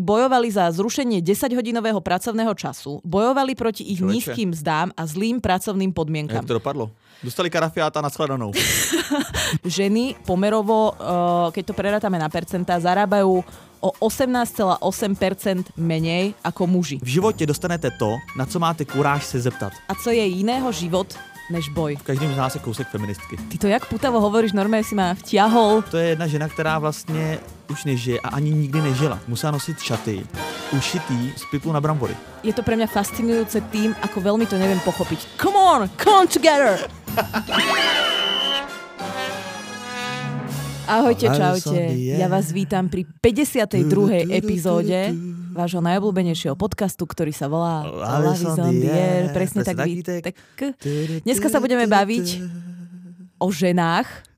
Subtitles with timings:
[0.00, 4.14] bojovali za zrušenie 10-hodinového pracovného času, bojovali proti ich Človeče.
[4.16, 6.44] nízkym zdám a zlým pracovným Jak podmienkam.
[6.48, 6.88] to dopadlo?
[7.22, 8.50] Dostali karafiáta na skladanou.
[9.64, 10.96] Ženy pomerovo, eh,
[11.52, 13.44] keď to prerátame na percentá, zarábajú
[13.82, 16.96] o 18,8% menej ako muži.
[17.02, 19.72] V životě dostanete to, na co máte kuráž se zeptat.
[19.88, 21.18] A co je jiného život
[21.50, 21.96] než boj?
[21.96, 23.36] V každém z nás je kousek feministky.
[23.36, 25.82] Ty to jak putavo hovoríš, normálne si ma vtiahol.
[25.90, 27.38] To je jedna žena, která vlastně
[27.70, 29.18] už nežije a ani nikdy nežila.
[29.28, 30.26] Musela nosit šaty,
[30.72, 32.16] ušitý z pytlu na brambory.
[32.42, 35.38] Je to pre mňa fascinujúce tým, ako veľmi to neviem pochopiť.
[35.38, 36.78] Come on, come on together!
[40.86, 41.94] Ahojte, čaute.
[42.18, 44.26] Ja vás vítam pri 52.
[44.34, 45.14] epizóde
[45.54, 49.22] vášho najobľúbenejšieho podcastu, ktorý sa volá Love is on the air.
[49.30, 50.34] Presne tak, vy, tak.
[51.22, 52.26] Dneska sa budeme baviť
[53.38, 54.32] o ženách,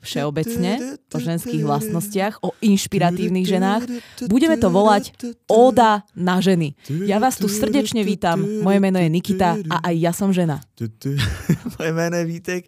[0.00, 3.84] všeobecne, o ženských vlastnostiach, o inšpiratívnych ženách.
[4.32, 5.12] Budeme to volať
[5.44, 6.72] Óda na ženy.
[7.04, 8.40] Ja vás tu srdečne vítam.
[8.64, 10.64] Moje meno je Nikita a aj ja som žena.
[11.76, 12.62] Moje jméno je Vítek,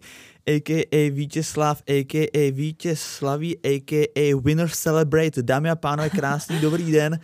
[0.47, 1.11] a.k.a.
[1.11, 2.51] Vítězslav, a.k.a.
[2.51, 4.35] Vítězslaví, a.k.a.
[4.41, 5.43] Winner Celebrate.
[5.43, 7.19] Dámy a pánové, krásný dobrý den.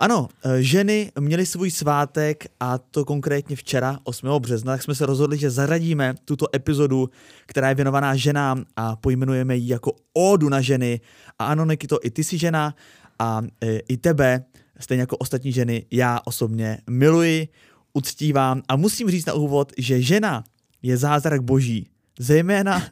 [0.00, 4.28] Ano, eh, ženy měly svůj svátek a to konkrétně včera, 8.
[4.38, 7.10] března, tak jsme se rozhodli, že zaradíme tuto epizodu,
[7.46, 11.00] která je věnovaná ženám a pojmenujeme ji jako ódu na ženy.
[11.38, 12.74] A ano, Nikito, i ty jsi žena
[13.18, 14.44] a e, i tebe,
[14.80, 17.48] stejně jako ostatní ženy, já osobně miluji,
[17.92, 20.44] uctívám a musím říct na úvod, že žena
[20.82, 21.91] je zázrak boží,
[22.22, 22.82] zejména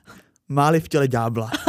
[0.49, 1.51] máli v těle ďábla.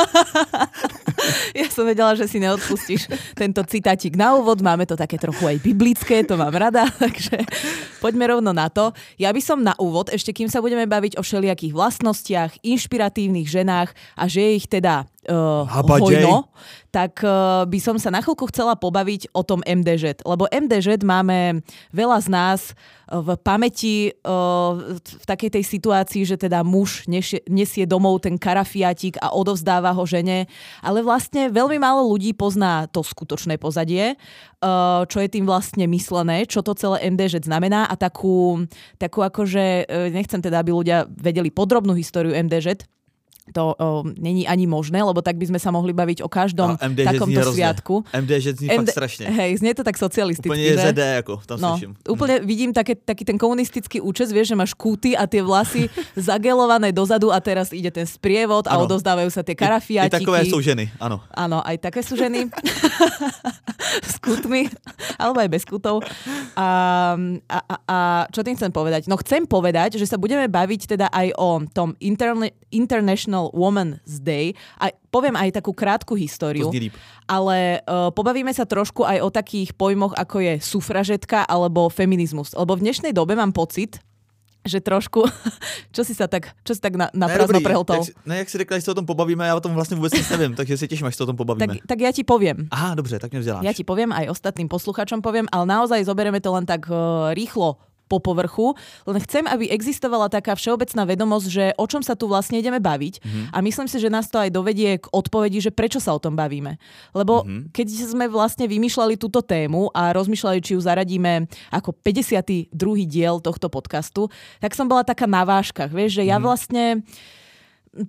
[1.52, 4.64] Ja som vedela, že si neodpustíš tento citátik na úvod.
[4.66, 7.46] Máme to také trochu aj biblické, to mám rada, takže
[8.02, 8.96] poďme rovno na to.
[9.22, 13.94] Ja by som na úvod, ešte kým sa budeme baviť o všelijakých vlastnostiach, inšpiratívnych ženách
[14.18, 16.26] a že je ich teda uh, Habadej.
[16.26, 16.50] hojno,
[16.90, 20.26] tak uh, by som sa na chvíľku chcela pobaviť o tom MDŽ.
[20.26, 21.62] Lebo MDŽ máme
[21.94, 22.60] veľa z nás
[23.12, 29.20] v pamäti uh, v takej tej situácii, že teda muž nesie, nesie domov ten karafiatík
[29.20, 30.48] a odovzdáva ho žene,
[30.80, 36.48] ale vlastne veľmi málo ľudí pozná to skutočné pozadie, uh, čo je tým vlastne myslené,
[36.48, 38.64] čo to celé MDŽ znamená a takú,
[38.96, 42.80] takú akože, nechcem teda, aby ľudia vedeli podrobnú históriu MDŽ,
[43.54, 46.88] to o, není ani možné, lebo tak by sme sa mohli baviť o každom A
[46.88, 47.54] MDŽ takomto hrozně.
[47.58, 47.96] sviatku.
[48.14, 49.26] MDŽ zní MD fakt strašně.
[49.28, 50.74] Hej, znie to tak socialisticky, Úplně že?
[50.88, 51.92] JZD, jako tam No, slyším.
[52.10, 56.94] úplne vidím také, taký ten komunistický účes, vieš, že máš kúty a tie vlasy zagelované
[56.94, 58.86] dozadu a teraz ide ten sprievod a Ano.
[58.86, 60.20] odozdávajú sa tie I, I karafiatiky.
[60.22, 61.20] takové jsou ženy, ano.
[61.34, 62.46] Áno, aj také sú ženy
[64.12, 64.70] s kutmi,
[65.20, 66.06] alebo aj bez kutov.
[66.56, 66.68] A,
[67.50, 67.98] a, a, a
[68.30, 69.08] čo tým chcem povedať?
[69.08, 74.54] No chcem povedať, že sa budeme baviť teda aj o tom Interne, International Women's Day.
[74.76, 76.68] A poviem aj takú krátku históriu.
[77.26, 82.52] Ale uh, pobavíme sa trošku aj o takých pojmoch, ako je sufražetka alebo feminizmus.
[82.52, 84.04] Lebo v dnešnej dobe mám pocit,
[84.62, 85.26] že trošku,
[85.96, 88.06] čo si sa tak, čo si tak na, na prázdno prehltol.
[88.06, 90.14] Si, ne, jak si řekla, že se o tom pobavíme, já o tom vlastně vůbec
[90.14, 91.68] nic nevím, takže se těším, až se o tom pobavíme.
[91.68, 92.68] Tak, tak ja ti poviem.
[92.72, 93.66] Aha, dobře, tak mě vzděláš.
[93.66, 97.82] Ja ti poviem, aj ostatným posluchačom poviem, ale naozaj zoberieme to len tak uh, rýchlo
[98.12, 98.76] po povrchu.
[99.08, 103.24] Len chcem, aby existovala taká všeobecná vedomosť, že o čom sa tu vlastne ideme baviť.
[103.24, 103.46] Mm-hmm.
[103.56, 106.36] A myslím si, že nás to aj dovedie k odpovedi, že prečo sa o tom
[106.36, 106.76] bavíme.
[107.16, 107.72] Lebo mm-hmm.
[107.72, 112.76] keď sme vlastne vymýšľali túto tému a rozmýšľali, či ju zaradíme ako 52.
[113.08, 114.28] diel tohto podcastu,
[114.60, 115.96] tak som bola taká na váškach.
[115.96, 117.08] Vieš, že ja vlastne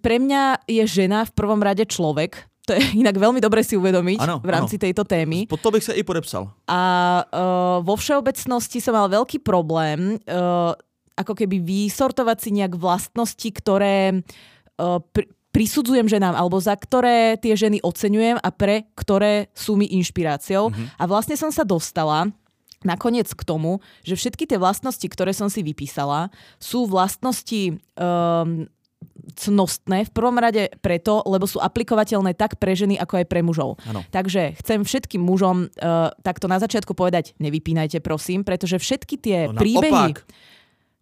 [0.03, 2.52] pre mňa je žena v prvom rade človek.
[2.67, 4.83] To je inak veľmi dobre si uvedomiť Áno, v rámci áno.
[4.87, 5.51] tejto témy.
[5.51, 6.51] Pod to bych se i podepsal.
[6.71, 6.81] A
[7.27, 10.75] uh, vo všeobecnosti som mal veľký problém uh,
[11.19, 17.53] ako keby vysortovať si nejak vlastnosti, ktoré uh, pr- prisudzujem ženám, alebo za ktoré tie
[17.53, 20.73] ženy oceňujem a pre ktoré sú mi inšpiráciou.
[20.73, 20.97] Mm-hmm.
[20.97, 22.33] A vlastne som sa dostala
[22.83, 28.67] nakoniec k tomu, že všetky tie vlastnosti, ktoré som si vypísala, sú vlastnosti um,
[29.35, 33.79] cnostné v prvom rade preto, lebo sú aplikovateľné tak pre ženy, ako aj pre mužov.
[33.87, 34.03] Áno.
[34.11, 39.59] Takže chcem všetkým mužom uh, takto na začiatku povedať, nevypínajte prosím, pretože všetky tie No,
[39.59, 40.27] príbehy, naopak.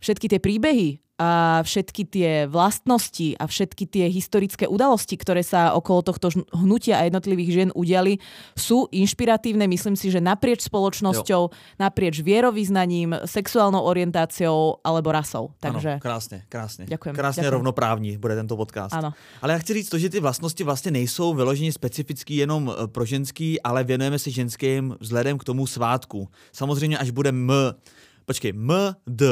[0.04, 0.88] všetky tie príbehy
[1.20, 7.04] a všetky tie vlastnosti a všetky tie historické udalosti, ktoré sa okolo tohto hnutia a
[7.04, 8.16] jednotlivých žien udiali,
[8.56, 15.52] sú inšpiratívne, myslím si, že naprieč spoločnosťou, naprieč vierovýznaním, sexuálnou orientáciou alebo rasou.
[15.60, 16.84] Takže Ano, krásně, krásně.
[16.88, 17.52] Děkujem, Krásně děkujem.
[17.52, 18.94] rovnoprávní bude tento podcast.
[18.94, 19.12] Ano.
[19.42, 23.04] Ale já chci říct to, že ty vlastnosti vlastně nejsou vyloženě specifický jenom eh, pro
[23.04, 26.28] ženský, ale věnujeme se ženským vzhledem k tomu svátku.
[26.52, 27.52] Samozřejmě, až bude M,
[28.24, 28.72] počkej, M,
[29.06, 29.26] D,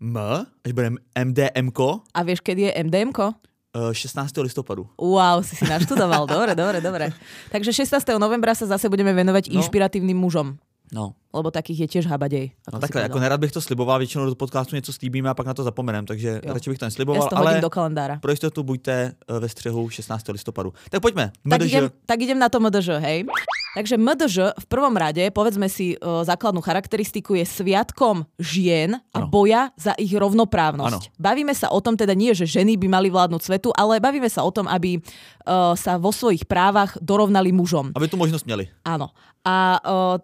[0.00, 0.16] M,
[0.64, 0.90] až bude
[1.24, 3.34] MDMko, a vieš, kedy je MDMko?
[3.70, 4.36] Uh, 16.
[4.42, 4.88] listopadu.
[4.98, 6.26] Wow, si si naštudoval.
[6.26, 7.14] Dobre, dobre, dobre.
[7.54, 8.02] Takže 16.
[8.18, 9.62] novembra sa zase budeme venovať No.
[9.62, 10.58] inšpiratívnym mužom.
[10.90, 11.14] No.
[11.30, 12.50] Lebo takých je tiež habadej.
[12.72, 15.54] No takhle, jako nerad bych to sliboval, většinou do podcastu něco slíbíme a pak na
[15.54, 16.52] to zapomenem, takže Jo.
[16.54, 18.18] radši bych to nesliboval, si to ale do kalendára.
[18.18, 18.92] pro jistotu buďte
[19.28, 20.28] eh, ve střehu 16.
[20.28, 20.72] listopadu.
[20.90, 21.30] Tak pojďme.
[21.50, 23.22] Tak idem, tak idem na to MDŽ, hej.
[23.70, 29.30] Takže MDŽ v prvom rade, povedzme si uh, základnú charakteristiku, je sviatkom žien a Áno.
[29.30, 31.14] boja za ich rovnoprávnosť.
[31.14, 34.42] Bavíme sa o tom, teda nie, že ženy by mali vládnuť svetu, ale bavíme sa
[34.42, 37.94] o tom, aby uh, sa vo svojich právach dorovnali mužom.
[37.94, 38.66] Aby tu možnost měli.
[38.82, 39.14] Áno.
[39.46, 40.16] A uh,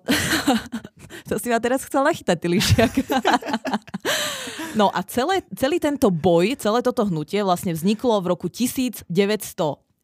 [1.30, 2.92] to si ma teraz chcel nachytať, ty lišiak.
[4.80, 8.50] no a celé, celý tento boj, celé toto hnutie vlastne vzniklo v roku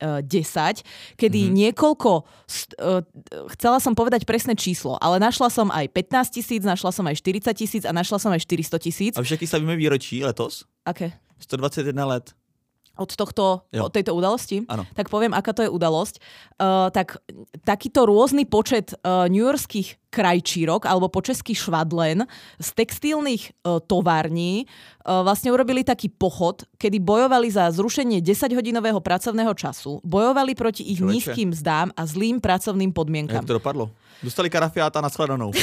[0.03, 0.83] 1910,
[1.17, 1.55] kedy mm-hmm.
[1.63, 3.01] niekoľko, uh,
[3.55, 7.55] chcela som povedať presné číslo, ale našla som aj 15 tisíc, našla som aj 40
[7.55, 9.13] tisíc a našla som aj 400 tisíc.
[9.15, 10.67] A jaký slavíme výročí letos?
[10.83, 11.15] Aké?
[11.39, 12.35] 121 let.
[12.93, 13.89] Od, tohto, Jo.
[13.89, 14.69] od tejto udalosti?
[14.69, 14.85] Áno.
[14.93, 16.21] Tak poviem, aká to je udalosť.
[16.61, 17.17] Uh, tak
[17.65, 22.29] takýto rôzny počet uh, newyorských krajčírok alebo po česky švadlen
[22.61, 24.69] z textilných uh, tovární
[25.09, 31.01] uh, vlastne urobili taký pochod, kedy bojovali za zrušenie 10-hodinového pracovného času, bojovali proti ich
[31.01, 31.33] Človeče.
[31.33, 33.45] nízkym zdám a zlým pracovným Jak podmienkam.
[33.49, 33.89] to dopadlo?
[34.23, 35.51] Dostali karafiáta na shledanou.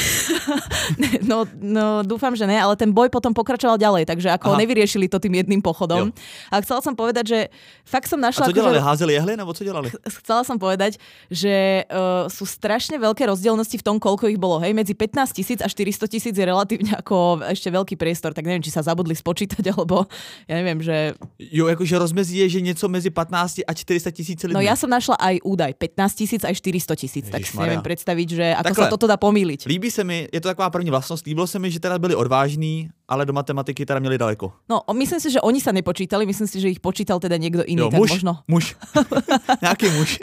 [1.22, 4.60] No, no, dúfam, že ne, ale ten boj potom pokračoval ďalej, takže ako Aha.
[4.66, 6.10] nevyriešili to tým jedným pochodom.
[6.10, 6.14] Jo.
[6.50, 7.40] A chcela som povedať, že
[7.86, 8.50] fakt som A našla...
[8.50, 8.82] co dělali?
[8.82, 9.88] akože- Házeli jehly nebo co dělali?
[10.10, 10.98] chcela som povedať,
[11.30, 14.58] že uh, sú strašne veľké rozdielnosti v tom, koľko ich bolo.
[14.58, 18.66] Hej, medzi 15 tisíc a 400 tisíc je relatívne ako ešte veľký priestor, tak neviem,
[18.66, 20.10] či sa zabudli spočítať, alebo
[20.50, 21.14] ja neviem, že...
[21.38, 24.38] Jo, jakože rozmezí je, že něco mezi 15 a 400 tisíc.
[24.50, 28.28] No ja som našla aj údaj, 15 tisíc aj 400 tisíc, tak si neviem predstaviť,
[28.34, 28.86] že ako Takhle.
[28.86, 29.66] sa toto dá pomýliť.
[29.66, 32.90] Líbí se mi, je to taková první vlastnost, líbilo se mi, že teda byli odvážní,
[33.08, 34.54] ale do matematiky teda měli daleko.
[34.70, 37.82] No, myslím si, že oni sa nepočítali, myslím si, že ich počítal teda niekto iný,
[37.82, 38.34] Jo, tak muž, možno.
[38.48, 38.76] muž.
[39.62, 40.18] Nějaký muž.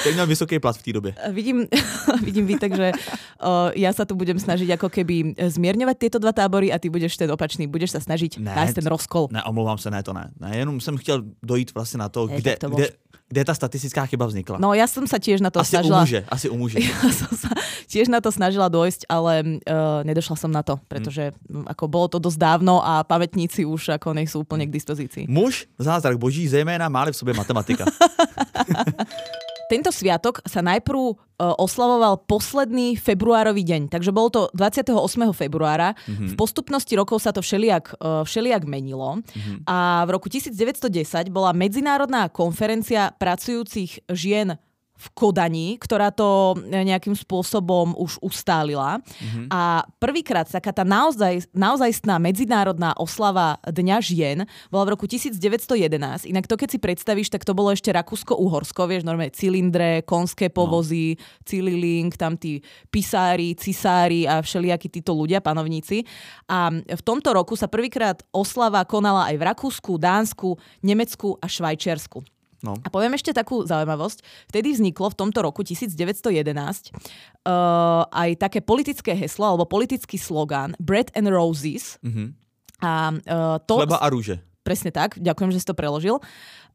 [0.00, 1.14] Který měl vysoký plat v té době.
[1.30, 1.66] Vidím,
[2.24, 6.72] vidím Vítek, že uh, ja sa tu budem snažiť ako keby zmierňovať tieto dva tábory
[6.72, 9.28] a ty budeš ten opačný, budeš sa snažiť Ne, nájsť ten rozkol.
[9.30, 10.30] Ne, omlouvám se, ne, to ne.
[10.40, 12.88] ne jenom jsem chtěl dojít vlastně na to, kde, to kde,
[13.32, 14.60] kde ta statistická chyba vznikla.
[14.60, 15.96] No ja som sa tiež na to asi snažila.
[15.96, 16.78] u muže, asi u muže.
[16.84, 17.48] Ja som sa
[17.88, 21.64] tiež na to snažila dojsť, ale uh, nedošla som na to, pretože mm.
[21.72, 25.24] ako bolo to dosť dávno a pamätníci už ako nech sú úplne k dispozícii.
[25.32, 27.88] Muž, zázrak boží, zejména máli v sobě matematika.
[29.72, 34.92] Tento sviatok sa najprv uh, oslavoval posledný februárový deň, takže bol to 28.
[35.32, 35.96] februára.
[35.96, 36.28] Mm-hmm.
[36.28, 39.64] V postupnosti rokov sa to všelijak, uh, všelijak menilo mm-hmm.
[39.64, 44.60] a v roku 1910 bola medzinárodná konferencia pracujúcich žien
[45.02, 49.02] v Kodani, ktorá to nejakým spôsobom už ustálila.
[49.02, 49.46] Mm-hmm.
[49.50, 54.38] A prvýkrát taká tá naozaj, naozajstná medzinárodná oslava Dňa žien
[54.70, 56.30] bola v roku 1911.
[56.30, 61.18] Inak to, keď si predstavíš, tak to bolo ešte Rakúsko-Uhorsko, vieš, normálne cylindre, konské povozy,
[61.18, 61.22] no.
[61.42, 62.62] Cililing, tam tí
[62.92, 66.06] pisári, cisári a všelijakí títo ľudia, panovníci.
[66.46, 72.31] A v tomto roku sa prvýkrát oslava konala aj v Rakúsku, Dánsku, Nemecku a Švajčiarsku.
[72.62, 72.78] No.
[72.78, 74.22] A poviem ešte takú zaujímavosť.
[74.46, 81.10] Vtedy vzniklo v tomto roku 1911 uh, aj také politické heslo alebo politický slogán Bread
[81.18, 81.98] and Roses.
[82.06, 82.38] Mhm.
[82.82, 83.78] A uh, to...
[83.82, 84.42] Chleba a růže.
[84.62, 86.22] Presne tak, ďakujem, že si to preložil.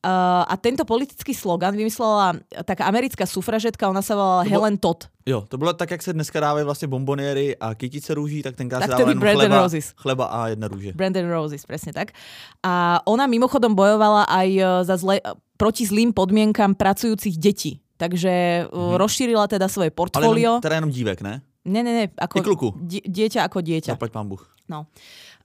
[0.04, 2.36] Uh, a tento politický slogan vymyslela
[2.68, 5.08] taká americká sufražetka, ona sa volala To Helen Todd.
[5.26, 8.80] Jo, to bylo tak, jak se dneska dávají vlastně bomboniery a kytice růží, tak tenkrát
[8.80, 9.94] Tak se and chleba, roses.
[9.98, 10.94] chleba a jedna růže.
[10.94, 12.12] Brandon Roses, presne tak.
[12.64, 15.20] A ona mimochodom bojovala aj e, za zle,
[15.58, 17.82] proti zlým podmienkam pracujúcich detí.
[17.98, 18.94] Takže mm-hmm.
[19.02, 20.62] rozšírila teda svoje Ale portfólio.
[20.62, 21.42] jenom, teda jenom dívek, ne?
[21.68, 22.68] Ne, ne, ne, ako I kluku.
[22.80, 23.98] Die, dieťa ako dieťa.
[23.98, 24.40] Zaplať pán Bůh.
[24.70, 24.88] No.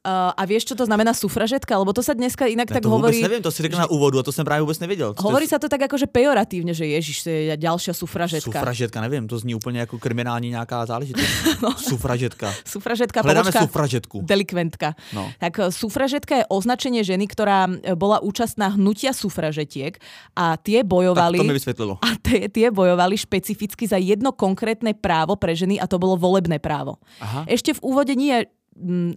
[0.02, 1.78] Uh, a vieš, čo to znamená sufražetka?
[1.78, 3.22] Lebo to sa dneska inak Ne, tak to hovorí...
[3.22, 5.14] nevím, to si řekl na úvodu a to vůbec nevěděl.
[5.14, 8.50] Co to Hovorí je sa to tak akože pejoratívne, že ježiš, to je ďalšia sufražetka.
[8.50, 11.30] Sufražetka, nevím, to zní úplně jako kriminální nějaká záležitost.
[11.86, 12.50] Sufražetka.
[12.66, 14.16] Sufražetka, Hledáme pobočka, sufražetku.
[14.26, 14.98] delikventka.
[15.14, 15.30] No.
[15.38, 20.02] Tak e, sufražetka je označenie ženy, ktorá e, bola účastná hnutia sufražetiek
[20.34, 21.38] a tie Tak bojovali...
[21.38, 22.02] to mi vysvětlilo.
[22.02, 26.58] A tie, tie bojovali špecificky za jedno konkrétne právo pre ženy a to bolo volebné
[26.58, 26.98] právo.
[27.22, 27.46] Aha.
[27.46, 28.50] Ešte v úvode nie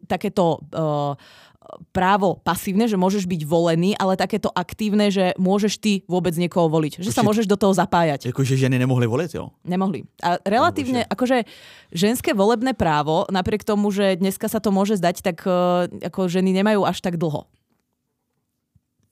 [0.07, 1.15] takéto uh,
[1.91, 7.01] právo pasívne, že môžeš byť volený, ale takéto aktívne, že môžeš ty vôbec niekoho voliť.
[7.01, 7.27] Že sa Určite.
[7.27, 8.29] môžeš do toho zapájať.
[8.29, 9.49] Jakože ženy nemohly volit, jo?
[9.65, 10.05] Nemohli.
[10.21, 11.49] A relatívne, akože
[11.89, 16.53] ženské volebné právo, napriek tomu, že dneska sa to môže zdať, tak uh, ako ženy
[16.53, 17.49] nemajú až tak dlho.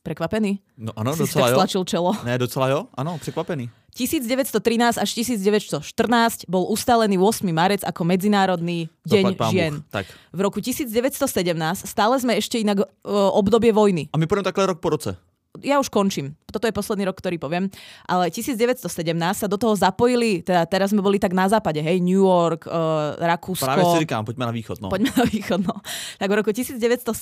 [0.04, 0.60] Prekvapený?
[0.78, 1.56] No si si docela tak jo.
[1.56, 2.12] stlačil čelo.
[2.28, 3.72] Ne, docela jo, ano, překvapený.
[3.96, 7.46] 1913 až 1914 bol ustálený 8.
[7.54, 9.74] marec ako Medzinárodný deň Zaplať žien.
[9.94, 10.06] Tak.
[10.34, 11.30] V roku 1917
[11.86, 12.88] stále sme ešte inak uh,
[13.32, 14.10] obdobie vojny.
[14.14, 15.16] A my půjdeme takhle rok po roce.
[15.62, 16.34] Ja už končím.
[16.50, 17.70] Toto je posledný rok, ktorý poviem.
[18.10, 18.82] Ale 1917
[19.38, 23.14] sa do toho zapojili, teda teraz sme boli tak na západe, hej, New York, uh,
[23.22, 23.70] Rakúsko.
[23.70, 24.78] Práve si říkám, poďme na východ.
[24.82, 24.90] No.
[24.90, 25.78] Poďme na východ, no.
[26.18, 27.14] Tak v roku 1917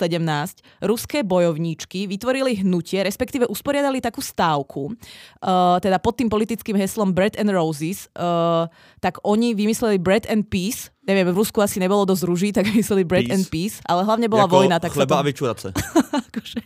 [0.79, 7.35] ruské bojovníčky vytvorili hnutie, respektíve usporiadali takú stávku, uh, teda pod tým politickým heslom Bread
[7.35, 8.71] and Roses, uh,
[9.03, 13.03] tak oni vymysleli Bread and Peace, neviem, v Rusku asi nebolo dosť rúží, tak vymysleli
[13.03, 13.36] Bread peace.
[13.36, 14.80] and Peace, ale hlavne bola jako vojna.
[14.80, 15.20] Tak chleba to...
[15.20, 15.68] a vyčurace.
[16.32, 16.62] akože,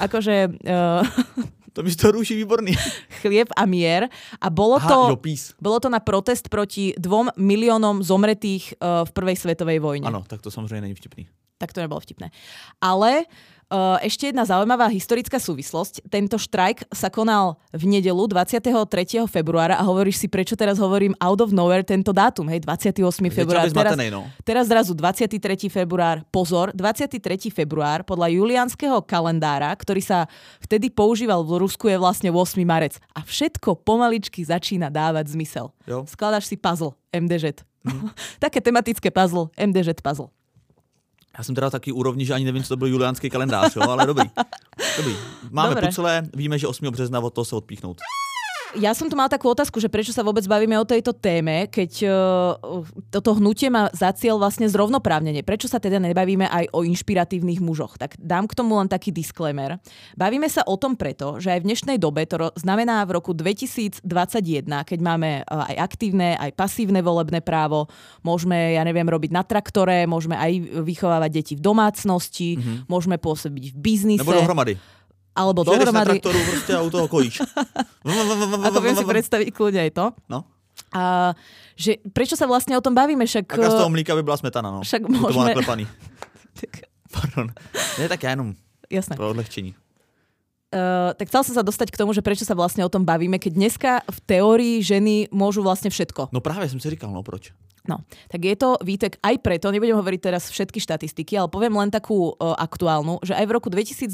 [0.00, 1.04] akože uh,
[1.76, 2.72] to mi to rúši výborný.
[3.20, 4.08] Chlieb a mier.
[4.40, 5.16] A bolo, Aha, to, jo,
[5.60, 10.08] bolo to na protest proti dvom miliónom zomretých uh, v prvej svetovej vojne.
[10.08, 11.28] Áno, tak to samozrejme není vtipný.
[11.60, 12.32] Tak to nebolo vtipné.
[12.80, 13.55] Ale Uh,
[13.98, 16.06] ešte jedna zaujímavá historická súvislosť.
[16.06, 18.62] Tento štrajk sa konal v nedelu 23.
[19.26, 23.02] februára a hovoríš si, prečo teraz hovorím out of nowhere tento dátum, hej, 28.
[23.34, 23.66] február.
[23.66, 24.30] Teraz, no.
[24.46, 25.66] teraz zrazu 23.
[25.66, 26.22] február.
[26.30, 27.50] Pozor, 23.
[27.50, 30.30] február podľa julianského kalendára, ktorý sa
[30.62, 32.62] vtedy používal v Rusku, je vlastne 8.
[32.62, 33.02] marec.
[33.18, 35.74] A všetko pomaličky začína dávať zmysel.
[35.90, 36.06] Jo.
[36.06, 37.66] Skladaš si puzzle MDŽ.
[37.82, 38.14] Mm.
[38.44, 40.30] Také tematické puzzle, MDŽ puzzle.
[41.38, 44.06] Já jsem teda taky úrovni, že ani nevím, co to byl juliánský kalendář, jo, ale
[44.06, 44.30] dobrý.
[44.96, 45.16] dobrý.
[45.50, 45.88] Máme Dobre.
[45.88, 46.86] pucle, víme, že 8.
[46.86, 47.96] března od toho se odpíchnout.
[48.76, 51.92] Ja som tu mal takú otázku, že prečo sa vôbec bavíme o tejto téme, keď
[52.04, 55.40] uh, toto hnutie má za cieľ vlastne zrovnoprávnenie.
[55.40, 57.96] Prečo sa teda nebavíme aj o inšpiratívnych mužoch?
[57.96, 59.80] Tak dám k tomu len taký disclaimer.
[60.12, 64.04] Bavíme sa o tom preto, že aj v dnešnej dobe, to znamená v roku 2021,
[64.84, 67.88] keď máme uh, aj aktívne, aj pasívne volebné právo,
[68.20, 72.76] môžeme, ja neviem, robiť na traktore, môžeme aj vychovávať deti v domácnosti, mm-hmm.
[72.92, 74.20] môžeme pôsobiť v biznise.
[74.20, 74.95] Nebo dohromady
[75.36, 75.92] alebo že dohromady...
[75.92, 77.44] na traktoru proste a u toho kojíš.
[78.72, 80.06] Ako viem si predstaviť kľudne aj to.
[80.32, 80.48] No.
[80.96, 81.32] A
[81.76, 83.28] že prečo sa vlastne o tom bavíme?
[83.28, 84.80] Však, Aká z toho mlíka by bola smetana, no.
[84.80, 85.52] Však môžeme...
[86.56, 86.64] To
[87.12, 87.52] Pardon.
[88.00, 88.56] Nie, tak ja jenom
[88.88, 89.12] Jasné.
[89.12, 89.76] pro odlehčení.
[90.72, 93.36] Uh, tak chcel som sa dostať k tomu, že prečo sa vlastne o tom bavíme,
[93.36, 96.32] keď dneska v teórii ženy môžu vlastne všetko.
[96.32, 97.52] No práve som si říkal, no proč.
[97.86, 101.90] No, tak je to výtek aj preto, nebudem hovoriť teraz všetky štatistiky, ale poviem len
[101.90, 104.10] takú uh, aktuálnu, že aj v roku 2021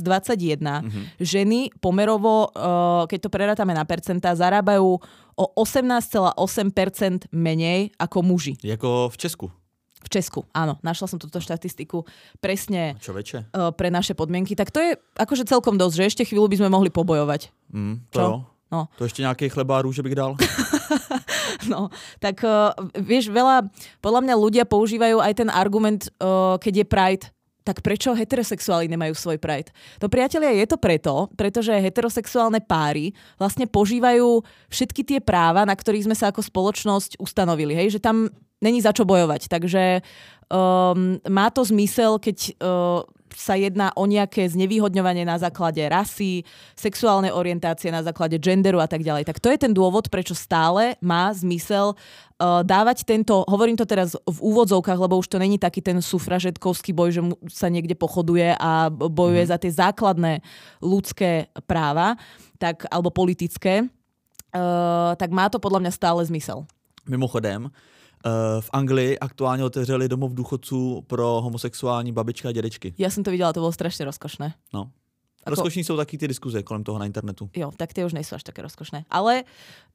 [0.60, 1.04] mm-hmm.
[1.20, 5.00] ženy pomerovo, uh, keď to prerátame na percentá, zarábajú
[5.32, 8.54] o 18,8% menej ako muži.
[8.60, 9.46] Jako v Česku.
[10.02, 10.82] V Česku, áno.
[10.82, 12.02] Našla som túto štatistiku
[12.42, 13.54] presne Čo väčšie?
[13.54, 14.58] Uh, pre naše podmienky.
[14.58, 17.54] Tak to je akože celkom dosť, že ešte chvíľu by sme mohli pobojovať.
[17.70, 18.26] Mm, to Čo?
[18.26, 18.51] Jo.
[18.72, 18.88] No.
[18.96, 20.32] To ešte nejaký chleba a rúže bych dal?
[21.72, 23.68] no, tak uh, vieš, veľa,
[24.00, 27.26] podľa mňa ľudia používajú aj ten argument, uh, keď je Pride,
[27.62, 29.70] tak prečo heterosexuáli nemajú svoj pride?
[30.02, 36.10] To priatelia je to preto, pretože heterosexuálne páry vlastne požívajú všetky tie práva, na ktorých
[36.10, 37.78] sme sa ako spoločnosť ustanovili.
[37.78, 37.98] Hej?
[37.98, 38.16] Že tam
[38.58, 39.46] není za čo bojovať.
[39.46, 40.02] Takže
[40.50, 46.44] um, má to zmysel, keď uh, sa jedná o nejaké znevýhodňovanie na základe rasy,
[46.76, 49.26] sexuálnej orientácie, na základe genderu a tak ďalej.
[49.28, 54.14] Tak to je ten dôvod, prečo stále má zmysel uh, dávať tento, hovorím to teraz
[54.14, 58.92] v úvodzovkách, lebo už to není taký ten sufražetkovský boj, že sa niekde pochoduje a
[58.92, 59.50] bojuje mm.
[59.50, 60.44] za tie základné
[60.84, 62.20] ľudské práva,
[62.60, 66.68] tak, alebo politické, uh, tak má to podľa mňa stále zmysel.
[67.08, 67.72] Mimochodem,
[68.60, 72.94] v Anglii aktuálně otevřeli domov důchodců pro homosexuální babičky a dědečky.
[72.98, 74.54] Ja som to videla, to bolo strašne rozkošné.
[74.74, 74.90] No.
[75.42, 75.58] Ako...
[75.58, 77.50] Rozkošní sú taky ty diskuze kolem toho na internetu.
[77.50, 79.10] Jo, tak tie už nejsú až také rozkošné.
[79.10, 79.42] Ale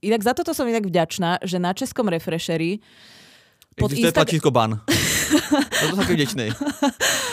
[0.04, 2.84] inak za toto som inak vďačná, že na českom refresheri
[3.80, 4.20] pod Existuje Insta...
[4.20, 4.84] tlačítko ban.
[5.28, 6.26] to som taký.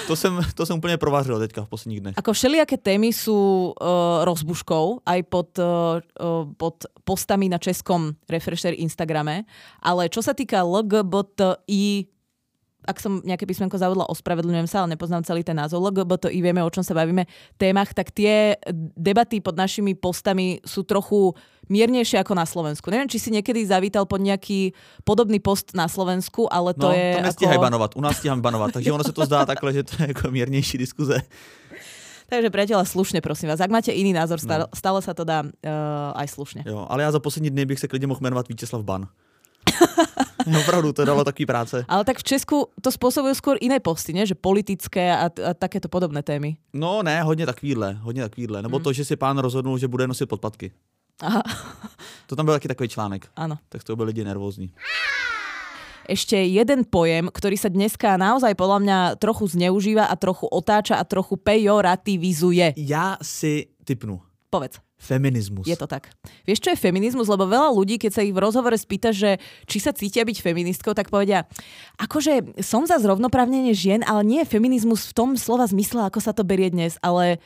[0.04, 2.16] To som, to som úplne provážil teďka v posledních dnech.
[2.20, 6.04] Ako všelijaké témy sú uh, rozbuškou aj pod, uh,
[6.60, 9.48] pod postami na českom refresher Instagrame,
[9.80, 12.13] ale čo sa týka LGBTI
[12.84, 15.80] ak som nejaké písmenko zavodla, ospravedlňujem sa, ale nepoznám celý ten názov.
[15.88, 17.24] LGBTI, vieme, o čom sa bavíme,
[17.56, 18.60] témach, tak tie
[18.94, 21.32] debaty pod našimi postami sú trochu
[21.72, 22.92] miernejšie ako na Slovensku.
[22.92, 27.08] Neviem, či si niekedy zavítal pod nejaký podobný post na Slovensku, ale to no, je...
[27.24, 27.64] No, to ako...
[27.64, 27.90] banovať.
[27.96, 30.76] U nás stíham banovať, takže ono sa to zdá takhle, že to je ako miernejší
[30.76, 31.16] diskuze.
[32.24, 33.60] Takže priateľa, slušne prosím vás.
[33.60, 34.72] Ak máte iný názor, stále, no.
[34.72, 36.64] stále sa to dá uh, aj slušne.
[36.64, 39.08] Jo, ale ja za poslední dny bych sa klidne mohl menovať Víteslav Ban.
[40.60, 41.84] Opravdu, to dalo taký práce.
[41.88, 44.26] Ale tak v Česku to spôsobujú skôr iné posty, nie?
[44.26, 46.56] že politické a, a takéto podobné témy.
[46.72, 48.62] No ne, hodně takovýhle, hodně takovýhle.
[48.62, 48.84] Nebo mm.
[48.84, 50.72] to, že si pán rozhodnul, že bude nosit podpatky.
[51.22, 51.42] Aha.
[52.26, 53.28] To tam byl taky takový článek.
[53.36, 53.58] Áno.
[53.68, 54.70] Tak to byli lidi nervózní.
[56.04, 61.04] Ešte jeden pojem, ktorý sa dneska naozaj podľa mňa trochu zneužíva a trochu otáča a
[61.08, 62.76] trochu pejorativizuje.
[62.76, 64.20] Ja si typnu.
[64.52, 64.83] Povedz.
[64.94, 65.66] Feminizmus.
[65.66, 66.08] Je to tak.
[66.48, 67.28] Vieš, čo je feminizmus?
[67.28, 70.96] Lebo veľa ľudí, keď sa ich v rozhovore spýta, že či sa cítia byť feministkou,
[70.96, 71.44] tak povedia,
[72.00, 76.32] akože som za zrovnoprávnenie žien, ale nie je feminizmus v tom slova zmysle, ako sa
[76.32, 77.42] to berie dnes, ale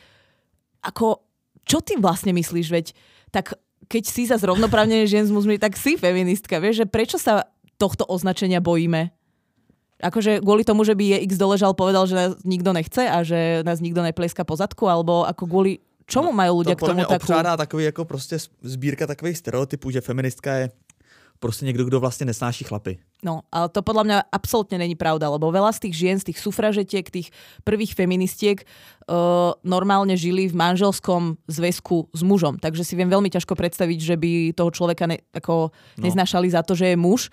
[0.85, 1.25] ako
[1.67, 2.85] čo ty vlastne myslíš, veď
[3.33, 7.49] tak keď si za zrovnoprávnenie žien s mužmi, tak si feministka, vieš, že prečo sa
[7.81, 9.09] tohto označenia bojíme?
[9.99, 13.67] Akože kvôli tomu, že by je X doležal povedal, že nás nikto nechce a že
[13.67, 17.29] nás nikto nepleska po zadku, alebo ako kvôli čomu majú ľudia to k tomu takú...
[17.57, 20.69] takový jako prostě sbírka takových stereotypů, že feministka je
[21.39, 22.99] prostě někdo, kdo vlastně nesnáší chlapy.
[23.19, 26.39] No, ale to podľa mňa absolútne není pravda, lebo veľa z tých žien, z tých
[26.39, 27.35] sufražetiek, tých
[27.67, 32.55] prvých feministiek uh, normálne žili v manželskom zväzku s mužom.
[32.63, 35.99] Takže si viem veľmi ťažko predstaviť, že by toho človeka ne, ako no.
[35.99, 37.27] neznášali za to, že je muž,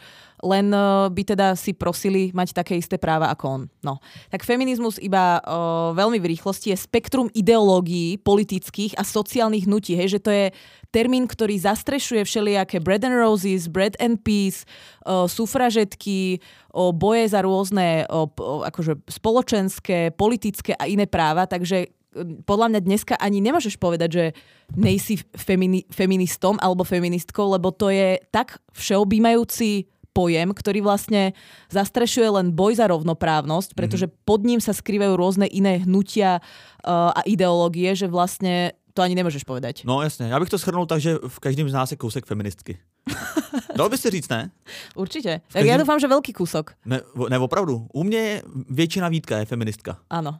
[0.47, 3.63] len uh, by teda si prosili mať také isté práva ako on.
[3.83, 3.99] No.
[4.31, 9.99] Tak feminizmus iba uh, veľmi v rýchlosti je spektrum ideológií politických a sociálnych hnutí.
[9.99, 10.47] Hej, že to je
[10.95, 14.63] termín, ktorý zastrešuje všelijaké bread and roses, bread and peace,
[15.05, 16.39] uh, sufražetky,
[16.73, 18.31] uh, boje za rôzne uh,
[18.65, 21.93] akože spoločenské, politické a iné práva, takže
[22.25, 24.25] podľa mňa dneska ani nemôžeš povedať, že
[24.73, 29.85] nejsi femini- feministom alebo feministkou, lebo to je tak všeobjímajúci
[30.17, 31.37] pojem, ktorý vlastne
[31.69, 34.25] zastrešuje len boj za rovnoprávnosť, pretože mm-hmm.
[34.25, 39.45] pod ním sa skrývajú rôzne iné hnutia uh, a ideológie, že vlastne to ani nemůžeš
[39.45, 39.85] povedať.
[39.85, 42.79] No jasně, já bych to shrnul tak, že v každém z nás je kousek feministky.
[43.77, 44.51] Dalo by si říct, ne?
[44.95, 45.41] Určitě.
[45.45, 45.71] Tak každým...
[45.71, 46.71] já doufám, že velký kusok.
[46.85, 47.87] Ne, ne, opravdu.
[47.93, 49.99] U mě je většina Vítka je feministka.
[50.11, 50.39] Ano.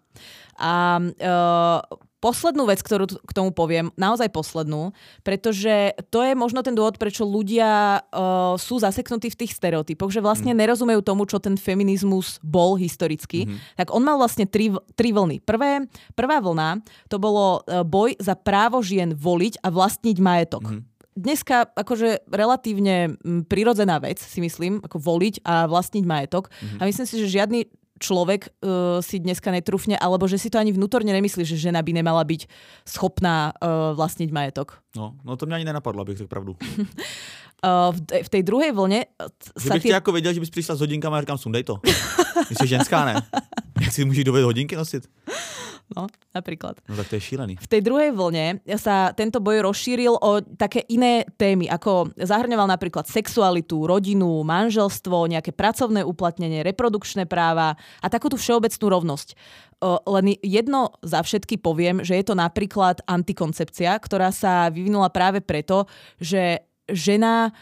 [0.59, 6.73] A uh, poslednú vec, ktorú k tomu poviem, naozaj poslednú, pretože to je možno ten
[6.73, 10.59] dôvod, prečo ľudia uh, sú zaseknutí v tých stereotypoch, že vlastne mm.
[10.59, 13.47] nerozumejú tomu, čo ten feminizmus bol historicky.
[13.47, 13.57] Mm.
[13.77, 15.45] Tak on mal vlastne tri, tri vlny.
[15.45, 15.85] Prvé,
[16.17, 16.81] prvá vlna
[17.13, 20.65] to bolo uh, boj za právo žien voliť a vlastniť majetok.
[20.73, 23.17] Mm dneska akože relatívne
[23.49, 26.53] prirodzená vec, si myslím, ako voliť a vlastniť majetok.
[26.53, 26.79] Mm-hmm.
[26.79, 30.73] A myslím si, že žiadny človek uh, si dneska netrúfne, alebo že si to ani
[30.73, 32.49] vnútorne nemyslí, že žena by nemala byť
[32.85, 34.81] schopná uh, vlastniť majetok.
[34.97, 36.57] No, no to mňa ani nenapadlo, abych tak pravdu.
[37.67, 39.09] uh, v, tej druhej vlne...
[39.57, 39.97] Že bych tie...
[39.97, 41.81] ako vedel, že bys prišla s hodinkami a říkám, sundej to.
[42.53, 43.15] Jsi ženská, ne?
[43.81, 45.09] Jak si můžeš dovieť hodinky nosit?
[45.87, 46.83] No, napríklad.
[46.91, 47.63] No tak to je šílený.
[47.63, 53.07] V tej druhej vlne sa tento boj rozšíril o také iné témy, ako zahrňoval napríklad
[53.07, 59.39] sexualitu, rodinu, manželstvo, nejaké pracovné uplatnenie, reprodukčné práva a takú tú všeobecnú rovnosť.
[59.87, 65.87] Len jedno za všetky poviem, že je to napríklad antikoncepcia, ktorá sa vyvinula práve preto,
[66.19, 67.55] že žena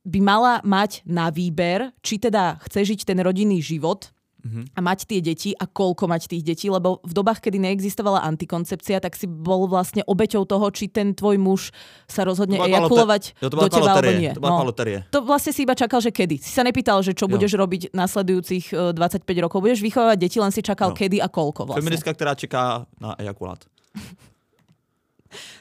[0.00, 4.64] by mala mať na výber, či teda chce žiť ten rodinný život uh-huh.
[4.76, 9.00] a mať tie deti a koľko mať tých detí, lebo v dobách, kedy neexistovala antikoncepcia,
[9.00, 11.60] tak si bol vlastne obeťou toho, či ten tvoj muž
[12.08, 14.32] sa rozhodne to ejakulovať to do teba alebo nie.
[14.32, 14.72] To, no,
[15.12, 16.40] to vlastne si iba čakal, že kedy.
[16.40, 17.32] Si sa nepýtal, že čo jo.
[17.36, 19.60] budeš robiť nasledujúcich 25 e, rokov.
[19.60, 20.96] Budeš vychovávať deti, len si čakal, no.
[20.96, 21.84] kedy a koľko vlastne.
[21.84, 23.60] Feministka, ktorá čeká na ejakulát.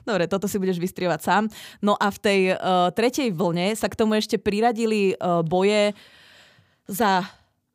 [0.07, 1.43] Dobre, toto si budeš vystrievať sám.
[1.85, 5.93] No a v tej uh, tretej vlne sa k tomu ešte priradili uh, boje
[6.89, 7.21] za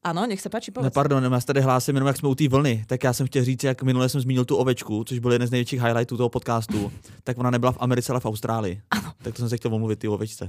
[0.04, 0.84] ano, nech se páči, povedz.
[0.84, 3.26] No, pardon, já se tady hlásím jenom jak jsme u té vlny, tak já jsem
[3.26, 6.28] chtěl říct, jak minule jsem zmínil tu ovečku, což byl jeden z největších highlightů toho
[6.28, 6.92] podcastu,
[7.24, 8.80] tak ona nebyla v Americe, ale v Austrálii.
[8.90, 9.12] Ano.
[9.22, 10.48] Tak to jsem se chtěl omluvit ty ovečce.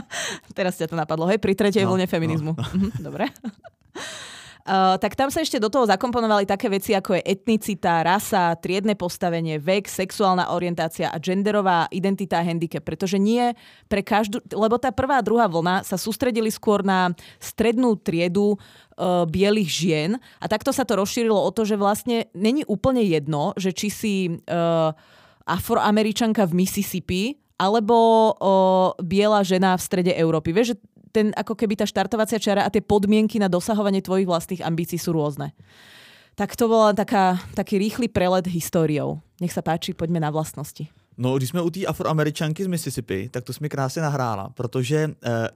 [0.54, 2.54] Teraz tě to napadlo, hej, pri tretej no, vlne feminizmu.
[2.58, 2.80] No, no.
[2.80, 3.24] Mhm, dobre.
[4.64, 8.96] Uh, tak tam sa ešte do toho zakomponovali také veci, ako je etnicita, rasa, triedne
[8.96, 12.80] postavenie, vek, sexuálna orientácia a genderová identita a handicap.
[12.80, 13.52] Pretože nie
[13.92, 14.40] pre každú...
[14.48, 20.10] Lebo tá prvá a druhá vlna sa sústredili skôr na strednú triedu uh, bielých žien
[20.40, 24.14] a takto sa to rozšírilo o to, že vlastne není úplne jedno, že či si
[24.32, 24.96] uh,
[25.44, 30.56] afroameričanka v Mississippi alebo uh, biela žena v strede Európy.
[30.56, 30.76] Vieš, že
[31.14, 35.14] ten ako keby tá štartovacia čara a tie podmienky na dosahovanie tvojich vlastných ambícií sú
[35.14, 35.54] rôzne.
[36.34, 39.22] Tak to bola taká, taký rýchly prelet históriou.
[39.38, 40.90] Nech sa páči, poďme na vlastnosti.
[41.14, 45.48] No, když jsme u té afroameričanky z Mississippi, tak to jsme krásně nahrála, protože eh,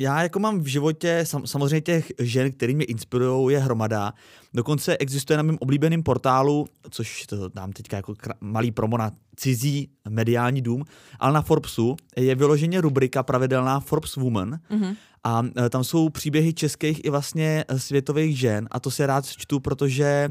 [0.00, 4.12] já jako mám v životě, sam, samozřejmě těch žen, který mě inspirují, je hromada.
[4.54, 9.88] Dokonce existuje na mém oblíbeném portálu, což to dám teďka jako malý promo na cizí
[10.08, 10.84] mediální dům,
[11.20, 14.96] ale na Forbesu je vyloženě rubrika pravidelná Forbes Woman mm-hmm.
[15.24, 19.26] a e, tam jsou příběhy českých i vlastně e, světových žen a to se rád
[19.26, 20.28] čtu, protože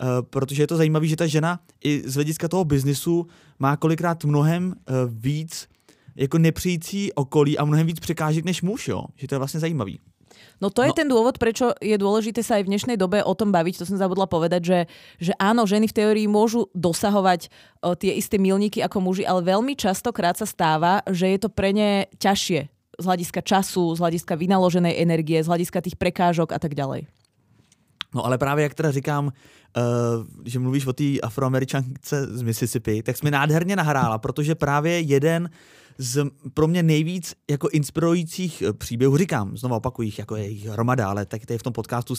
[0.00, 3.26] Uh, protože je to zajímavé, že ta žena i z hlediska toho biznisu
[3.58, 5.68] má kolikrát mnohem uh, víc
[6.16, 9.04] jako nepřijící okolí a mnohem víc překážek než muž, jo?
[9.16, 10.00] Že to je vlastně zajímavý.
[10.60, 10.96] No to je no.
[10.96, 13.84] ten dôvod, prečo je dôležité sa aj v dnešnej dobe o tom baviť.
[13.84, 14.78] To som zabudla povedať, že,
[15.20, 17.52] že áno, ženy v teórii môžu dosahovať
[17.84, 21.76] o, tie isté milníky ako muži, ale veľmi častokrát sa stáva, že je to pre
[21.76, 22.60] ne ťažšie
[22.96, 27.04] z hľadiska času, z hľadiska vynaloženej energie, z hľadiska tých prekážok a tak ďalej.
[28.14, 29.32] No ale právě jak teda říkám, uh,
[30.44, 35.50] že mluvíš o té afroameričance z Mississippi, tak jsi mi nádherně nahrála, protože právě jeden
[35.98, 40.66] z pro mě nejvíc jako inspirujících eh, příběhů, říkám, znovu opakuji jich, jako je jich
[40.66, 42.14] hromada, ale tak tady v tom podcastu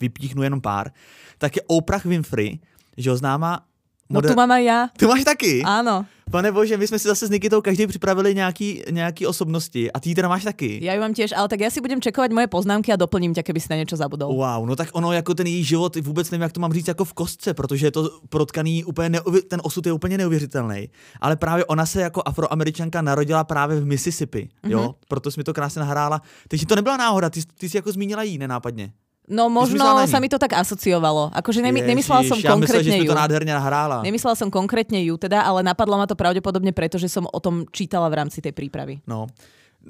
[0.00, 0.90] vypíchnu jenom pár,
[1.38, 2.58] tak je Oprah Winfrey,
[2.96, 3.66] že ho známá
[4.12, 4.78] No tu mám aj ja.
[4.92, 5.64] Tu máš taky?
[5.64, 6.04] Áno.
[6.32, 10.14] Pane Bože, my jsme si zase s Nikitou každý připravili nějaký, nějaký osobnosti a ty
[10.14, 10.80] teda máš taky.
[10.80, 13.44] Ja ju mám tiež, ale tak ja si budem čekovať moje poznámky a doplním ťa,
[13.44, 14.32] keby si na niečo zabudol.
[14.32, 17.04] Wow, no tak ono jako ten její život, vůbec nevím, jak to mám říct jako
[17.04, 20.88] v kostce, protože je to protkaný úplně, neuvěř, ten osud je úplně neuvěřitelný.
[21.20, 24.94] Ale právě ona se jako afroameričanka narodila právě v Mississippi, jo, mm-hmm.
[25.08, 26.22] proto jsi mi to krásně nahrála.
[26.48, 28.92] Takže to nebyla náhoda, ty, ty jsi jako zmínila jí nenápadně.
[29.30, 31.30] No možno sa mi to tak asociovalo.
[31.30, 33.10] Akože nemy, nemyslela som ja konkrétne že ju.
[33.10, 34.02] to nádherne nahrála.
[34.02, 37.62] Nemyslela som konkrétne ju teda, ale napadlo ma to pravdepodobne preto, že som o tom
[37.70, 38.98] čítala v rámci tej prípravy.
[39.06, 39.30] No,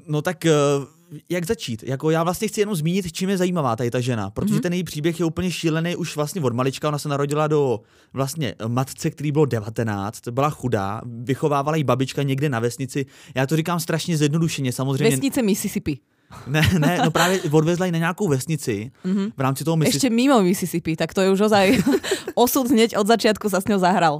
[0.04, 0.84] no tak uh,
[1.28, 1.82] jak začít?
[1.82, 4.60] Jako já vlastně chci jenom zmínit, čím je zajímavá tady ta žena, protože mm-hmm.
[4.60, 6.88] ten její příběh je úplně šílený už vlastně od malička.
[6.88, 7.80] Ona se narodila do
[8.12, 13.06] vlastně matce, který bylo 19, byla chudá, vychovávala jí babička někde na vesnici.
[13.34, 15.10] Já to říkám strašně zjednodušeně, samozřejmě.
[15.10, 15.98] Vesnice Mississippi.
[16.46, 19.32] Ne, ne, no právě odvezla ji na nějakou vesnici mm-hmm.
[19.36, 20.06] v rámci toho Mississippi.
[20.06, 21.78] Ešte mimo Mississippi, tak to je už ozaj
[22.34, 24.18] osud hneď od začiatku sa s ňou zahral.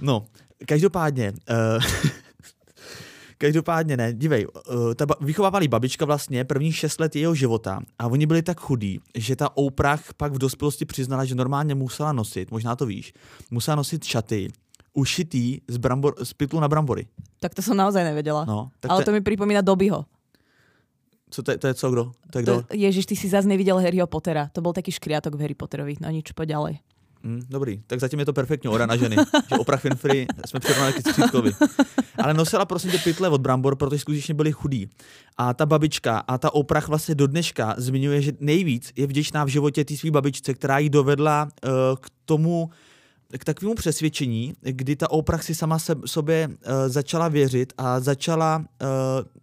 [0.00, 0.24] No,
[0.66, 1.82] každopádně, uh,
[3.38, 8.06] každopádně ne, dívej, uh, ta ba- vychovávali babička vlastně prvních šest let jeho života a
[8.06, 12.50] oni byli tak chudí, že ta Oprah pak v dospělosti přiznala, že normálně musela nosit,
[12.50, 13.12] možná to víš,
[13.50, 14.48] musela nosit šaty,
[14.92, 17.08] ušitý z, brambor, z pytlu na brambory.
[17.40, 18.44] Tak to som naozaj nevedela.
[18.44, 20.04] No, tak Ale to, to mi pripomína Dobyho.
[21.32, 22.12] Co to, je, to je co, kdo?
[22.30, 22.52] To je kdo?
[22.62, 24.52] To, ježiš, ty si zase nevidel Harryho Pottera.
[24.52, 25.96] To bol taký škriatok v Harry Potterovi.
[25.96, 26.74] No nič, poď ďalej.
[27.22, 29.16] Mm, dobrý, tak zatím je to perfektně ora na ženy.
[29.48, 31.52] že Oprah Winfrey jsme přirovnali k Střídkovi.
[32.18, 34.90] Ale nosila prosím tě pytle od brambor, protože skutečně byli chudí.
[35.36, 39.48] A ta babička a ta Oprah vlastně do dneška zmiňuje, že nejvíc je vděčná v
[39.48, 42.70] životě té své babičce, která ji dovedla uh, k tomu,
[43.38, 46.54] k takovému přesvědčení, kdy ta Oprah si sama se, sobě uh,
[46.86, 49.42] začala věřit a začala uh,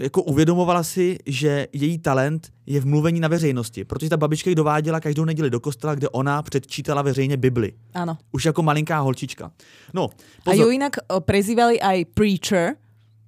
[0.00, 4.56] jako uvědomovala si, že její talent je v mluvení na veřejnosti, protože ta babička ji
[4.56, 7.72] dováděla každou neděli do kostela, kde ona předčítala veřejně Bibli.
[7.94, 8.18] Ano.
[8.32, 9.52] Už jako malinká holčička.
[9.94, 10.08] No,
[10.44, 10.60] pozor.
[10.60, 12.80] A ju inak prezývali aj preacher,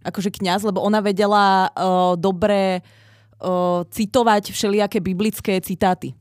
[0.05, 6.13] akože kňaz, lebo ona vedela uh, dobre uh, citovať všelijaké biblické citáty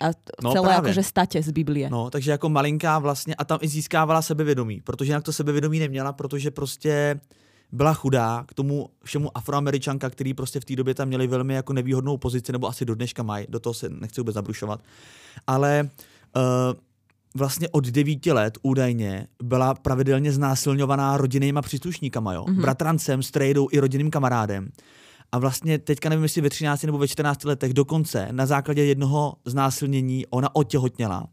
[0.00, 0.06] a
[0.42, 0.88] no, celé právě.
[0.88, 1.90] jakože statě z Biblie.
[1.90, 6.12] No, takže jako malinká vlastně a tam i získávala sebevědomí, protože jinak to sebevědomí neměla,
[6.12, 7.20] protože prostě
[7.72, 11.72] byla chudá, k tomu všemu afroameričanka, který prostě v té době tam měli velmi jako
[11.72, 14.80] nevýhodnou pozici, nebo asi do dneška mají, do toho se nechci vůbec zabrušovat.
[15.46, 15.90] Ale
[16.36, 16.42] uh,
[17.34, 22.44] vlastně od devíti let údajně byla pravidelně znásilňovaná rodinnýma příslušníkama, jo?
[22.44, 22.60] Mm-hmm.
[22.60, 24.68] Bratrancem, strejdou i rodinným kamarádem.
[25.32, 29.34] A vlastně teďka nevím, jestli ve 13 nebo ve 14 letech dokonce na základě jednoho
[29.44, 31.26] znásilnění ona otěhotněla.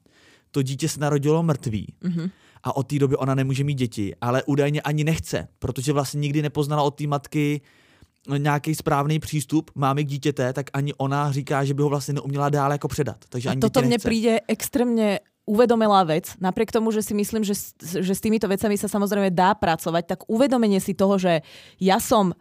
[0.52, 1.94] To dítě se narodilo mrtvý.
[2.04, 2.32] Mm-hmm.
[2.64, 6.42] A od té doby ona nemůže mít děti, ale údajně ani nechce, protože vlastně nikdy
[6.42, 7.62] nepoznala od té matky
[8.38, 12.50] nějaký správný přístup máme k dítěte, tak ani ona říká, že by ho vlastně neuměla
[12.50, 13.18] dál jako předat.
[13.30, 17.54] Takže ani a toto mne príde extrémně uvedomelá vec, napriek tomu, že si myslím, že,
[18.02, 21.46] že s týmito vecami sa samozrejme dá pracovať, tak uvedomenie si toho, že
[21.78, 22.34] ja som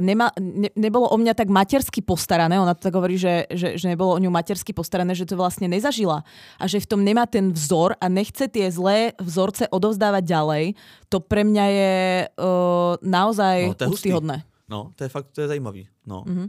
[0.00, 3.86] nema, ne, nebolo o mňa tak matersky postarané, ona to tak hovorí, že, že, že
[3.88, 6.26] nebolo o ňu matersky postarané, že to vlastne nezažila
[6.58, 10.64] a že v tom nemá ten vzor a nechce tie zlé vzorce odovzdávať ďalej,
[11.08, 11.94] to pre mňa je
[12.26, 14.36] uh, naozaj no, to je úctyhodné.
[14.68, 15.88] No, to je fakt, to je zajímavý.
[16.06, 16.48] No, mm-hmm.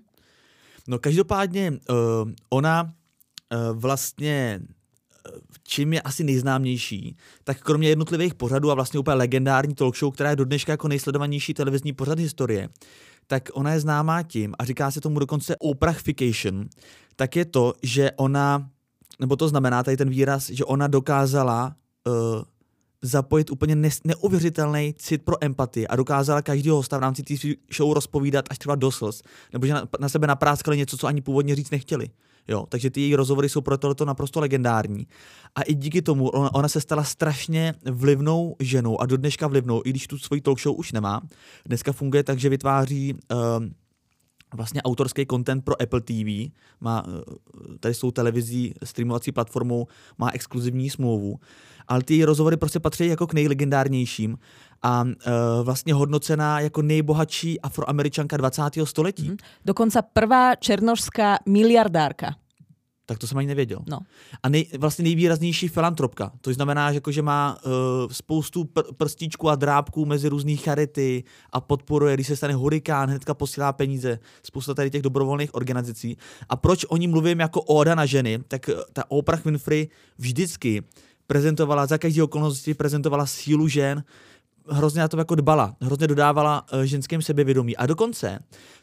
[0.87, 4.59] no každopádně uh, ona uh, vlastně
[5.63, 10.29] čím je asi nejznámější, tak kromě jednotlivých pořadů a vlastně úplně legendární talk show, která
[10.29, 12.69] je do dneška jako nejsledovanější televizní pořad historie,
[13.31, 16.65] tak ona je známá tím, a říká se tomu dokonce Oprahfication,
[17.15, 18.69] tak je to, že ona,
[19.19, 21.75] nebo to znamená tady ten výraz, že ona dokázala
[22.07, 22.13] uh,
[23.01, 27.33] zapojit úplně ne- neuvěřitelný cit pro empatii a dokázala každého hosta v rámci té
[27.73, 29.21] show rozpovídat až třeba do slz,
[29.53, 32.09] nebo že na, na sebe napráskali něco, co ani původně říct nechtěli.
[32.49, 35.07] Jo, takže ty její rozhovory jsou pro tohleto naprosto legendární.
[35.55, 39.81] A i díky tomu ona, ona se stala strašně vlivnou ženou a do dneška vlivnou,
[39.85, 41.21] i když tu svoji talk show už nemá.
[41.65, 43.73] Dneska funguje tak, že vytváří um,
[44.53, 50.31] vlastně autorský content pro Apple TV, má eh, tady s tou televizí, streamovací platformou, má
[50.31, 51.39] exkluzivní smlouvu,
[51.87, 54.37] ale ty rozhovory prostě patří jako k nejlegendárnějším
[54.81, 55.11] a uh,
[55.63, 58.61] vlastně hodnocená jako nejbohatší afroameričanka 20.
[58.83, 59.29] století.
[59.29, 59.37] Mm-hmm.
[59.65, 62.35] Dokonce prvá černožská miliardárka.
[63.09, 63.79] Tak to jsem ani nevěděl.
[63.89, 63.99] No.
[64.43, 66.31] A nej, vlastně nejvýraznější filantropka.
[66.41, 67.71] To znamená, že, jako, že má uh,
[68.11, 73.33] spoustu pr- prstíčků a drábků mezi různý charity a podporuje, když se stane hurikán, hnedka
[73.33, 74.19] posílá peníze.
[74.43, 76.17] Spousta tady těch dobrovolných organizací.
[76.49, 80.83] A proč o ní mluvím jako oda na ženy, tak eh, ta Oprah Winfrey vždycky
[81.27, 84.03] prezentovala, za každé okolnosti prezentovala sílu žen,
[84.71, 87.77] hrozně na to jako dbala, hrozně dodávala uh, ženským sebevědomí.
[87.77, 88.39] A dokonce,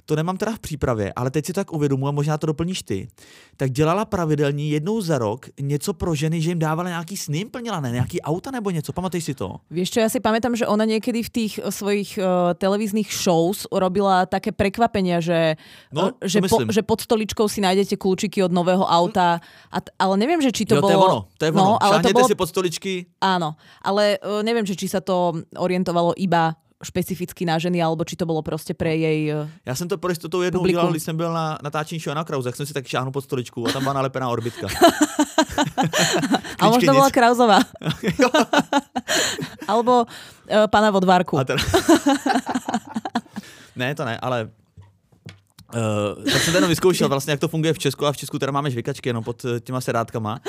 [0.07, 3.09] to nemám teda v přípravě, ale teď si tak uvědomuji, a možná to doplníš ty,
[3.57, 7.51] tak dělala pravidelně jednou za rok něco pro ženy, že jim dávala nějaký sny, jim
[7.51, 9.59] plnila, ne, nějaký auta nebo něco, pamatuješ si to?
[9.71, 13.67] Vieš čo, ja si pamätám, že ona niekedy v tých eh, svojich uh, televíznych shows
[13.73, 15.59] robila také prekvapenia, že,
[15.91, 16.71] No, uh, že, myslím.
[16.71, 19.43] že pod stoličkou si nájdete kľúčiky od nového auta,
[19.73, 20.89] a t- ale neviem, že či to jo, bolo...
[20.89, 21.59] to je ono, to je ono.
[21.59, 25.43] No, ale to bolo si pod stoličky, Áno, ale uh, neviem, že či sa to
[25.59, 29.33] orientovalo iba špecificky na ženy, alebo či to bolo proste pre jej...
[29.67, 30.79] Já jsem to pro jistotu jednou Publikum.
[30.79, 33.25] udělal, když jsem byl na natáčení show na Krause, jak jsem si tak šáhnul pod
[33.25, 34.67] stoličku a tam byla nalepená orbitka.
[36.61, 36.99] a možno nic.
[36.99, 37.61] bola Krauzová.
[39.69, 41.39] alebo uh, pana Vodvárku.
[41.45, 41.63] Teda...
[43.77, 44.49] ne, to ne, ale
[45.75, 48.39] Uh, tak jsem to jenom vyzkoušel vlastně, jak to funguje v Česku a v Česku
[48.39, 50.41] teda máme žvikačky jenom pod eh, těma sedátkama.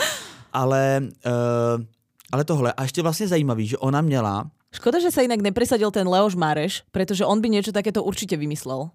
[0.54, 1.84] Ale, uh,
[2.32, 2.74] ale tohle.
[2.74, 6.84] A ještě vlastně zajímavý, že ona měla Škoda, že sa inak nepresadil ten Leoš Mareš,
[6.91, 8.91] pretože on by niečo takéto určite vymyslel.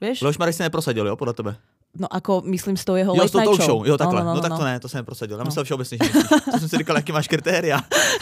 [0.00, 0.24] Vieš?
[0.24, 1.52] Leoš Marek se neprosadil, jo, podle tebe?
[1.90, 3.86] No ako, myslím, s tou jeho Jo, s tou show.
[3.86, 4.20] Jo, takhle.
[4.22, 5.38] No, No, no, no, tak no, to ne, to jsem neprosadil.
[5.38, 6.28] Já myslel všeobecně, že myslíš.
[6.52, 7.80] To jsem si říkal, jaký máš kritéria.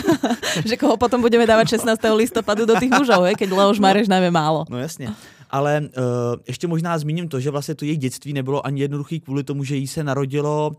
[0.64, 2.00] Že koho potom budeme dávať 16.
[2.16, 3.36] listopadu do tých mužov, he?
[3.36, 4.64] keď Leoš Mareš najmä málo.
[4.72, 5.12] No jasně.
[5.50, 9.44] Ale uh, ještě možná zmíním to, že vlastně to její dětství nebylo ani jednoduchý kvůli
[9.44, 10.76] tomu, že jí se narodilo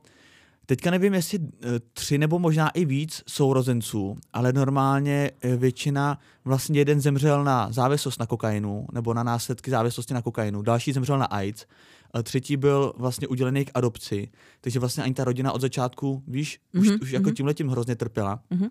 [0.70, 6.80] Teďka nevím, jestli eh, tři nebo možná i víc sourozenců, ale normálně eh, většina, vlastně
[6.80, 11.26] jeden zemřel na závislost na kokainu, nebo na následky závislosti na kokainu, další zemřel na
[11.26, 11.66] AIDS,
[12.14, 14.30] a třetí byl vlastně udělený k adopci,
[14.62, 16.82] takže vlastně ani ta rodina od začátku, víš, mm-hmm.
[16.82, 18.40] už, Mhm, už jako tímhletím hrozně trpěla.
[18.50, 18.68] Mhm.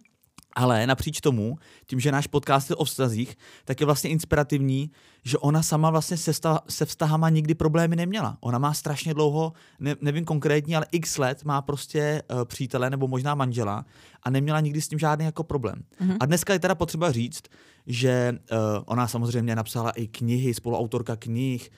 [0.59, 4.91] Ale napříč tomu, tím, že náš podcast je o vztazích, tak je vlastně inspirativní,
[5.25, 8.37] že ona sama vlastně se, sta- se vztahama nikdy problémy neměla.
[8.41, 13.09] Ona má strašně dlouho, ne, nevím konkrétně, ale x let má prostě uh, přítele nebo
[13.09, 13.85] možná manžela
[14.23, 15.83] a neměla nikdy s tím žádný jako problém.
[16.01, 16.17] Mhm.
[16.21, 17.43] A dneska je teda potřeba říct,
[17.87, 21.71] že uh, ona samozřejmě napsala i knihy, spoluautorka knih.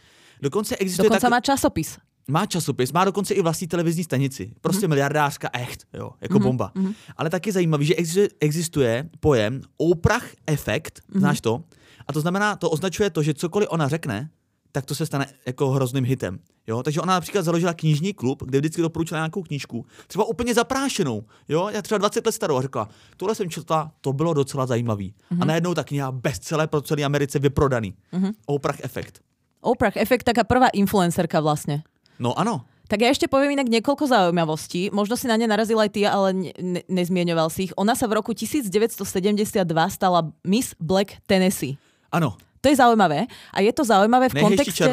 [0.42, 1.30] Dokonce existuje Dokonca tak...
[1.30, 1.98] má časopis.
[2.28, 4.52] Má časopis, má dokonce i vlastní televizní stanici.
[4.60, 4.88] Prostě mm-hmm.
[4.88, 6.42] miliardářka echt, jo, jako mm-hmm.
[6.42, 6.72] bomba.
[6.74, 6.94] Mm-hmm.
[7.16, 11.18] Ale taky zajímavý, že existuje, existuje pojem Oprah efekt, mm-hmm.
[11.18, 11.64] znáš to?
[12.08, 14.30] A to znamená, to označuje to, že cokoliv ona řekne,
[14.72, 16.38] tak to se stane jako hrozným hitem.
[16.66, 16.82] Jo?
[16.82, 21.68] Takže ona například založila knižní klub, kde vždycky doporučila nějakou knížku, třeba úplně zaprášenou, jo?
[21.68, 25.14] já třeba 20 let starou a řekla, tohle jsem četla, to bylo docela zajímavý.
[25.14, 25.42] Mm-hmm.
[25.42, 27.94] A najednou ta kniha bestseller pro celé Americe vyprodaný.
[28.12, 28.32] Mm-hmm.
[28.46, 29.20] Oprah efekt.
[29.60, 31.84] Oprah Effect, taká prvá influencerka vlastne.
[32.20, 34.90] No ano, Tak ja ešte poviem inak niekoľko zaujímavostí.
[34.90, 37.72] Možno si na ne narazil aj ty, ale ne, ne, nezmieňoval si ich.
[37.78, 39.62] Ona sa v roku 1972
[39.94, 41.78] stala Miss Black Tennessee.
[42.10, 43.30] ano, To je zaujímavé.
[43.54, 44.84] A je to zaujímavé v kontexte,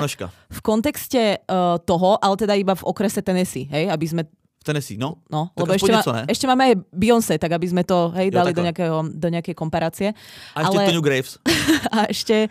[0.47, 4.23] v kontexte uh, toho, ale teda iba v okrese Tennessee, hej, aby sme
[4.57, 5.25] V Tennessee, no.
[5.33, 6.23] No, Tak lebo ešte, ne?
[6.29, 9.55] ešte máme aj Beyoncé, tak aby sme to hej, Jo, dali do, nejakého, do nejakej
[9.57, 10.13] komparácie.
[10.55, 11.39] A ještě Ale- Graves.
[11.91, 12.47] A ešte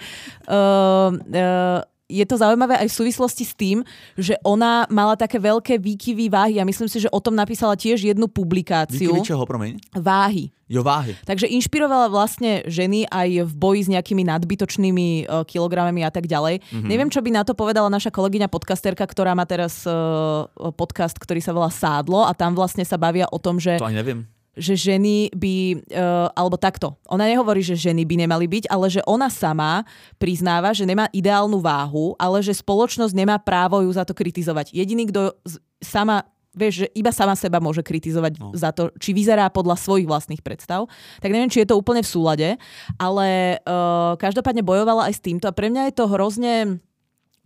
[0.48, 3.82] uh, uh, je to zaujímavé aj v súvislosti s tým,
[4.14, 8.02] že ona mala také veľké výkyvy váhy a myslím si, že o tom napísala tiež
[8.06, 9.10] jednu publikáciu.
[9.10, 9.98] Díky čeho, promiň?
[9.98, 10.54] Váhy.
[10.66, 11.14] Jo, váhy.
[11.22, 16.58] Takže inšpirovala vlastne ženy aj v boji s nejakými nadbytočnými uh, kilogramami a tak ďalej.
[16.58, 16.66] Mhm.
[16.66, 16.90] Mm-hmm.
[16.90, 21.38] Neviem, čo by na to povedala naša kolegyňa podcasterka, ktorá má teraz uh, podcast, ktorý
[21.38, 24.26] sa volá Sádlo a tam vlastne sa bavia o tom, že To ani nevím.
[24.56, 29.04] Že ženy by, uh, alebo takto, ona nehovorí, že ženy by nemali byť, ale že
[29.04, 29.84] ona sama
[30.16, 34.72] priznáva, že nemá ideálnu váhu, ale že spoločnosť nemá právo ju za to kritizovať.
[34.72, 35.36] Jediný, kto
[35.84, 36.24] sama
[36.56, 38.40] vieš, že iba sama seba môže kritizovať.
[38.40, 38.56] No.
[38.56, 40.88] za to, či vyzerá podľa svojich vlastných predstav.
[41.20, 42.48] Tak neviem, či je to úplne v súlade,
[42.96, 46.80] ale uh, každopádne bojovala aj s týmto a pre mňa je to hrozne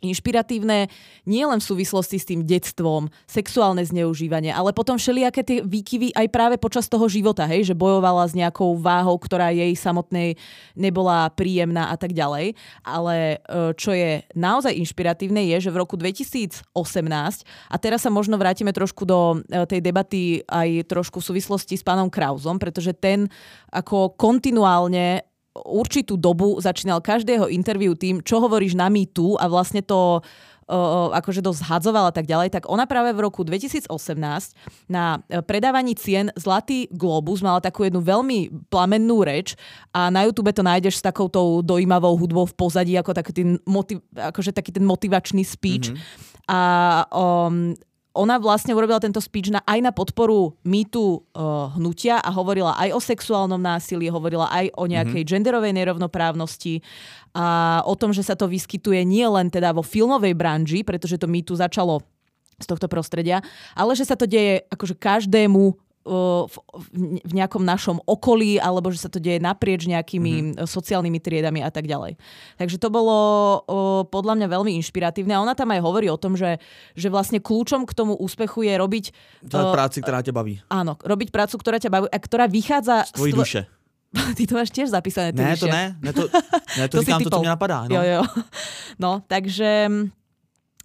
[0.01, 0.89] inšpiratívne
[1.29, 6.27] nie len v súvislosti s tým detstvom, sexuálne zneužívanie, ale potom všelijaké tie výkyvy aj
[6.33, 10.35] práve počas toho života, hej, že bojovala s nejakou váhou, ktorá jej samotnej
[10.75, 12.57] nebola príjemná a tak ďalej.
[12.83, 16.65] Ale e, čo je naozaj inšpiratívne je, že v roku 2018,
[17.71, 21.85] a teraz sa možno vrátime trošku do e, tej debaty aj trošku v súvislosti s
[21.85, 23.29] pánom Krauzom, pretože ten
[23.71, 25.30] ako kontinuálne
[25.65, 30.21] určitú dobu začínal každého interviu tým, čo hovoríš na Me Too a vlastne to
[31.11, 33.91] akože dosť hadzovala a tak ďalej, tak ona práve v roku 2018
[34.87, 39.59] na eh, predávaní cien Zlatý Globus mala takú jednu veľmi plamennú reč
[39.91, 43.99] a na YouTube to nájdeš s takoutou dojímavou hudbou v pozadí, ako taký ten, motiv,
[44.15, 45.91] akože taký ten motivačný speech.
[45.91, 46.29] Mm-hmm.
[46.51, 46.61] A
[47.15, 47.75] um,
[48.11, 52.91] ona vlastne urobila tento speech na, aj na podporu mýtu uh, hnutia a hovorila aj
[52.91, 55.31] o sexuálnom násilí, hovorila aj o nejakej mm-hmm.
[55.31, 56.83] genderovej nerovnoprávnosti
[57.39, 61.31] a o tom, že sa to vyskytuje nie len teda vo filmovej branži, pretože to
[61.31, 62.03] mýtu začalo
[62.61, 63.41] z tohto prostredia,
[63.73, 66.57] ale že sa to deje akože každému v,
[67.29, 70.65] nejakom našom okolí, alebo že sa to deje naprieč nejakými mm-hmm.
[70.65, 72.17] sociálnymi triedami a tak ďalej.
[72.57, 73.17] Takže to bolo
[74.09, 76.57] podľa mňa veľmi inšpiratívne a ona tam aj hovorí o tom, že,
[76.97, 79.05] že vlastne kľúčom k tomu úspechu je robiť...
[79.53, 80.65] uh, práci, ktorá ťa baví.
[80.73, 83.05] Áno, robiť prácu, ktorá ťa baví a ktorá vychádza...
[83.13, 83.61] Z tvojej duše.
[84.37, 85.31] Ty to máš tiež zapísané.
[85.31, 86.27] Ne, to ne, ne, to,
[86.81, 87.87] ne, to, to říkám to, co mě napadá.
[87.87, 87.95] No.
[87.95, 88.23] Jo, jo.
[88.99, 89.89] No, takže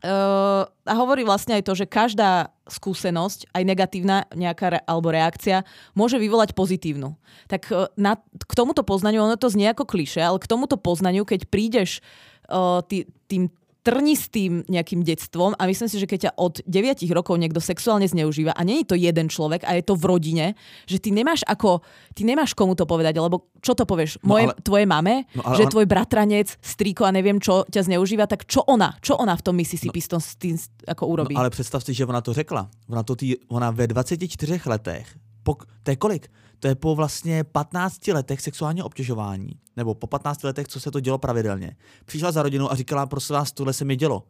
[0.04, 5.64] Uh, a hovorí vlastne aj to, že každá skúsenosť, aj negatívna nejaká re, alebo reakcia,
[5.96, 7.16] môže vyvolať pozitívnu.
[7.48, 11.24] Tak uh, na, k tomuto poznaniu, ono to znie ako kliše, ale k tomuto poznaniu,
[11.24, 12.04] keď prídeš
[12.52, 13.48] uh, tý, tým
[13.86, 18.58] trnistým nejakým detstvom a myslím si, že keď ťa od 9 rokov niekto sexuálne zneužíva
[18.58, 20.46] a nie je to jeden človek a je to v rodine,
[20.90, 21.86] že ty nemáš ako,
[22.18, 24.26] ty nemáš komu to povedať, alebo čo to povieš?
[24.26, 27.86] No Moje, ale, tvoje mame, no ale, že tvoj bratranec, strýko a neviem čo ťa
[27.86, 28.98] zneužíva, tak čo ona?
[29.06, 30.58] Čo ona v tom Mississippi no, s tým
[30.90, 31.38] ako urobí?
[31.38, 32.66] No ale představ si, že ona to řekla.
[32.90, 34.26] Ona, to tý, ona ve 24
[34.66, 35.06] letech,
[35.46, 36.30] pok, to je kolik?
[36.66, 41.00] to je po vlastně 15 letech sexuálního obtěžování, nebo po 15 letech, co se to
[41.00, 41.76] dělo pravidelně.
[42.06, 44.24] Přišla za rodinu a říkala, prosím vás, tohle se mi dělo.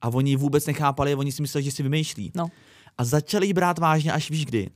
[0.00, 2.32] A oni vůbec nechápali, oni si mysleli, že si vymýšlí.
[2.34, 2.48] No.
[2.98, 4.70] A začali jí brát vážně až víš kdy.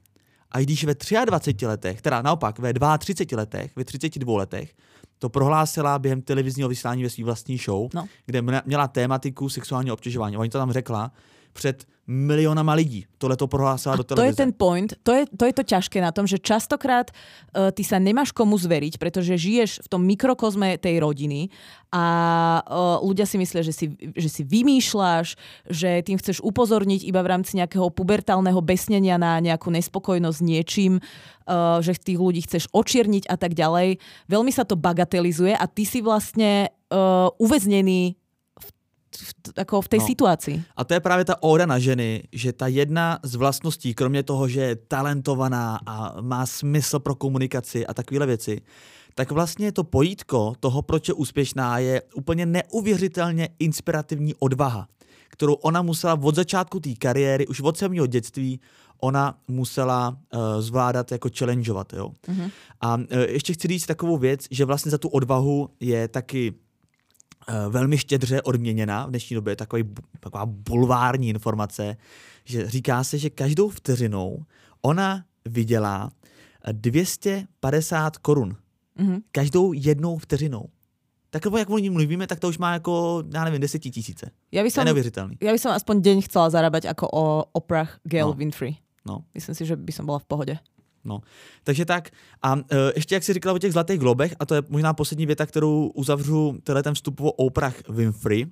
[0.50, 4.74] A když ve 23 letech, teda naopak ve 32 letech, ve 32 letech,
[5.18, 8.08] to prohlásila během televizního vysílání ve své vlastní show, no.
[8.26, 10.36] kde měla tématiku sexuálního obtěžování.
[10.36, 11.12] Oni to tam řekla
[11.52, 13.02] před miliónama lidí.
[13.18, 14.22] Tohle to prohlásila do televízie.
[14.22, 17.74] To je ten point, to je, to je to ťažké na tom, že častokrát uh,
[17.74, 21.50] ty sa nemáš komu zveriť, pretože žiješ v tom mikrokozme tej rodiny
[21.90, 22.04] a
[22.62, 25.34] uh, ľudia si myslia, že si, že si vymýšľaš,
[25.66, 31.82] že tým chceš upozorniť iba v rámci nejakého pubertálneho besnenia na nejakú nespokojnosť niečím, uh,
[31.82, 33.98] že tých ľudí chceš očierniť a tak ďalej.
[34.30, 38.14] Veľmi sa to bagatelizuje a ty si vlastne uh, uväznený
[39.16, 40.06] v, ako v tej no.
[40.06, 40.56] situácii.
[40.76, 44.48] A to je právě ta óda na ženy, že ta jedna z vlastností, kromě toho,
[44.48, 48.60] že je talentovaná a má smysl pro komunikaci a takovéhle věci,
[49.14, 54.88] tak vlastně to pojítko toho, proč je úspěšná, je úplně neuvěřitelně inspirativní odvaha,
[55.28, 58.60] kterou ona musela od začátku té kariéry, už od samého dětství,
[59.00, 61.92] ona musela uh, zvládat jako challengeovat.
[61.92, 62.10] Jo?
[62.28, 62.50] Mm-hmm.
[62.80, 66.54] A uh, ještě chci říct takovou věc, že vlastně za tu odvahu je taky
[67.68, 69.84] velmi štědře odměněna v dnešní době, takový,
[70.20, 71.96] taková bulvární informace,
[72.44, 74.44] že říká se, že každou vteřinou
[74.82, 76.10] ona vydělá
[76.72, 78.56] 250 korun.
[78.98, 79.22] Mm-hmm.
[79.32, 80.68] Každou jednou vteřinou.
[81.30, 84.30] Takové, jak o ní mluvíme, tak to už má jako, já nevím, deseti tisíce.
[84.52, 85.34] Ja by som, to je neuvěřitelný.
[85.42, 88.38] Ja by som aspoň deň chcela zarábať ako o Oprah Gail no.
[88.38, 88.80] Winfrey.
[89.04, 89.24] No.
[89.34, 90.54] Myslím si, že by som bola v pohode.
[91.06, 91.20] No,
[91.64, 92.10] takže tak.
[92.42, 92.62] A uh,
[92.96, 95.86] ještě jak jsi říkala o těch zlatých globech, a to je možná poslední věta, kterou
[95.94, 98.46] uzavřu tenhle ten vstup o Oprah Winfrey,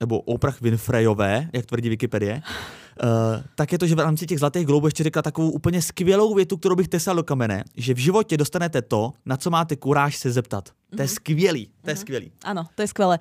[0.00, 4.66] nebo Oprah Winfreyové, jak tvrdí Wikipedie, uh, tak je to, že v rámci těch zlatých
[4.66, 8.36] globů ještě řekla takovou úplně skvělou větu, kterou bych tesal do kamene, že v životě
[8.36, 10.68] dostanete to, na co máte kuráž se zeptat.
[10.68, 10.96] Mm-hmm.
[10.96, 11.14] To je mhm.
[11.14, 12.00] skvělý, to je mm-hmm.
[12.00, 12.32] skvělý.
[12.44, 13.18] Áno, to je skvelé.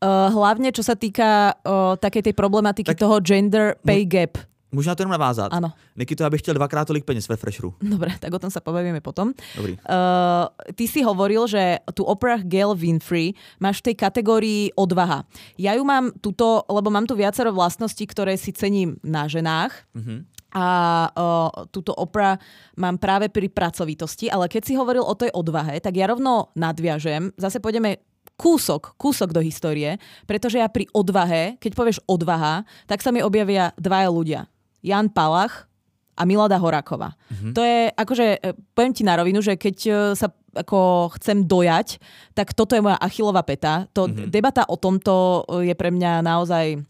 [0.00, 4.38] Uh, hlavne, čo sa týka uh, takej tej problematiky tak, toho gender pay gap.
[4.72, 5.52] Možná to jenom navázat.
[5.52, 5.72] Ano.
[6.16, 7.74] to já bych chtěl dvakrát tolik peněz ve Fresheru.
[7.82, 9.34] Dobre, tak o tom sa pobavíme potom.
[9.56, 9.74] Dobrý.
[9.82, 10.46] Uh,
[10.78, 15.26] ty si hovoril, že tu Oprah Gail Winfrey máš v tej kategórii odvaha.
[15.58, 19.74] Ja ju mám tuto, lebo mám tu viacero vlastností, ktoré si cením na ženách.
[19.96, 20.18] Mm-hmm.
[20.50, 20.66] A
[21.14, 22.38] uh, túto Oprah
[22.78, 27.30] mám práve pri pracovitosti, ale keď si hovoril o tej odvahe, tak ja rovno nadviažem,
[27.38, 28.02] zase pôjdeme
[28.40, 33.76] kúsok, kúsok do histórie, pretože ja pri odvahe, keď povieš odvaha, tak sa mi objavia
[33.76, 34.40] dvaja ľudia.
[34.80, 35.68] Jan Palach
[36.16, 37.16] a Milada Horáková.
[37.32, 37.52] Mm-hmm.
[37.56, 42.02] To je, akože, e, poviem ti na rovinu, že keď e, sa ako chcem dojať,
[42.34, 43.86] tak toto je moja achilová peta.
[43.94, 44.28] To, mm-hmm.
[44.28, 46.82] Debata o tomto e, je pre mňa naozaj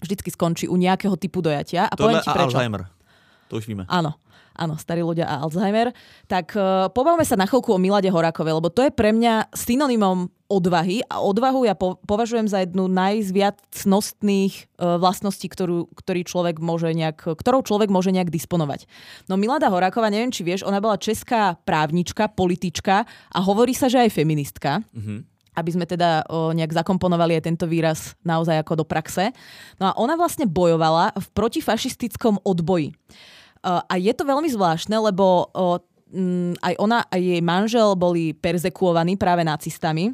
[0.00, 1.88] vždycky skončí u nejakého typu dojatia.
[1.88, 2.56] A to poviem ti prečo.
[2.56, 2.82] Alzheimer.
[3.50, 3.84] To už víme.
[3.90, 4.20] Áno
[4.60, 5.96] áno, starí ľudia a Alzheimer,
[6.28, 10.28] tak uh, pobavme sa na chvíľku o Milade Horákovej, lebo to je pre mňa synonymom
[10.50, 16.60] odvahy a odvahu ja po, považujem za jednu najviac cnostných uh, vlastností, ktorú, ktorý človek
[16.60, 18.84] môže nejak, ktorou človek môže nejak disponovať.
[19.32, 24.04] No Milada Horáková, neviem, či vieš, ona bola česká právnička, politička a hovorí sa, že
[24.04, 24.84] aj feministka.
[24.92, 29.34] Mm-hmm aby sme teda o, nejak zakomponovali aj tento výraz naozaj ako do praxe.
[29.82, 32.94] No a ona vlastne bojovala v protifašistickom odboji.
[33.60, 35.76] Uh, a je to veľmi zvláštne, lebo uh,
[36.58, 40.10] aj ona, aj jej manžel boli perzekuovaní práve nacistami.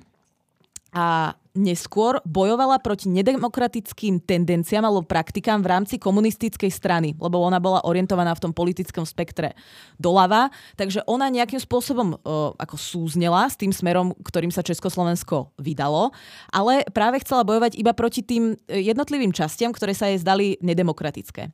[0.93, 7.83] A neskôr bojovala proti nedemokratickým tendenciám alebo praktikám v rámci komunistickej strany, lebo ona bola
[7.83, 9.57] orientovaná v tom politickom spektre
[9.97, 12.17] doľava, takže ona nejakým spôsobom e,
[12.61, 16.13] ako súznela s tým smerom, ktorým sa Československo vydalo,
[16.53, 21.51] ale práve chcela bojovať iba proti tým e, jednotlivým častiam, ktoré sa jej zdali nedemokratické.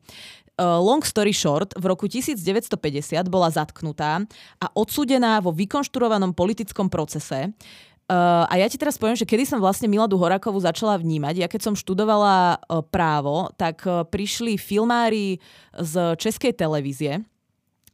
[0.53, 2.77] Uh, long story short, v roku 1950
[3.25, 4.21] bola zatknutá
[4.61, 7.49] a odsúdená vo vykonštruovanom politickom procese.
[8.03, 11.39] Uh, a ja ti teraz poviem, že kedy som vlastne Miladu Horakovu začala vnímať.
[11.39, 15.39] Ja keď som študovala uh, právo, tak uh, prišli filmári
[15.71, 17.23] z českej televízie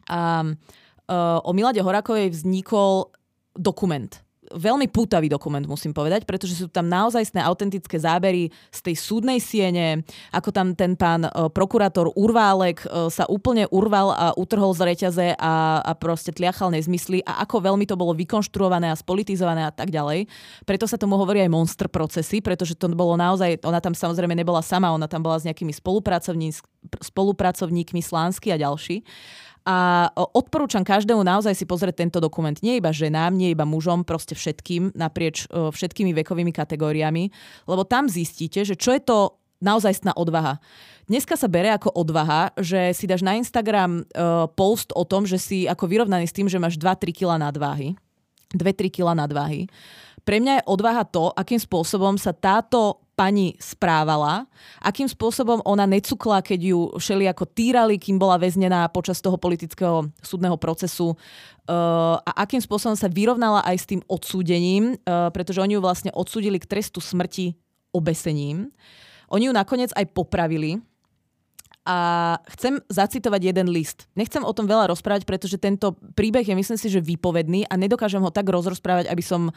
[0.09, 3.13] a uh, o Milade Horakovej vznikol
[3.53, 4.09] dokument
[4.53, 10.01] veľmi pútavý dokument, musím povedať, pretože sú tam naozaj autentické zábery z tej súdnej siene,
[10.33, 15.27] ako tam ten pán e, prokurátor Urválek e, sa úplne urval a utrhol z reťaze
[15.37, 19.93] a, a proste tliachal nezmysly a ako veľmi to bolo vykonštruované a spolitizované a tak
[19.93, 20.25] ďalej.
[20.65, 24.65] Preto sa tomu hovorí aj monster procesy, pretože to bolo naozaj, ona tam samozrejme nebola
[24.65, 25.73] sama, ona tam bola s nejakými
[26.99, 29.05] spolupracovníkmi Slánsky a ďalší.
[29.69, 32.57] A odporúčam každému naozaj si pozrieť tento dokument.
[32.65, 37.29] Nie iba ženám, nie iba mužom, proste všetkým, naprieč všetkými vekovými kategóriami,
[37.69, 40.57] lebo tam zistíte, že čo je to naozajstná odvaha.
[41.05, 44.09] Dneska sa bere ako odvaha, že si dáš na Instagram
[44.57, 47.93] post o tom, že si ako vyrovnaný s tým, že máš 2-3 kg nadváhy.
[48.57, 49.69] 2-3 kg nadváhy.
[50.25, 54.47] Pre mňa je odvaha to, akým spôsobom sa táto pani správala,
[54.79, 60.07] akým spôsobom ona necukla, keď ju všeli ako týrali, kým bola väznená počas toho politického
[60.23, 65.75] súdneho procesu uh, a akým spôsobom sa vyrovnala aj s tým odsúdením, uh, pretože oni
[65.75, 67.59] ju vlastne odsúdili k trestu smrti
[67.91, 68.71] obesením.
[69.27, 70.79] Oni ju nakoniec aj popravili,
[71.89, 74.05] a chcem zacitovať jeden list.
[74.13, 78.21] Nechcem o tom veľa rozprávať, pretože tento príbeh je myslím si, že výpovedný a nedokážem
[78.21, 79.49] ho tak rozprávať, aby som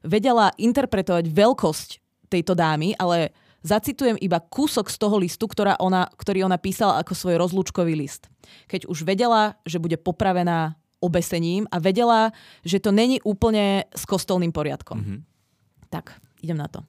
[0.00, 2.03] vedela interpretovať veľkosť
[2.34, 3.30] tejto dámy, ale
[3.62, 8.26] zacitujem iba kúsok z toho listu, ktorá ona, ktorý ona písala ako svoj rozlúčkový list.
[8.66, 12.34] Keď už vedela, že bude popravená obesením a vedela,
[12.66, 14.98] že to není úplne s kostolným poriadkom.
[14.98, 15.18] Mm-hmm.
[15.92, 16.82] Tak, idem na to.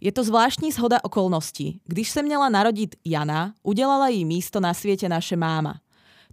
[0.00, 1.80] Je to zvláštní zhoda okolností.
[1.84, 5.80] Když se měla narodit Jana, udělala jí místo na světě naše máma.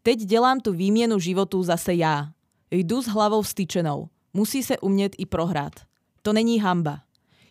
[0.04, 2.28] Teď dělám tu výměnu životu zase já.
[2.72, 4.08] Jdu s hlavou vstyčenou.
[4.34, 5.74] Musí se umět i prohrát.
[6.22, 7.00] To není hamba.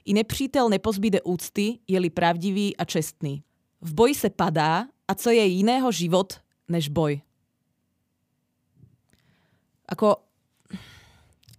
[0.04, 3.42] I nepřítel nepozbíde úcty, je-li pravdivý a čestný.
[3.80, 7.20] V boji se padá a co je jiného život než boj.
[9.88, 10.22] Ako,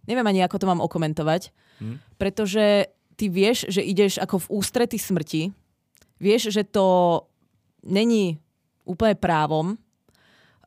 [0.08, 1.52] neviem ani, ako to mám okomentovať,
[1.84, 2.16] hmm.
[2.16, 2.88] pretože
[3.20, 5.52] ty vieš, že ideš ako v ústrety smrti,
[6.16, 7.20] vieš, že to
[7.84, 8.39] není
[8.88, 9.76] úplne právom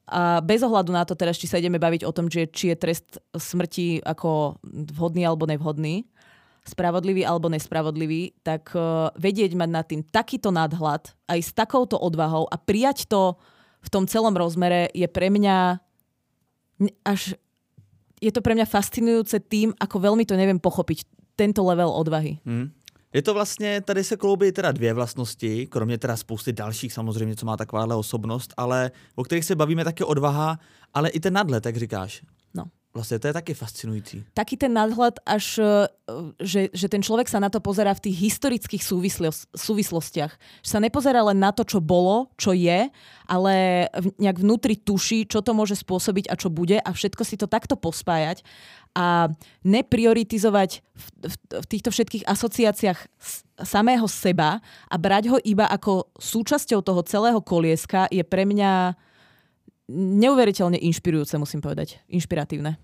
[0.04, 2.76] a bez ohľadu na to teraz, či sa ideme baviť o tom, je, či je
[2.76, 4.60] trest smrti ako
[4.92, 6.04] vhodný alebo nevhodný,
[6.64, 12.48] spravodlivý alebo nespravodlivý, tak uh, vedieť mať nad tým takýto nadhľad aj s takouto odvahou
[12.48, 13.36] a prijať to
[13.84, 15.76] v tom celom rozmere je pre mňa
[17.04, 17.36] až
[18.24, 21.04] je to pre mňa fascinujúce tým, ako veľmi to neviem pochopiť,
[21.36, 22.40] tento level odvahy.
[22.44, 22.72] Mm.
[23.14, 27.46] Je to vlastně, tady se kloubí teda dvě vlastnosti, kromě teda spousty dalších samozřejmě, co
[27.46, 30.58] má takováhle osobnost, ale o kterých se bavíme také odvaha,
[30.94, 32.22] ale i ten nadhled, jak říkáš.
[32.94, 34.22] Vlastne to je také fascinujúci.
[34.38, 35.90] Taký ten nadhľad až, e,
[36.38, 40.30] že, že ten človek sa na to pozera v tých historických súvislos, súvislostiach.
[40.62, 42.86] Že sa nepozerá len na to, čo bolo, čo je,
[43.26, 43.54] ale
[44.22, 47.74] nejak vnútri tuší, čo to môže spôsobiť a čo bude a všetko si to takto
[47.74, 48.46] pospájať
[48.94, 49.26] a
[49.66, 52.98] neprioritizovať v, v, v týchto všetkých asociáciách
[53.66, 58.94] samého seba a brať ho iba ako súčasťou toho celého kolieska je pre mňa
[59.92, 62.00] neuveriteľne inšpirujúce, musím povedať.
[62.08, 62.78] Inšpiratívne.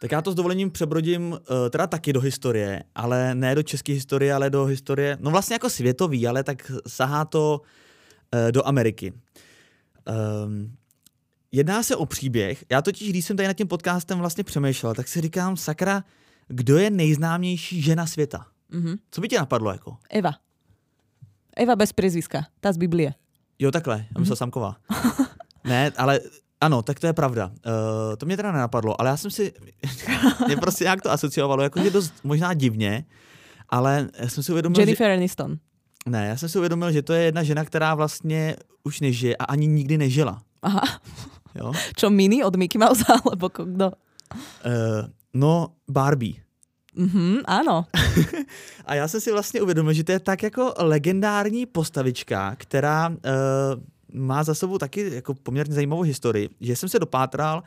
[0.00, 1.38] Tak já to s dovolením přebrodím uh,
[1.70, 5.70] teda taky do historie, ale ne do české historie, ale do historie, no vlastně jako
[5.70, 7.60] světový, ale tak sahá to
[8.34, 9.12] uh, do Ameriky.
[10.44, 10.76] Um,
[11.52, 15.08] jedná se o příběh, já totiž, když jsem tady nad tím podcastem vlastně přemýšlel, tak
[15.08, 16.04] si říkám, sakra,
[16.48, 18.46] kdo je nejznámější žena světa?
[18.72, 18.98] Mm-hmm.
[19.10, 19.96] Co by tě napadlo jako?
[20.10, 20.32] Eva.
[21.56, 23.14] Eva bez prezviska, ta z Biblie.
[23.58, 24.38] Jo, takhle, já myslel mm-hmm.
[24.38, 24.76] Samková.
[25.68, 26.20] Ne, ale
[26.60, 27.46] ano, tak to je pravda.
[27.46, 29.52] Uh, to mě teda nenapadlo, ale já jsem si,
[30.46, 33.04] mě prostě nějak to asociovalo, jakože dost možná divně,
[33.68, 35.14] ale já jsem si uvědomil, Jennifer že...
[35.14, 35.58] Aniston.
[36.06, 39.44] Ne, já jsem si uvědomil, že to je jedna žena, která vlastně už nežije a
[39.44, 40.42] ani nikdy nežila.
[40.62, 40.82] Aha.
[41.54, 41.72] Jo?
[41.96, 43.92] Čo, Mini od Mickey Mouse, alebo kdo?
[44.66, 46.34] Uh, no, Barbie.
[46.94, 47.86] Mhm, ano.
[48.84, 53.14] a já jsem si vlastně uvědomil, že to je tak jako legendární postavička, která uh,
[54.12, 57.62] má za sebou taky jako poměrně zajímavou historii, že jsem se dopátral,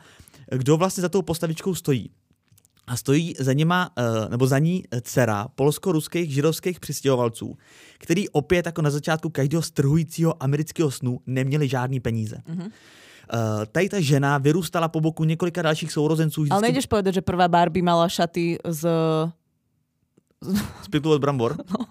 [0.50, 2.10] kdo vlastně za tou postavičkou stojí.
[2.86, 7.56] a stojí za nima, eh, nebo za ní dcera polsko-ruských židovských přistěhovalců,
[7.98, 12.36] který opět jako na začátku každého strhujícího amerického snu neměli žádný peníze.
[12.48, 12.70] Mm-hmm.
[13.34, 16.40] Uh, tady ta žena vyrůstala po boku několika dalších sourozenců.
[16.42, 16.52] Vždycky...
[16.52, 18.88] Ale nejdeš povedať, že prvá Barbie mala šaty z...
[20.82, 21.56] Z pytlu od brambor?
[21.78, 21.86] No.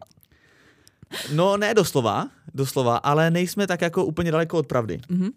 [1.33, 4.99] No ne doslova, doslova, ale nejsme tak jako úplně daleko od pravdy.
[5.09, 5.31] Mm-hmm.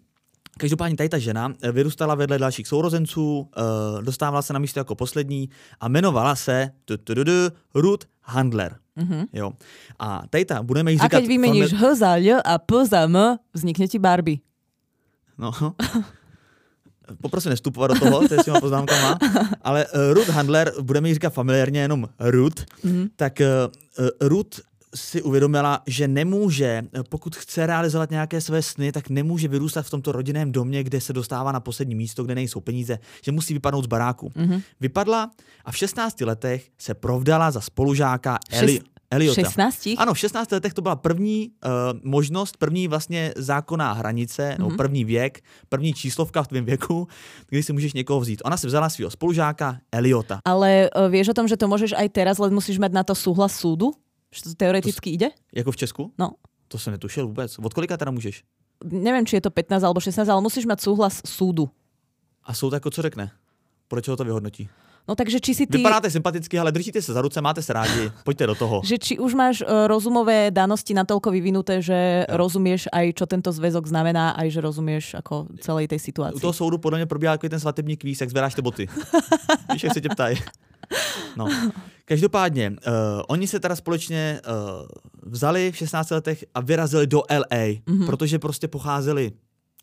[0.57, 4.95] Každopádně tady ta žena eh, vyrůstala vedle dalších sourozenců, uh, dostávala se na místo jako
[4.95, 5.49] poslední
[5.79, 6.71] a jmenovala se
[7.75, 8.75] Ruth Handler.
[8.97, 9.25] Mm-hmm.
[9.33, 9.51] Jo.
[9.99, 11.17] A tady ta, budeme jí říkat...
[11.17, 11.87] A keď vymeníš famili...
[11.87, 14.37] H za L a P za M, vznikne ti Barbie.
[15.37, 15.51] No.
[17.21, 19.19] Poprosím nestupovat do toho, to je s těma poznámkama.
[19.61, 23.09] Ale uh, Ruth Handler, budeme jí říkat familiárně jenom Ruth, mm-hmm.
[23.15, 24.59] tak uh, Ruth
[24.95, 30.11] si uvědomila, že nemůže, pokud chce realizovat nějaké své sny, tak nemůže vyrůstat v tomto
[30.11, 33.87] rodinném domě, kde se dostává na poslední místo, kde nejsou peníze, že musí vypadnout z
[33.87, 34.29] baráku.
[34.29, 34.61] Mm-hmm.
[34.79, 35.31] Vypadla
[35.65, 38.79] a v 16 letech se provdala za spolužáka Eli.
[39.11, 39.41] Eliota.
[39.41, 39.89] 16?
[39.97, 41.71] Ano, v 16 letech to byla první uh,
[42.03, 44.59] možnost, první vlastně zákonná hranice, mm-hmm.
[44.59, 47.07] nebo první věk, první číslovka v tvém věku,
[47.49, 48.41] kdy si můžeš někoho vzít.
[48.45, 50.39] Ona si vzala svého spolužáka Eliota.
[50.45, 53.15] Ale uh, vieš o tom, že to můžeš aj teraz, len musíš mať na to
[53.15, 53.93] súhlas súdu?
[54.35, 55.29] Že to teoreticky to, ide?
[55.55, 56.11] Jako v Česku?
[56.19, 56.31] No.
[56.67, 57.59] To jsem netušil vůbec.
[57.59, 58.43] Od kolika teda můžeš?
[58.83, 61.69] Nevím, či je to 15 alebo 16, ale musíš mať súhlas súdu.
[62.43, 63.31] A soud jako co řekne?
[63.87, 64.69] Podle čeho to vyhodnotí?
[65.05, 65.77] No takže či si ty...
[65.77, 68.75] Vypadáte sympaticky, ale držíte sa za ruce, máte sa rádi, poďte do toho.
[68.81, 72.33] Že či už máš uh, rozumové danosti natoľko vyvinuté, že ja.
[72.33, 76.41] rozumieš aj, čo tento zväzok znamená, aj že rozumieš ako celej tej situácii.
[76.41, 78.89] U toho soudu podľa mňa probíhá ten svatební kvíz, jak zveráš ty boty.
[79.73, 80.41] Víš, jak se tě ptají.
[81.35, 81.47] No.
[82.05, 82.75] Každopádně, uh,
[83.27, 84.87] oni se teda společně uh,
[85.31, 88.05] vzali v 16 letech a vyrazili do LA, mm-hmm.
[88.05, 89.31] protože prostě pocházeli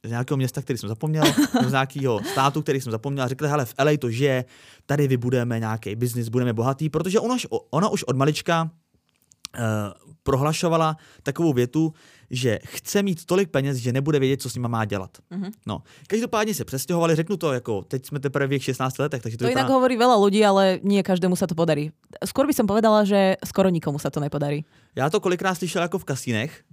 [0.04, 1.24] z nějakého města, který jsem zapomněl,
[1.66, 4.44] z nějakého státu, který jsem zapomněl a řekli, hele, v LA to žije,
[4.86, 7.36] tady vybudeme nějaký biznis, budeme bohatý, protože ona,
[7.70, 8.70] ona už od malička uh,
[10.22, 11.94] prohlašovala takovou větu,
[12.32, 15.10] že chce mít tolik peněz, že nebude vědět, co s nima má dělat.
[15.32, 15.50] Mm-hmm.
[15.66, 19.44] No, každopádně se přestěhovali, řeknu to, jako teď jsme teprve v 16 letech, takže to,
[19.44, 19.60] to vypadá...
[19.60, 21.92] inak hovorí veľa ľudí, ale nie každému sa to podarí.
[22.24, 24.64] Skôr by som povedala, že skoro nikomu sa to nepodarí.
[24.96, 26.64] Já to kolikrát slyšel jako v kasínech,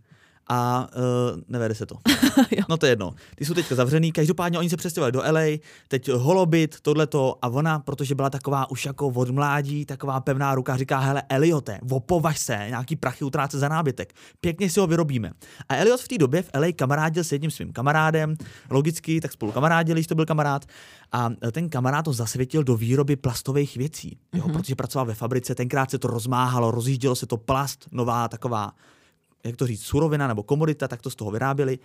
[0.49, 1.95] a uh, nevede se to.
[2.69, 3.13] no to je jedno.
[3.35, 7.79] Ty jsou teďka zavřený, každopádně oni se přestěhovali do LA, teď holobit, tohleto a ona,
[7.79, 12.65] protože byla taková už jako od mládí, taková pevná ruka, říká, hele Eliote, opovaž se,
[12.69, 15.31] nějaký prachy utráce za nábytek, pěkně si ho vyrobíme.
[15.69, 18.35] A Eliot v té době v LA kamarádil s jedním svým kamarádem,
[18.69, 20.65] logicky, tak spolu kamarádili, když to byl kamarád,
[21.11, 24.53] a ten kamarád to zasvětil do výroby plastových věcí, jo, mm-hmm.
[24.53, 28.71] protože pracoval ve fabrice, tenkrát se to rozmáhalo, rozjíždělo se to plast, nová taková
[29.43, 31.79] jak to říct, surovina nebo komodita, tak to z toho vyráběli.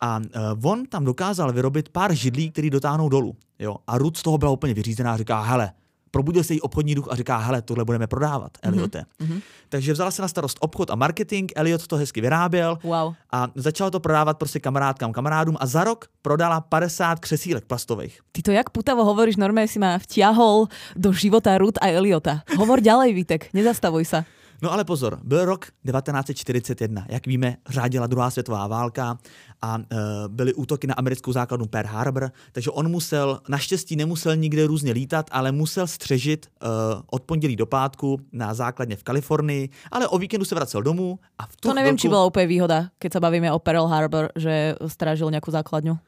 [0.00, 3.36] A uh, on tam dokázal vyrobit pár židlí, který dotáhnou dolů.
[3.58, 3.76] Jo?
[3.86, 5.72] A Ruth z toho byla úplně vyřízená a říká, hele,
[6.10, 9.04] probudil se jí obchodní duch a říká, hele, tohle budeme prodávat, mhm, Eliote.
[9.20, 9.40] Mm-hmm.
[9.68, 13.14] Takže vzala se na starost obchod a marketing, Eliot to hezky vyráběl wow.
[13.32, 18.20] a začala to prodávat prostě kamarádkám, kamarádům a za rok prodala 50 křesílek plastových.
[18.32, 20.66] Ty to jak putavo hovoríš, normálně si ma vtiahol
[20.96, 22.40] do života Ruth a Eliota.
[22.56, 24.24] Hovor ďalej, Vítek, nezastavuj sa.
[24.62, 27.06] No ale pozor, byl rok 1941.
[27.08, 29.18] Jak víme, řádila druhá světová válka
[29.62, 29.96] a e,
[30.28, 35.26] byly útoky na americkou základnu Pearl Harbor, takže on musel, naštěstí nemusel nikde různě lítat,
[35.32, 36.66] ale musel střežit e,
[37.06, 41.46] od pondělí do pátku na základně v Kalifornii, ale o víkendu se vracel domů a
[41.46, 42.00] v tu To nevím, chvilku...
[42.00, 45.98] či byla úplně výhoda, keď se bavíme o Pearl Harbor, že strážil nějakou základňu.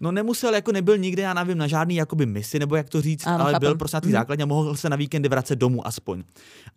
[0.00, 3.26] No nemusel, jako nebyl nikde, já nevím, na žádný jakoby misi, nebo jak to říct,
[3.26, 3.68] ano, ale chápem.
[3.68, 4.12] byl prostě na té mm.
[4.12, 6.22] základně a mohl se na víkendy vracet domů aspoň.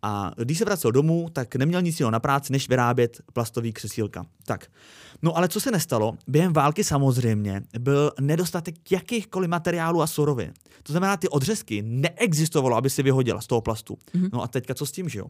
[0.01, 4.25] A když se vracel domů, tak neměl nic jiného na práci, než vyrábět plastový křesílka.
[4.45, 4.67] Tak.
[5.21, 6.17] No ale co se nestalo?
[6.27, 10.53] Během války samozřejmě byl nedostatek jakýchkoliv materiálů a surovin.
[10.83, 13.93] To znamená, ty odřezky neexistovalo, aby si vyhodila z toho plastu.
[13.93, 14.29] Mm-hmm.
[14.33, 15.25] No a teďka co s tím, že jo?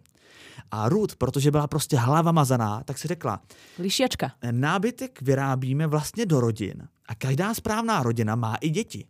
[0.71, 3.41] A Ruth, protože byla prostě hlava mazaná, tak si řekla,
[3.79, 4.31] Lišiačka.
[4.51, 9.05] nábytek vyrábíme vlastně do rodin a každá správná rodina má i děti.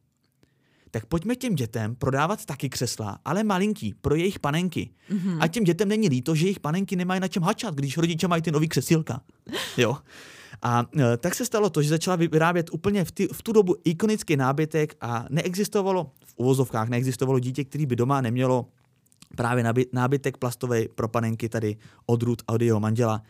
[0.92, 4.90] Tak pojďme těm dětem prodávat taky křesla, ale malinký, pro jejich panenky.
[5.12, 5.38] Mm-hmm.
[5.42, 8.42] A těm dětem není líto, že jejich panenky nemají na čem hačat, když rodiče mají
[8.42, 9.22] ty nový křesílka.
[9.78, 9.98] Jo.
[10.62, 13.76] A e, tak se stalo to, že začala vyrábět úplně v, ty, v tu dobu
[13.84, 18.66] ikonický nábytek a neexistovalo, v uvozovkách neexistovalo dítě, který by doma nemělo
[19.36, 23.22] právě nábytek plastový pro panenky tady od Ruth a od jeho manžela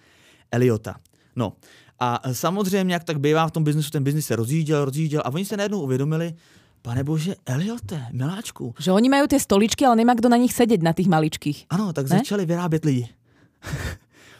[0.51, 0.95] Eliota.
[1.36, 1.53] No
[1.99, 5.45] a samozřejmě, jak tak bývá v tom biznesu, ten biznis se rozjížděl, rozjížděl a oni
[5.45, 6.34] se najednou uvědomili,
[6.82, 8.75] Pane bože, Eliote, miláčku.
[8.80, 11.65] Že oni mají ty stoličky, ale nemá kdo na nich sedět, na těch maličkých.
[11.69, 12.17] Ano, tak ne?
[12.17, 13.09] začali vyrábět lidi.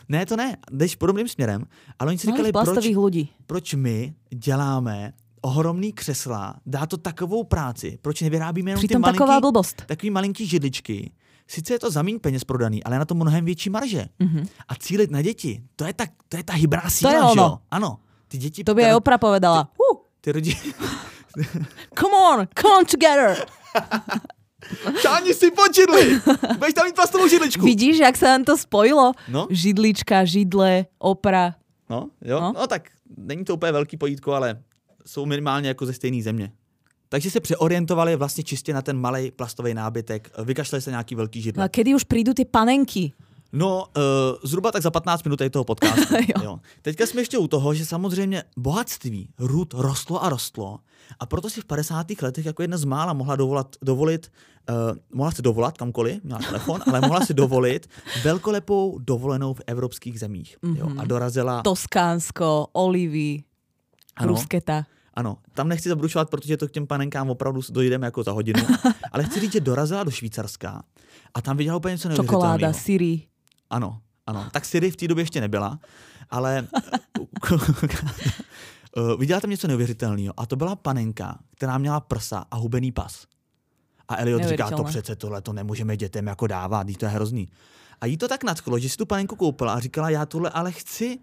[0.10, 1.64] Ne, to ne, jdeš podobným směrem,
[1.99, 3.30] ale oni si říkali, proč, lidí.
[3.45, 9.18] proč my děláme ohromný křesla, dá to takovou práci, proč nevyrábíme jenom ty Pritom malinký,
[9.18, 9.82] taková blbosť.
[9.86, 11.12] takový malinký židličky.
[11.47, 14.05] Sice je to za míň peněz prodaný, ale je na to mnohem větší marže.
[14.20, 14.47] Mhm.
[14.68, 17.43] A cílit na děti, to je ta, to je ta hybná je síla, že ono.
[17.43, 17.58] jo?
[17.72, 17.99] Ano.
[18.28, 19.70] Ty děti, To by aj Opra povedala.
[19.80, 20.51] Uh, ty rodi...
[21.99, 23.45] come on, come on together.
[25.01, 26.20] Čáni si počidli!
[26.58, 27.62] Budeš tam mít plastovou židličku.
[27.66, 29.14] Vidíš, jak sa nám to spojilo?
[29.30, 29.47] No.
[29.53, 31.53] Židlička, židle, Opra.
[31.89, 32.39] No, jo.
[32.41, 32.51] No.
[32.51, 32.53] No.
[32.60, 34.60] no tak není to úplně velký pojítko, ale
[35.05, 36.51] jsou minimálně jako ze stejné země.
[37.10, 41.43] Takže se přeorientovali vlastně čistě na ten malý plastový nábytek, vykašlali se nějaký velký No
[41.43, 41.64] židle.
[41.64, 43.14] a kedy už prídu tie panenky?
[43.54, 44.04] No, uh,
[44.43, 46.16] zhruba tak za 15 minut tady toho podcastu.
[46.38, 46.43] Jo.
[46.43, 46.60] jo.
[46.82, 50.80] Teďka jsme ještě u toho, že samozřejmě bohatství růd rostlo a rostlo
[51.20, 52.08] a proto si v 50.
[52.22, 54.32] letech jako jedna z mála mohla dovolat, dovolit,
[54.70, 54.76] uh,
[55.14, 57.88] mohla si dovolat kamkoliv, měla telefon, ale mohla si dovolit
[58.24, 60.58] velkolepou dovolenou v evropských zemích.
[60.64, 60.78] Mm-hmm.
[60.78, 60.89] Jo.
[60.98, 61.62] A dorazila...
[61.62, 63.43] Toskánsko, olivy,
[64.16, 64.34] Ano.
[64.34, 64.86] brusketa.
[65.14, 68.64] Ano, tam nechci zabrušovat, protože to k těm panenkám opravdu dojdeme jako za hodinu.
[69.12, 70.84] Ale chci říct, že dorazila do Švýcarska
[71.34, 72.80] a tam viděla úplně něco Čokoláda, neuvěřitelného.
[72.84, 73.22] syry.
[73.70, 74.47] Ano, ano.
[74.51, 75.80] Tak Siri v té době ještě nebyla,
[76.30, 76.68] ale
[77.20, 77.26] uh,
[79.20, 80.34] viděla tam něco neuvěřitelného.
[80.38, 83.26] A to byla panenka, která měla prsa a hubený pas.
[84.07, 87.49] A Elliot říká, to přece tohle to nemůžeme dětem jako dávat, to je hrozný.
[88.01, 90.72] A jí to tak nadchlo, že si tu panenku koupila a říkala, já tohle ale
[90.72, 91.20] chci,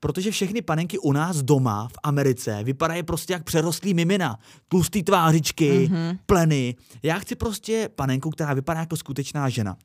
[0.00, 4.38] protože všechny panenky u nás doma v Americe vypadají prostě jak přerostlý mimina.
[4.68, 6.18] Tlustý tvářičky, mm-hmm.
[6.26, 6.74] pleny.
[7.02, 9.76] Já chci prostě panenku, která vypadá jako skutečná žena.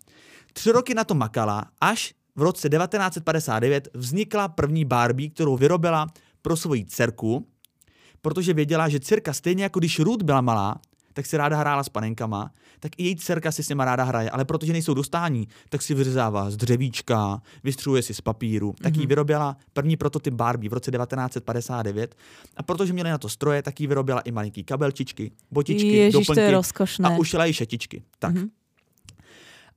[0.53, 6.07] Tři roky na to makala, až v roce 1959 vznikla první Barbie, kterou vyrobila
[6.41, 7.47] pro svoji dcerku,
[8.21, 10.79] protože věděla, že dcerka stejně jako když Ruth byla malá,
[11.13, 14.29] tak si ráda hrála s panenkama, tak i její dcerka si s nima ráda hraje,
[14.29, 18.75] ale protože nejsou dostání, tak si vyřezává z dřevíčka, vystřuje si z papíru.
[18.81, 22.15] Tak jí vyrobila první prototyp Barbie v roce 1959
[22.57, 26.19] a protože měli na to stroje, tak jí vyrobila i malinký kabelčičky, botičky, Ježiš, to
[26.19, 27.09] doplňky je rozkošné.
[27.09, 28.03] a ušila i šetičky.
[28.19, 28.35] Tak.
[28.35, 28.49] Mm-hmm.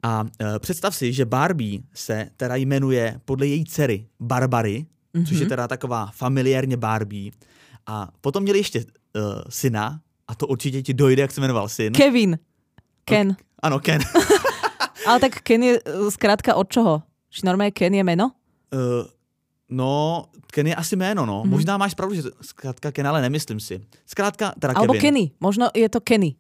[0.03, 5.29] A e, představ si, že Barbie se teda jmenuje podle její dcery Barbary, mm-hmm.
[5.29, 7.31] což je teda taková familiárně Barbie.
[7.87, 11.93] A potom měli ještě uh, syna, a to určitě ti dojde, jak se jmenoval syn.
[11.93, 12.39] Kevin.
[13.05, 13.37] Ken.
[13.63, 14.01] Ano, Ken.
[15.07, 17.03] Ale tak Ken je uh, skrátka od čoho?
[17.31, 18.35] Či normálne Ken je meno?
[18.75, 19.07] Uh,
[19.71, 21.43] no, Ken je asi jméno, no.
[21.43, 21.51] Mm-hmm.
[21.51, 23.81] Možná máš pravdu, že zkrátka Ken, ale nemyslím si.
[24.07, 25.03] Zkrátka, teda Alebo Kevin.
[25.03, 25.25] Kenny.
[25.41, 26.35] Možno je to Kenny.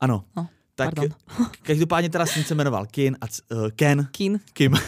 [0.00, 0.24] Ano.
[0.36, 0.48] No,
[0.80, 1.12] tak pardon.
[1.62, 4.08] každopádně teda syn se jmenoval Ken a uh, Ken.
[4.12, 4.40] Kin.
[4.52, 4.72] Kim.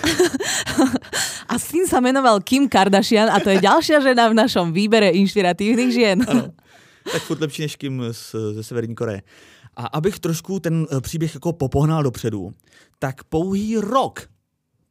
[1.52, 5.90] A syn sa menoval Kim Kardashian a to je ďalšia žena v našom výbere inšpiratívnych
[5.92, 6.24] žien.
[6.24, 6.48] ano.
[7.04, 9.22] Tak furt lepší než Kim z, ze Severní Koreje.
[9.76, 12.52] A abych trošku ten eh, příběh jako popohnal dopředu,
[12.98, 14.31] tak pouhý rok,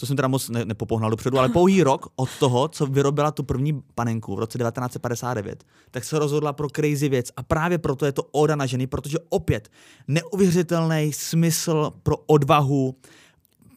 [0.01, 3.43] to jsem teda moc ne, nepopohnal dopředu, ale pouhý rok od toho, co vyrobila tu
[3.43, 8.11] první panenku v roce 1959, tak se rozhodla pro crazy věc a právě proto je
[8.11, 9.69] to oda na ženy, protože opět
[10.07, 12.95] neuvěřitelný smysl pro odvahu,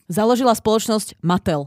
[0.09, 1.67] Založila spoločnosť Mattel.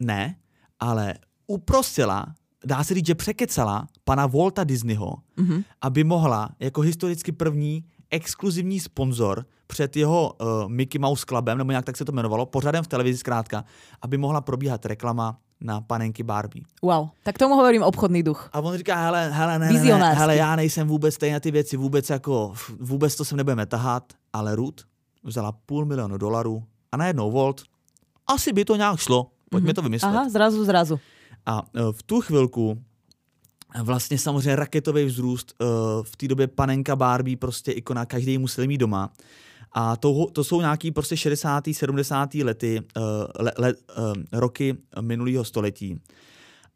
[0.00, 0.36] ne,
[0.80, 1.14] ale
[1.46, 2.26] uprosila,
[2.64, 5.64] dá se říct, že překecala pana Walta Disneyho, mm-hmm.
[5.80, 11.84] aby mohla jako historicky první exkluzivní sponzor před jeho uh, Mickey Mouse Clubem, nebo nějak
[11.84, 13.64] tak se to jmenovalo, pořadem v televizi zkrátka,
[14.02, 16.64] aby mohla probíhat reklama na panenky Barbie.
[16.82, 18.50] Wow, tak tomu hovorím obchodný duch.
[18.52, 21.76] A on říká, hele, hele, ne, ne, ne, hele, já nejsem vůbec na ty věci,
[21.76, 24.84] vůbec jako, vůbec to sem nebudeme tahat, ale Ruth
[25.24, 27.62] vzala půl milionu dolarů a najednou Walt,
[28.26, 29.74] asi by to nějak šlo, pojďme mm-hmm.
[29.74, 30.14] to vymyslet.
[30.14, 31.00] Aha, zrazu, zrazu.
[31.46, 32.82] A e, v tu chvilku
[33.82, 35.64] vlastně samozřejmě raketový vzrůst, e,
[36.02, 39.12] v té době panenka Barbie, prostě ikona, každý musel mít doma.
[39.72, 41.64] A to, to jsou nějaký prostě 60.
[41.72, 42.34] 70.
[42.34, 43.00] lety, e,
[43.42, 43.74] le, le,
[44.32, 46.00] roky minulého století.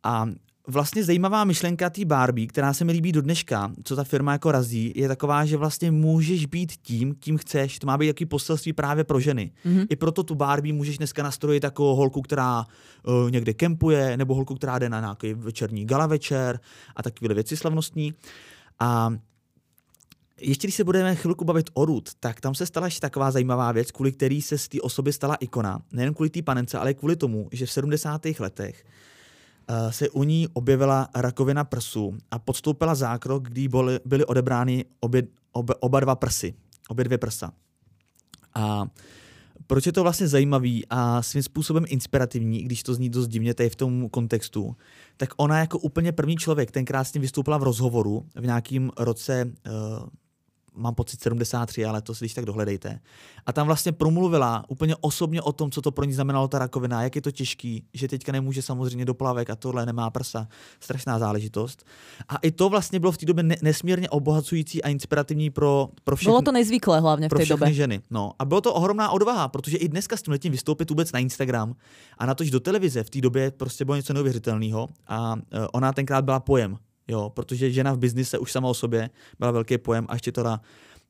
[0.03, 0.27] A
[0.71, 4.53] vlastně zajímavá myšlenka té Barbie, která se mi líbí do dneška, co ta firma jako
[4.53, 7.79] razí, je taková, že vlastně můžeš být tím, kým chceš.
[7.79, 9.53] To má být jaký poselství právě pro ženy.
[9.67, 9.87] Mm-hmm.
[9.91, 12.65] I proto tu Barbie můžeš dneska nastrojit jako holku, která
[13.07, 16.61] uh, někde kempuje, nebo holku, která jde na nějaký večerní gala večer
[16.97, 18.15] a takové věci slavnostní.
[18.79, 19.13] A
[20.41, 23.73] ještě když se budeme chvilku bavit o Ruth, tak tam se stala ještě taková zajímavá
[23.73, 25.83] věc, kvůli který se z té osoby stala ikona.
[25.93, 28.23] Nejen kvůli té panence, ale kvůli tomu, že v 70.
[28.39, 28.85] letech
[29.91, 33.69] se u ní objevila rakovina prsu a podstoupila zákrok, kdy
[34.05, 36.55] byly, odebrány obě, oba, oba dva prsy,
[36.89, 37.53] obě dvě prsa.
[38.55, 38.85] A
[39.67, 43.71] proč je to vlastně zajímavý a svým způsobem inspirativní, když to zní dost divně tady
[43.71, 44.77] v tom kontextu,
[45.17, 49.45] tak ona jako úplně první člověk tenkrát s ním vystoupila v rozhovoru v nějakém roce
[49.45, 50.09] uh,
[50.75, 53.01] mám pocit 73, ale to si když tak dohledejte.
[53.47, 57.03] A tam vlastně promluvila úplně osobně o tom, co to pro ní znamenalo ta rakovina,
[57.03, 60.49] jak je to těžký, že teďka nemůže samozřejmě do plavek a tohle nemá prsa.
[60.81, 61.85] Strašná záležitost.
[62.29, 66.31] A i to vlastně bylo v té době nesmírně obohacující a inspirativní pro, pro všechny.
[66.31, 67.73] Bylo to nezvyklé hlavně v té době.
[67.73, 68.01] ženy.
[68.11, 68.33] No.
[68.39, 71.75] A bylo to ohromná odvaha, protože i dneska s tím letím vystoupit vůbec na Instagram
[72.19, 74.89] a na tož do televize v té době prostě bylo něco neuvěřitelného.
[75.09, 76.79] A e, ona tenkrát byla pojem
[77.11, 80.61] Jo, protože žena v biznise už sama o sobě byla velký pojem a ještě teda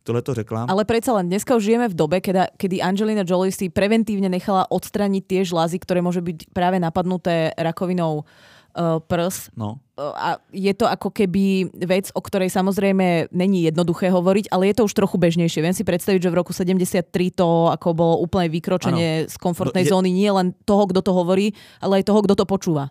[0.03, 0.67] tohle to řekla.
[0.69, 4.65] Ale predsa len dneska už žijeme v dobe, keda, kedy Angelina Jolie si preventívne nechala
[4.73, 9.53] odstraniť tie žlázy, ktoré môže byť práve napadnuté rakovinou uh, prs.
[9.53, 9.77] No.
[10.01, 14.81] Uh, a je to ako keby vec, o ktorej samozrejme není jednoduché hovoriť, ale je
[14.81, 15.61] to už trochu bežnejšie.
[15.61, 19.31] Viem si predstaviť, že v roku 73 to ako bolo úplne vykročenie ano.
[19.31, 19.93] z komfortnej no, je...
[19.93, 21.53] zóny nie len toho, kto to hovorí,
[21.85, 22.89] ale aj toho, kto to počúva.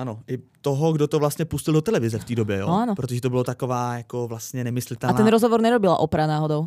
[0.00, 2.66] Ano, i toho, kdo to vlastně pustil do televize v té době, jo?
[2.66, 2.94] No, ano.
[2.94, 5.14] Protože to bylo taková jako vlastně nemyslitelná...
[5.14, 6.66] A ten rozhovor nerobila Opra náhodou?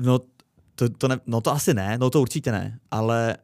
[0.00, 0.18] No
[0.74, 3.36] to, to ne, no to asi ne, no to určitě ne, ale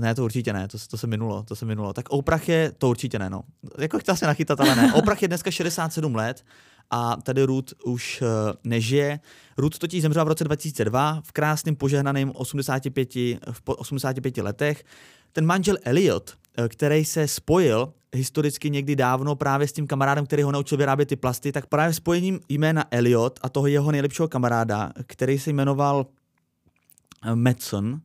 [0.00, 1.92] ne, to určitě ne, to, to se minulo, to se minulo.
[1.92, 3.42] Tak Oprah je, to určitě ne, no.
[3.78, 4.92] Jako chtěl se nachytat, ale ne.
[4.94, 6.44] Oprah je dneska 67 let
[6.90, 8.28] a tady Ruth už uh,
[8.64, 9.20] nežije.
[9.58, 13.14] Ruth totiž zemřela v roce 2002 v krásným požehnaným 85,
[13.50, 14.84] v 85 letech.
[15.32, 20.42] Ten manžel Elliot, Eh, který se spojil historicky někdy dávno právě s tím kamarádem, který
[20.42, 24.92] ho naučil vyrábět ty plasty, tak právě spojením jména Elliot a toho jeho nejlepšího kamaráda,
[25.06, 26.06] který se jmenoval
[27.24, 28.00] eh, Madson,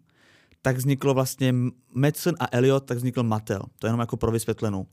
[0.62, 1.54] tak vzniklo vlastně
[1.94, 3.62] Madson a Elliot, tak vznikl Mattel.
[3.80, 4.86] To je jenom jako pro vysvětlenou.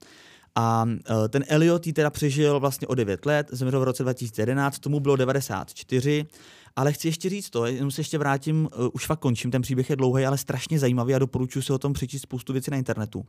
[0.55, 4.79] A eh, ten Elliot ji teda přežil vlastně o 9 let, zemřel v roce 2011,
[4.79, 6.27] tomu bylo 94
[6.77, 9.91] ale chci ještě říct to, jenom se ještě vrátím, uh, už fakt končím, ten příběh
[9.91, 13.25] je dlouhý, ale strašně zajímavý a doporučuji si o tom přečíst spoustu věcí na internetu.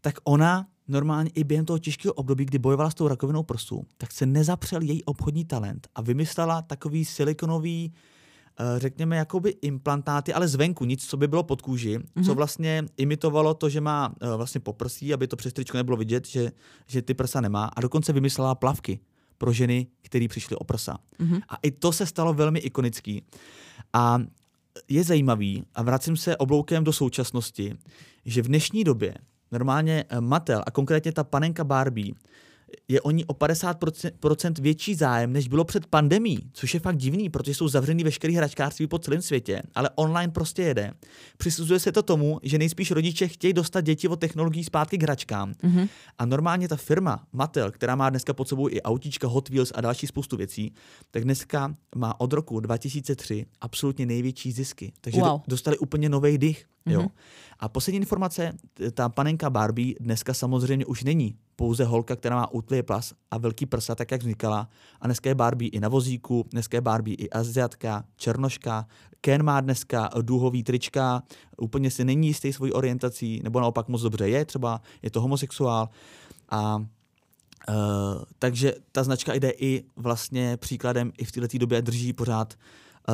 [0.00, 4.12] Tak ona normálně i během toho těžkého období, kdy bojovala s tou rakovinou prsu, tak
[4.12, 7.92] se nezapřel její obchodní talent a vymyslela takový silikonový
[8.60, 12.24] eh, řekněme, jakoby implantáty, ale zvenku, nic, co by bylo pod kůži, mm-hmm.
[12.24, 12.36] co mhm.
[12.36, 16.52] vlastně imitovalo to, že má uh, vlastně poprsí, aby to přes tričko nebylo vidět, že,
[16.86, 19.00] že ty prsa nemá a dokonce vymyslela plavky
[19.38, 20.98] pro ženy, které přišly o prsa.
[21.20, 21.40] Mm-hmm.
[21.48, 23.22] A i to se stalo velmi ikonický.
[23.92, 24.18] A
[24.88, 27.74] je zajímavý, a vracím se obloukem do současnosti,
[28.24, 29.14] že v dnešní době
[29.52, 32.14] normálně eh, Mattel a konkrétně ta panenka Barbie
[32.88, 37.30] je o ní o 50% větší zájem, než bylo před pandemí, což je fakt divný,
[37.30, 40.92] protože jsou zavřený veškerý hračkářství po celém světě, ale online prostě jede.
[41.38, 45.52] Přisuzuje se to tomu, že nejspíš rodiče chtějí dostat děti od technologií zpátky k hračkám.
[45.52, 45.88] Mm-hmm.
[46.18, 49.80] A normálně ta firma Mattel, která má dneska pod sebou i autíčka Hot Wheels a
[49.80, 50.74] další spoustu věcí,
[51.10, 54.92] tak dneska má od roku 2003 absolutně největší zisky.
[55.00, 55.40] Takže wow.
[55.48, 56.66] dostali úplně nový dych.
[56.86, 56.92] Mm-hmm.
[56.92, 57.06] Jo.
[57.58, 58.52] A poslední informace,
[58.94, 63.66] ta panenka Barbie dneska samozřejmě už není pouze holka, která má útlý plas a velký
[63.66, 64.68] prsa, tak jak vznikala.
[65.00, 68.86] A dneska je Barbie i na vozíku, dneska je Barbie i aziatka, černoška.
[69.20, 71.22] Ken má dneska duhový trička,
[71.56, 75.88] úplně si není jistý svojí orientací, nebo naopak moc dobře je, třeba je to homosexuál.
[76.50, 76.84] A
[77.68, 82.54] Uh, takže ta značka jde i vlastně příkladem i v této době drží pořád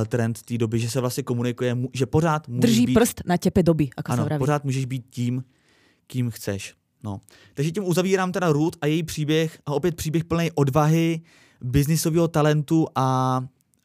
[0.09, 3.63] trend té doby, že se vlastně komunikuje, že pořád můžeš Drží být, prst na těpe
[3.63, 5.45] doby, ako ano, sa pořád můžeš být tím,
[6.07, 6.75] kým chceš.
[7.05, 7.21] No.
[7.55, 11.21] Takže tím uzavírám teda Ruth a její příběh a opět příběh plný odvahy,
[11.61, 13.41] biznisového talentu a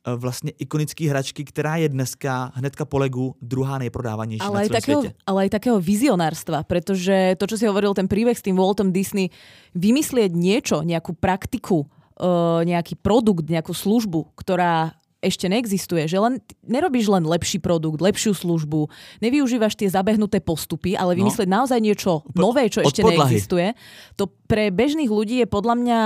[0.08, 4.82] e, vlastně ikonický hračky, která je dneska hnedka po legu druhá nejprodávanější ale na celém
[4.82, 5.16] takého, světě.
[5.28, 9.30] Ale aj takého vizionárstva, pretože to, čo si hovoril, ten príbeh s tým Waltom Disney,
[9.76, 11.88] vymyslieť niečo, nejakú praktiku,
[12.20, 18.32] uh, nejaký produkt, nejakú službu, ktorá ešte neexistuje, že len nerobíš len lepší produkt, lepšiu
[18.32, 18.88] službu,
[19.20, 21.24] nevyužívaš tie zabehnuté postupy, ale no.
[21.24, 21.64] vymyslieť no.
[21.64, 23.36] naozaj niečo nové, čo ešte podlahy.
[23.36, 23.68] neexistuje,
[24.16, 26.00] to pre bežných ľudí je podľa mňa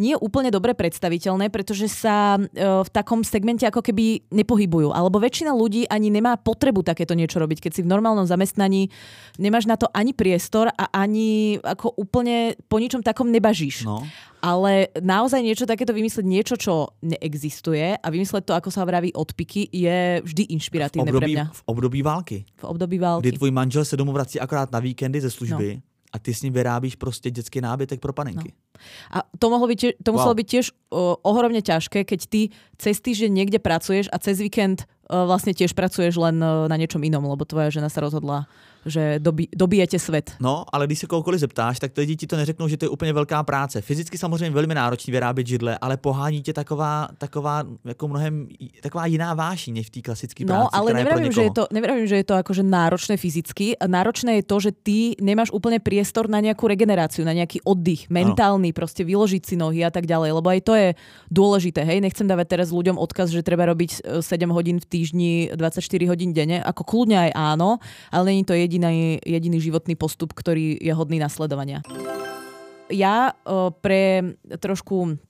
[0.00, 4.94] nie úplne dobre predstaviteľné, pretože sa e, v takom segmente ako keby nepohybujú.
[4.94, 7.68] Alebo väčšina ľudí ani nemá potrebu takéto niečo robiť.
[7.68, 8.88] Keď si v normálnom zamestnaní
[9.36, 13.84] nemáš na to ani priestor a ani ako úplne po ničom takom nebažíš.
[13.84, 14.08] No.
[14.42, 19.70] Ale naozaj niečo takéto vymyslieť, niečo, čo neexistuje a vymyslieť to, ako sa vraví, odpiky,
[19.70, 21.44] je vždy inšpiratívne pre mňa.
[21.54, 22.42] V období války.
[22.58, 23.22] V období války.
[23.22, 25.78] Kdy tvoj manžel se domů vrací akorát na víkendy ze služby.
[25.78, 25.82] No
[26.12, 28.52] a ty s ním vyrábíš prostě dětský nábytek pro panenky.
[28.52, 29.20] No.
[29.20, 30.38] A to, mohlo byť, to muselo wow.
[30.44, 32.40] byť tiež uh, ohromne ťažké, keď ty
[32.76, 37.00] cez týždeň niekde pracuješ a cez víkend uh, vlastne tiež pracuješ len uh, na niečom
[37.00, 38.44] inom, lebo tvoja žena sa rozhodla
[38.86, 40.32] že dobi, dobijete svet.
[40.40, 43.12] No, ale když se kohokoliv zeptáš, tak lidi ti to neřeknou, že to je úplně
[43.12, 43.80] velká práce.
[43.80, 48.48] Fyzicky samozřejmě velmi náročný vyrábět židle, ale pohání tě taková, taková jako mnohem,
[48.82, 50.60] taková jiná vášeň než v té klasické práci.
[50.62, 53.76] No, ale nevravím, že je to, nevravím, že je to akože náročné fyzicky.
[53.86, 58.70] Náročné je to, že ty nemáš úplne priestor na nejakú regeneráciu, na nejaký oddych, mentálny,
[58.70, 58.78] ano.
[58.78, 60.88] proste vyložiť si nohy a tak ďalej, lebo aj to je
[61.30, 61.84] dôležité.
[61.84, 66.10] Hej, nechcem dávať teraz ľuďom odkaz, že treba robiť 7 e, hodín v týždni, 24
[66.10, 67.78] hodín denne, ako kľudne aj áno,
[68.10, 71.84] ale není to jediný, jediný životný postup, ktorý je hodný nasledovania.
[72.88, 75.20] Ja uh, pre trošku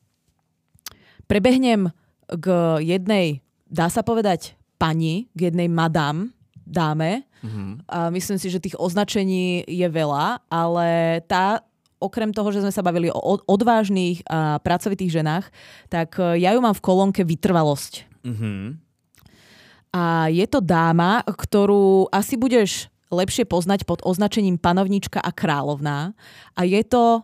[1.27, 1.91] prebehnem
[2.31, 2.47] k
[2.79, 6.31] jednej, dá sa povedať, pani, k jednej madam,
[6.63, 7.27] dáme.
[7.43, 7.71] Mm-hmm.
[7.91, 11.63] A myslím si, že tých označení je veľa, ale tá
[12.03, 15.47] okrem toho, že sme sa bavili o odvážnych a pracovitých ženách,
[15.87, 18.11] tak e, ja ju mám v kolónke vytrvalosť.
[18.27, 18.63] Mm-hmm.
[19.95, 26.17] A je to dáma, ktorú asi budeš lepšie poznať pod označením panovnička a královná.
[26.57, 27.23] A je to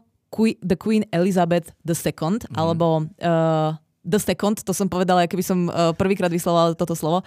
[0.61, 2.53] The Queen Elizabeth II, mm-hmm.
[2.53, 3.73] alebo uh,
[4.09, 7.21] the second, to som povedala, keby som uh, prvýkrát vyslovala toto slovo,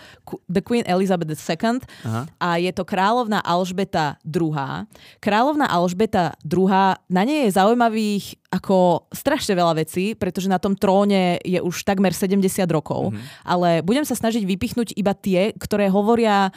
[0.50, 2.26] the Queen Elizabeth II Aha.
[2.42, 4.54] a je to kráľovna Alžbeta II.
[5.22, 11.40] Kráľovna Alžbeta II, na nej je zaujímavých ako strašne veľa vecí, pretože na tom tróne
[11.46, 13.46] je už takmer 70 rokov, mm-hmm.
[13.46, 16.50] ale budem sa snažiť vypichnúť iba tie, ktoré hovoria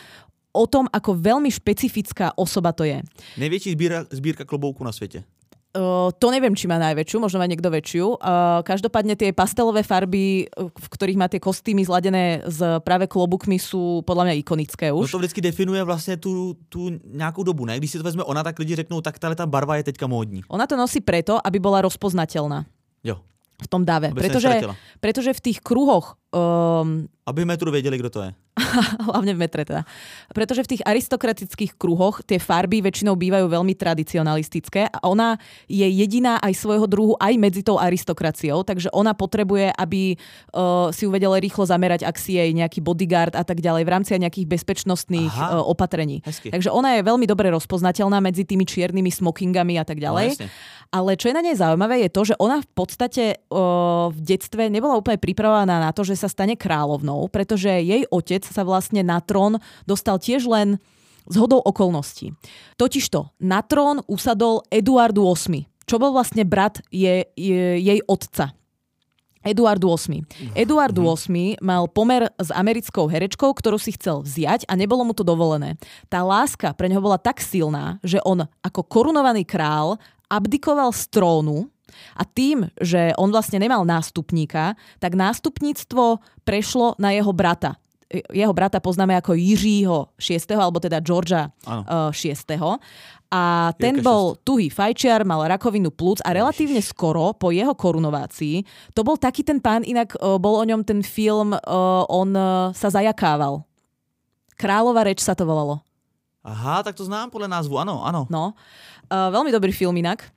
[0.55, 3.03] o tom, ako veľmi špecifická osoba to je.
[3.35, 5.27] Najväčší zbírka, zbírka klobouku na svete.
[5.75, 8.23] Uh, to neviem, či má najväčšiu, možno má niekto väčšiu.
[8.23, 14.07] Uh, každopádne tie pastelové farby, v ktorých má tie kostýmy zladené s práve klobukmi, sú
[14.07, 15.11] podľa mňa ikonické už.
[15.11, 17.75] No to vždycky definuje vlastně tu, tu nějakou dobu, ne?
[17.75, 20.47] Když si to vezme ona, tak lidi řeknou, tak tá barva je teďka módní.
[20.47, 22.71] Ona to nosí preto, aby bola rozpoznateľná.
[23.03, 23.19] Jo.
[23.55, 24.15] V tom dave.
[24.15, 24.67] Pretože,
[24.99, 28.31] pretože v tých kruhoch Um, Aby metru vedeli, kto to je.
[29.11, 29.83] hlavne v metre teda.
[30.31, 35.35] Pretože v tých aristokratických kruhoch tie farby väčšinou bývajú veľmi tradicionalistické a ona
[35.67, 41.07] je jediná aj svojho druhu aj medzi tou aristokraciou, takže ona potrebuje, aby uh, si
[41.07, 44.31] ju vedela rýchlo zamerať, ak si jej nejaký bodyguard a tak ďalej v rámci aj
[44.31, 46.23] nejakých bezpečnostných uh, opatrení.
[46.23, 46.55] Hezky.
[46.55, 50.39] Takže ona je veľmi dobre rozpoznateľná medzi tými čiernymi smokingami a tak ďalej.
[50.39, 50.47] No,
[50.95, 54.71] Ale čo je na nej zaujímavé je to, že ona v podstate uh, v detstve
[54.71, 59.23] nebola úplne pripravená na to, že sa stane kráľovnou, pretože jej otec sa vlastne na
[59.23, 60.83] trón dostal tiež len
[61.25, 62.37] z hodou okolností.
[62.77, 68.53] Totižto na trón usadol Eduardu VIII, čo bol vlastne brat je, je, jej otca.
[69.45, 70.25] Eduardu VIII.
[70.57, 75.21] Eduardu VIII mal pomer s americkou herečkou, ktorú si chcel vziať a nebolo mu to
[75.21, 75.77] dovolené.
[76.09, 80.01] Tá láska pre neho bola tak silná, že on ako korunovaný král
[80.33, 81.69] abdikoval z trónu
[82.17, 87.77] a tým, že on vlastne nemal nástupníka, tak nástupníctvo prešlo na jeho brata.
[88.31, 90.55] Jeho brata poznáme ako Jiřího 6.
[90.55, 92.47] alebo teda Georgia uh, 6.
[93.35, 94.47] A ten bol 6.
[94.47, 98.63] tuhý fajčiar, mal rakovinu plúc a relatívne skoro po jeho korunovácii,
[98.95, 101.59] to bol taký ten pán, inak uh, bol o ňom ten film,
[102.07, 102.29] on
[102.71, 103.67] sa zajakával.
[104.55, 105.83] Kráľová reč sa to volalo.
[106.47, 108.31] Aha, tak to znám podľa názvu, áno, áno.
[108.31, 108.55] No,
[109.11, 110.31] veľmi dobrý film inak.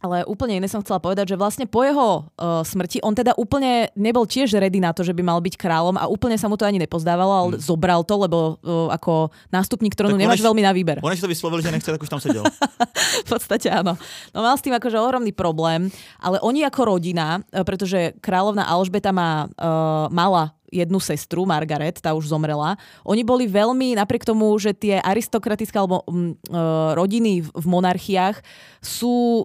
[0.00, 3.92] Ale úplne iné som chcela povedať, že vlastne po jeho uh, smrti on teda úplne
[3.92, 6.64] nebol tiež ready na to, že by mal byť kráľom a úplne sa mu to
[6.64, 7.60] ani nepozdávalo, ale hmm.
[7.60, 11.04] zobral to, lebo uh, ako nástupník trónu nemáš veľmi na výber.
[11.04, 12.40] On si to vyslovil, že nechce, tak už tam sedel.
[13.24, 13.92] v podstate áno.
[14.32, 19.12] No mal s tým akože ohromný problém, ale oni ako rodina, uh, pretože kráľovna Alžbeta
[19.12, 22.78] má, uh, mala jednu sestru, Margaret, tá už zomrela.
[23.04, 28.40] Oni boli veľmi, napriek tomu, že tie aristokratické alebo um, uh, rodiny v, v monarchiách
[28.80, 29.44] sú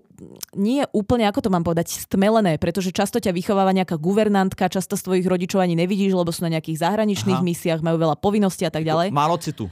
[0.56, 5.28] nie úplne, ako to mám povedať, stmelené, pretože často ťa vychováva nejaká guvernantka, často svojich
[5.28, 7.46] rodičov ani nevidíš, lebo sú na nejakých zahraničných Aha.
[7.46, 9.12] misiách, majú veľa povinností a tak ďalej.
[9.12, 9.68] Málo citu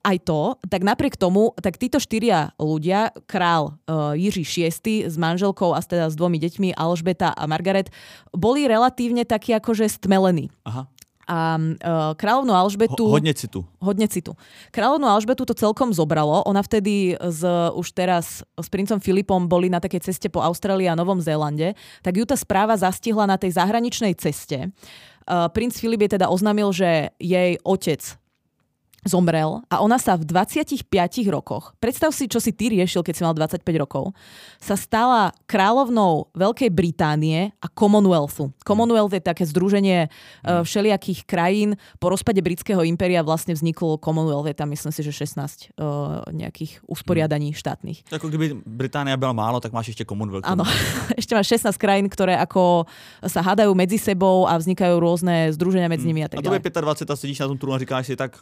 [0.00, 5.76] aj to, tak napriek tomu, tak títo štyria ľudia, král uh, Jiří VI s manželkou
[5.76, 7.92] a teda s dvomi deťmi, Alžbeta a Margaret,
[8.32, 10.48] boli relatívne takí akože stmelení.
[10.64, 10.88] Aha.
[11.30, 13.06] A uh, kráľovnú Alžbetu...
[13.06, 13.62] Ho, hodne citu.
[13.78, 14.34] Hodne citu.
[14.74, 16.42] Kráľovnú Alžbetu to celkom zobralo.
[16.42, 20.98] Ona vtedy z, už teraz s princom Filipom boli na takej ceste po Austrálii a
[20.98, 24.74] Novom Zélande, tak ju tá správa zastihla na tej zahraničnej ceste.
[25.30, 28.19] Uh, princ Filip je teda oznámil, že jej otec
[29.04, 30.84] zomrel a ona sa v 25
[31.32, 34.12] rokoch, predstav si, čo si ty riešil, keď si mal 25 rokov,
[34.60, 38.52] sa stala kráľovnou Veľkej Británie a Commonwealthu.
[38.60, 41.80] Commonwealth je také združenie uh, všelijakých krajín.
[41.96, 46.36] Po rozpade britského impéria vlastne vzniklo Commonwealth, je tam myslím si, že 16 uh, e,
[46.36, 48.04] nejakých usporiadaní štátnych.
[48.12, 50.44] Ako keby Británia bola málo, tak máš ešte Commonwealth.
[50.44, 50.68] Áno,
[51.20, 52.84] ešte máš 16 krajín, ktoré ako
[53.24, 56.40] sa hádajú medzi sebou a vznikajú rôzne združenia medzi nimi a tak.
[56.40, 58.36] A to je 25 a sedíš na tom trúne a říkáš si tak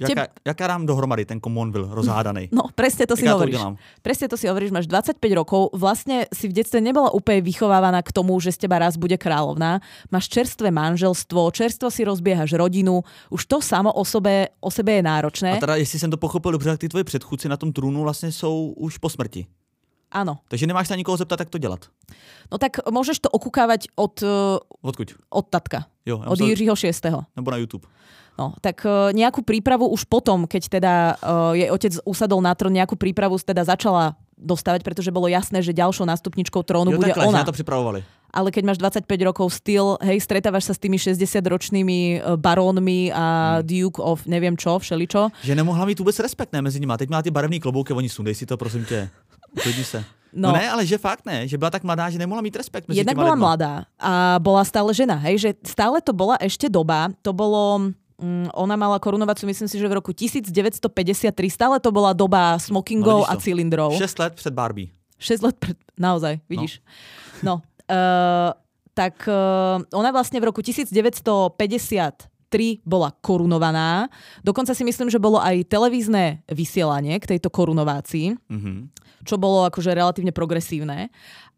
[0.00, 0.32] Jaká, Teb...
[0.46, 2.48] jaká dám dohromady ten Commonwealth rozhádaný?
[2.56, 3.60] No, presne to si Jaká hovoríš.
[3.60, 8.00] To presne to si hovoríš, máš 25 rokov, vlastne si v detstve nebola úplne vychovávaná
[8.00, 9.84] k tomu, že z teba raz bude kráľovná.
[10.08, 15.02] Máš čerstvé manželstvo, čerstvo si rozbiehaš rodinu, už to samo o sebe, o sebe je
[15.04, 15.52] náročné.
[15.52, 18.32] A teda, jestli jsem to pochopil dobře, tak ty tvoje předchůdci na tom trůnu vlastně
[18.32, 19.46] jsou už po smrti.
[20.10, 20.42] Áno.
[20.50, 21.86] Takže nemáš sa nikoho zeptať, jak to dělat.
[22.50, 24.18] No tak môžeš to okukávať od...
[24.82, 25.14] Odkuď?
[25.30, 25.86] Od tatka.
[26.02, 26.34] Jo, od.
[26.34, 27.06] Jiřího 6.
[27.38, 27.86] Nebo na YouTube.
[28.38, 32.72] No, tak uh, nejakú prípravu už potom, keď teda uh, jej otec usadol na trón,
[32.72, 37.28] nejakú prípravu teda začala dostávať, pretože bolo jasné, že ďalšou nástupničkou trónu jo, bude takhle,
[37.28, 37.44] ona.
[37.44, 38.00] to pripravovali.
[38.30, 43.66] Ale keď máš 25 rokov styl, hej, stretávaš sa s tými 60-ročnými barónmi a hmm.
[43.66, 45.34] Duke of neviem čo, všeličo.
[45.42, 46.94] Že nemohla mít vôbec respekt ne, mezi nimi.
[46.94, 49.10] Teď má ty barevný klobouky, oni sundej si to, prosím tě.
[49.50, 50.04] Uklidni se.
[50.32, 50.54] No.
[50.54, 53.02] no ne, ale že fakt ne, že bola tak mladá, že nemohla mít respekt medzi
[53.02, 57.34] Jednak bola mladá a bola stále žena, hej, že stále to bola ešte doba, to
[57.34, 57.90] bolo
[58.52, 61.32] ona mala korunovaciu, myslím si, že v roku 1953.
[61.48, 63.96] Stále to bola doba smokingov no, a cylindrov.
[63.96, 64.92] 6 let před Barbie.
[65.18, 65.76] 6 let pred...
[66.00, 66.80] Naozaj, vidíš.
[67.44, 67.60] No.
[67.60, 68.52] no uh,
[68.94, 71.56] tak uh, ona vlastne v roku 1953
[72.84, 74.08] bola korunovaná.
[74.44, 78.76] Dokonca si myslím, že bolo aj televízne vysielanie k tejto korunovácii, mm-hmm.
[79.24, 81.08] čo bolo akože relatívne progresívne.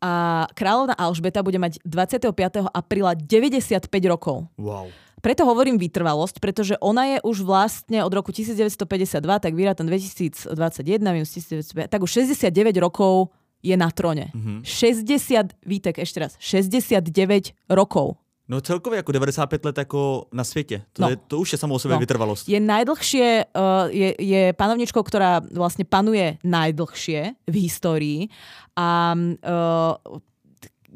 [0.02, 2.66] A kráľovna Alžbeta bude mať 25.
[2.74, 4.50] apríla 95 rokov.
[4.58, 4.90] Wow.
[5.22, 10.50] Preto hovorím vytrvalosť, pretože ona je už vlastne od roku 1952, tak vyrátam 2021,
[11.14, 12.50] minus 1905, tak už 69
[12.82, 13.30] rokov
[13.62, 14.34] je na trone.
[14.34, 14.66] Mm-hmm.
[14.66, 18.18] 60, Vítek, ešte raz, 69 rokov.
[18.48, 20.82] No celkově jako 95 let jako na světě.
[20.92, 21.08] To, no.
[21.08, 22.00] je, to už je samo o sebe no.
[22.00, 22.48] vytrvalost.
[22.48, 28.20] Je najdlhšie, uh, je, je panovničkou, ktorá vlastne panuje najdlhšie v histórii
[28.74, 30.18] a uh,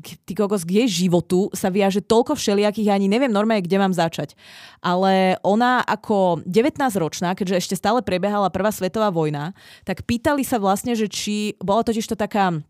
[0.03, 3.95] ty kokos, k jej životu sa viaže toľko všelijakých, ja ani neviem normálne, kde mám
[3.95, 4.37] začať.
[4.85, 9.57] Ale ona ako 19-ročná, keďže ešte stále prebiehala Prvá svetová vojna,
[9.89, 12.61] tak pýtali sa vlastne, že či, bola totiž to taká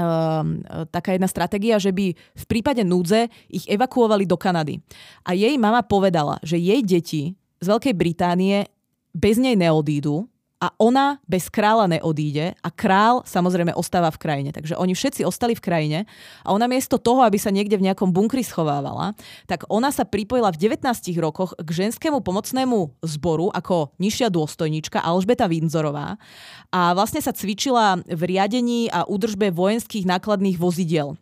[0.00, 4.78] Uh, taká jedna stratégia, že by v prípade núdze ich evakuovali do Kanady.
[5.26, 8.64] A jej mama povedala, že jej deti z Veľkej Británie
[9.10, 10.29] bez nej neodídu,
[10.60, 14.50] a ona bez kráľa neodíde a král samozrejme ostáva v krajine.
[14.52, 15.98] Takže oni všetci ostali v krajine
[16.44, 19.16] a ona miesto toho, aby sa niekde v nejakom bunkri schovávala,
[19.48, 20.84] tak ona sa pripojila v 19
[21.16, 26.20] rokoch k ženskému pomocnému zboru ako nižšia dôstojníčka Alžbeta Windzorová
[26.68, 31.16] a vlastne sa cvičila v riadení a údržbe vojenských nákladných vozidiel.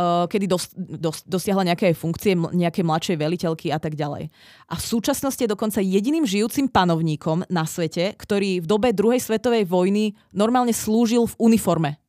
[0.00, 4.32] Eh, kedy dos, dos, dosiahla nejaké funkcie, nejaké mladšej veliteľky a tak ďalej.
[4.72, 9.68] A v súčasnosti je dokonca jediným žijúcim panovníkom na svete, ktorý v dobe druhej svetovej
[9.68, 12.00] vojny normálne slúžil v uniforme.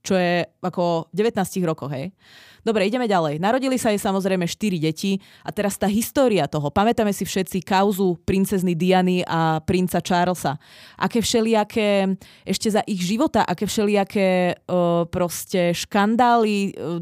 [0.00, 2.12] Čo je ako v 19 rokoch, hej.
[2.60, 3.40] Dobre, ideme ďalej.
[3.40, 6.68] Narodili sa jej samozrejme 4 deti a teraz tá história toho.
[6.68, 10.60] Pamätáme si všetci kauzu princezny Diany a princa Charlesa.
[11.00, 17.00] Aké všelijaké, ešte za ich života, aké všelijaké uh, proste škandály uh,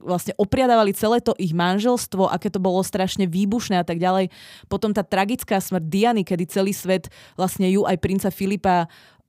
[0.00, 4.30] vlastne opriadávali celé to ich manželstvo, aké to bolo strašne výbušné a tak ďalej.
[4.70, 8.86] Potom tá tragická smrť Diany, kedy celý svet vlastne ju aj princa Filipa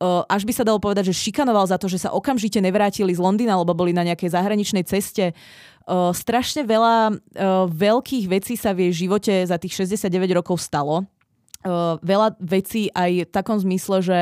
[0.08, 3.60] až by sa dalo povedať, že šikanoval za to, že sa okamžite nevrátili z Londýna,
[3.60, 5.36] lebo boli na nejakej zahraničnej ceste.
[6.16, 7.20] strašne veľa
[7.68, 10.08] veľkých vecí sa v jej živote za tých 69
[10.40, 11.04] rokov stalo.
[12.00, 14.20] veľa vecí aj v takom zmysle, že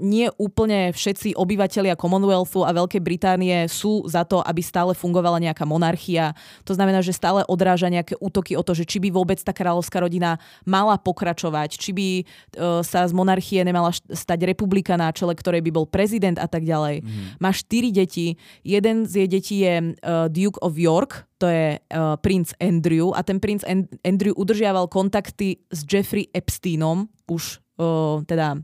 [0.00, 5.68] nie úplne všetci obyvateľia Commonwealthu a Veľkej Británie sú za to, aby stále fungovala nejaká
[5.68, 6.32] monarchia.
[6.64, 10.00] To znamená, že stále odráža nejaké útoky o to, že či by vôbec tá kráľovská
[10.00, 15.60] rodina mala pokračovať, či by uh, sa z monarchie nemala stať republika na čele, ktorej
[15.60, 17.04] by bol prezident a tak ďalej.
[17.04, 17.36] Mm.
[17.36, 18.40] Má štyri deti.
[18.64, 23.22] Jeden z jej detí je uh, Duke of York, to je uh, princ Andrew a
[23.22, 23.62] ten princ
[24.02, 28.58] Andrew udržiaval kontakty s Jeffrey Epsteinom, už uh, teda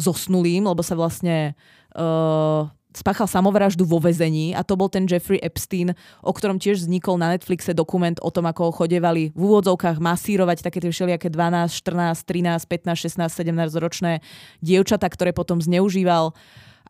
[0.00, 1.52] zosnulým, lebo sa vlastne
[1.94, 5.94] uh, spáchal samovraždu vo vezení a to bol ten Jeffrey Epstein,
[6.24, 10.66] o ktorom tiež vznikol na Netflixe dokument o tom, ako ho chodevali v úvodzovkách masírovať
[10.66, 14.12] také tie všelijaké 12, 14, 13, 15, 16, 17 ročné
[14.58, 16.34] dievčata, ktoré potom zneužíval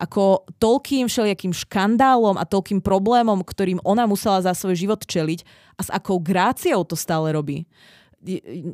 [0.01, 5.45] ako toľkým všelijakým škandálom a toľkým problémom, ktorým ona musela za svoj život čeliť
[5.77, 7.69] a s akou gráciou to stále robí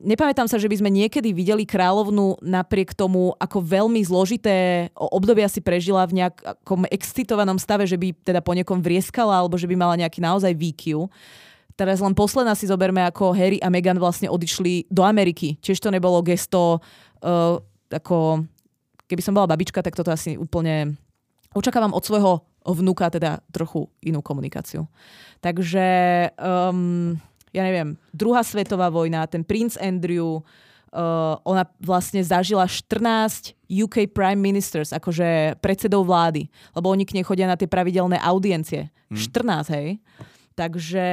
[0.03, 5.63] nepamätám sa, že by sme niekedy videli kráľovnu napriek tomu, ako veľmi zložité obdobia si
[5.63, 9.95] prežila v nejakom excitovanom stave, že by teda po niekom vrieskala alebo že by mala
[9.95, 11.07] nejaký naozaj výkyv.
[11.77, 15.61] Teraz len posledná si zoberme, ako Harry a Meghan vlastne odišli do Ameriky.
[15.61, 16.81] Čiže to nebolo gesto
[17.23, 17.55] uh,
[17.93, 18.43] ako...
[19.07, 20.97] Keby som bola babička, tak toto asi úplne...
[21.55, 24.89] Očakávam od svojho vnúka teda trochu inú komunikáciu.
[25.39, 25.87] Takže
[26.35, 27.15] um,
[27.55, 30.43] ja neviem, druhá svetová vojna, ten princ Andrew,
[30.87, 37.27] Uh, ona vlastne zažila 14 UK Prime Ministers, akože predsedov vlády, lebo oni k nej
[37.27, 38.87] chodia na tie pravidelné audiencie.
[39.11, 39.19] Hmm.
[39.19, 39.99] 14, hej.
[40.55, 41.07] Takže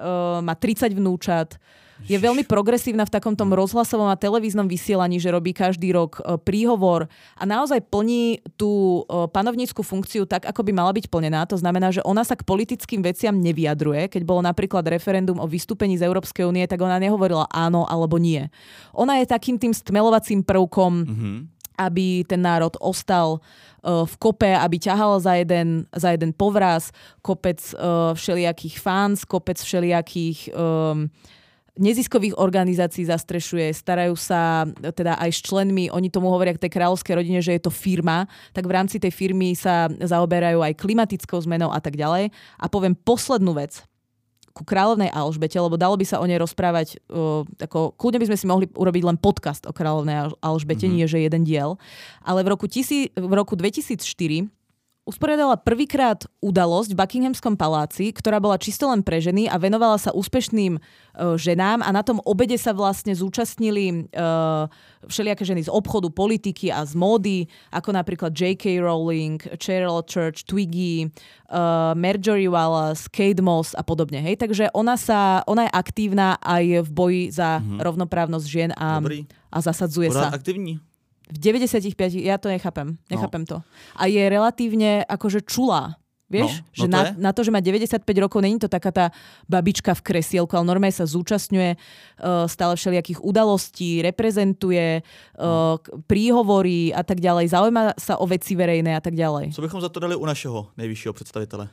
[0.00, 1.60] uh, má 30 vnúčat,
[2.06, 7.10] je veľmi progresívna v takomto rozhlasovom a televíznom vysielaní, že robí každý rok e, príhovor
[7.34, 11.42] a naozaj plní tú e, panovníckú funkciu tak, ako by mala byť plnená.
[11.50, 14.06] To znamená, že ona sa k politickým veciam nevyjadruje.
[14.14, 18.46] Keď bolo napríklad referendum o vystúpení z Európskej únie, tak ona nehovorila áno alebo nie.
[18.94, 21.36] Ona je takým tým stmelovacím prvkom, mm-hmm.
[21.82, 23.42] aby ten národ ostal
[23.82, 26.94] e, v kope, aby ťahal za jeden, za jeden povraz,
[27.26, 31.10] kopec uh, všelijakých fans, kopec všelijakých um,
[31.78, 37.14] neziskových organizácií zastrešuje, starajú sa teda aj s členmi, oni tomu hovoria k tej kráľovskej
[37.14, 41.70] rodine, že je to firma, tak v rámci tej firmy sa zaoberajú aj klimatickou zmenou
[41.70, 42.34] a tak ďalej.
[42.58, 43.86] A poviem poslednú vec
[44.58, 48.38] ku kráľovnej Alžbete, lebo dalo by sa o nej rozprávať, uh, ako, kľudne by sme
[48.42, 50.98] si mohli urobiť len podcast o kráľovnej Alžbete, mm-hmm.
[50.98, 51.78] nie že jeden diel.
[52.26, 54.50] Ale v roku, tisi, v roku 2004
[55.08, 60.12] usporiadala prvýkrát udalosť v Buckinghamskom paláci, ktorá bola čisto len pre ženy a venovala sa
[60.12, 64.68] úspešným uh, ženám a na tom obede sa vlastne zúčastnili uh,
[65.08, 68.84] všelijaké ženy z obchodu, politiky a z módy, ako napríklad J.K.
[68.84, 71.08] Rowling, Cheryl Church, Twiggy,
[71.48, 74.20] uh, Marjorie Wallace, Kate Moss a podobne.
[74.20, 74.44] Hej?
[74.44, 77.80] Takže ona, sa, ona je aktívna aj v boji za mm-hmm.
[77.80, 79.00] rovnoprávnosť žien a,
[79.48, 80.36] a zasadzuje Porád sa.
[80.36, 80.84] aktivní.
[81.28, 82.96] V 95, ja to nechápem.
[83.12, 83.48] Nechápem no.
[83.48, 83.56] to.
[83.96, 86.00] A je relatívne akože čulá.
[86.28, 88.92] Vieš, no, no že to na, na to, že má 95 rokov, není to taká
[88.92, 89.08] tá
[89.48, 97.00] babička v kresielku, ale normálne sa zúčastňuje uh, stále všelijakých udalostí, reprezentuje uh, príhovory a
[97.00, 99.56] tak ďalej, zaujíma sa o veci verejné a tak ďalej.
[99.56, 101.64] Co bychom za to dali u našeho nejvyššieho představitele?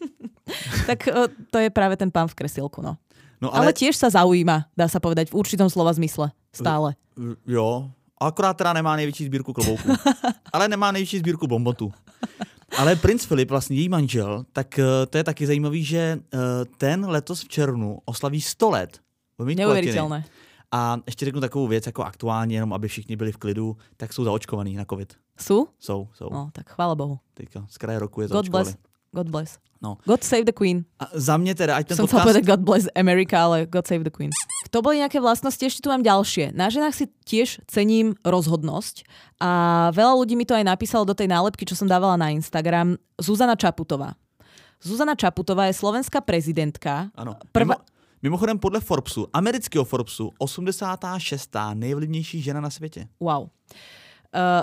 [0.88, 2.96] tak uh, to je práve ten pán v kresielku, no.
[3.44, 3.68] no ale...
[3.68, 6.32] ale tiež sa zaujíma, dá sa povedať, v určitom slova zmysle.
[6.48, 6.96] Stále.
[7.44, 9.88] Jo, Akorát teda nemá největší sbírku klobouků.
[10.52, 11.92] Ale nemá největší sbírku bombotů.
[12.78, 16.40] Ale princ Filip, vlastně její manžel, tak uh, to je taky zajímavý, že uh,
[16.78, 19.00] ten letos v červnu oslaví 100 let.
[19.56, 20.24] Neuvěřitelné.
[20.72, 24.24] A ještě řeknu takovou věc, jako aktuálně, jenom aby všichni byli v klidu, tak jsou
[24.24, 25.14] zaočkovaní na covid.
[25.40, 25.66] Jsou?
[25.78, 26.28] Jsou, jsou.
[26.32, 27.18] No, tak chvála Bohu.
[27.34, 28.76] Teďka z kraje roku je God bless.
[29.12, 29.58] God bless.
[29.82, 29.96] No.
[30.04, 30.84] God save the queen.
[30.98, 32.40] A za mňa teda, aj ten Som podcast...
[32.40, 34.32] God bless America, ale God save the queen.
[34.70, 36.54] To boli nejaké vlastnosti, ešte tu mám ďalšie.
[36.56, 39.06] Na ženách si tiež cením rozhodnosť
[39.42, 39.50] a
[39.92, 42.98] veľa ľudí mi to aj napísalo do tej nálepky, čo som dávala na Instagram.
[43.20, 44.16] Zuzana Čaputová.
[44.82, 47.10] Zuzana Čaputová je slovenská prezidentka.
[47.52, 47.76] Prva...
[47.76, 47.84] Mimo,
[48.22, 51.56] mimochodem podle Forbesu, amerického Forbesu, 86.
[51.74, 53.08] nejvlivnější žena na světě.
[53.20, 53.42] Wow.
[53.42, 53.48] Uh,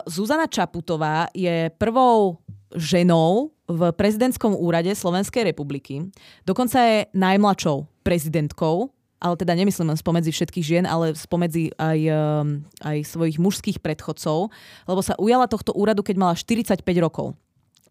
[0.06, 2.38] Zuzana Čaputová je prvou
[2.76, 6.12] ženou v prezidentskom úrade Slovenskej republiky.
[6.46, 8.90] Dokonca je najmladšou prezidentkou,
[9.24, 14.52] ale teda nemyslím len spomedzi všetkých žien, ale spomedzi aj, um, aj svojich mužských predchodcov,
[14.84, 17.40] lebo sa ujala tohto úradu, keď mala 45 rokov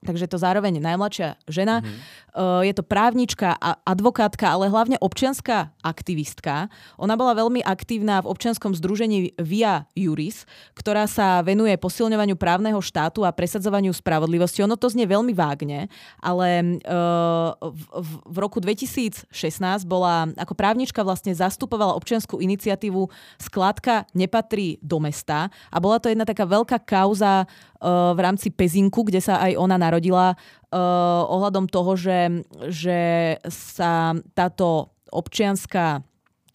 [0.02, 1.80] takže to zároveň najmladšia žena.
[1.80, 2.20] Mm-hmm.
[2.32, 6.72] Uh, je to právnička a advokátka, ale hlavne občianská aktivistka.
[6.98, 13.22] Ona bola veľmi aktívna v občianskom združení Via Juris, ktorá sa venuje posilňovaniu právneho štátu
[13.22, 14.64] a presadzovaniu spravodlivosti.
[14.64, 17.52] Ono to znie veľmi vágne, ale uh,
[18.00, 19.28] v, v roku 2016
[19.84, 23.06] bola ako právnička vlastne zastupovala občianskú iniciatívu
[23.38, 29.04] Skladka nepatrí do mesta a bola to jedna taká veľká kauza uh, v rámci Pezinku,
[29.04, 33.00] kde sa aj ona narodila uh, ohľadom toho, že, že
[33.44, 36.00] sa táto občianská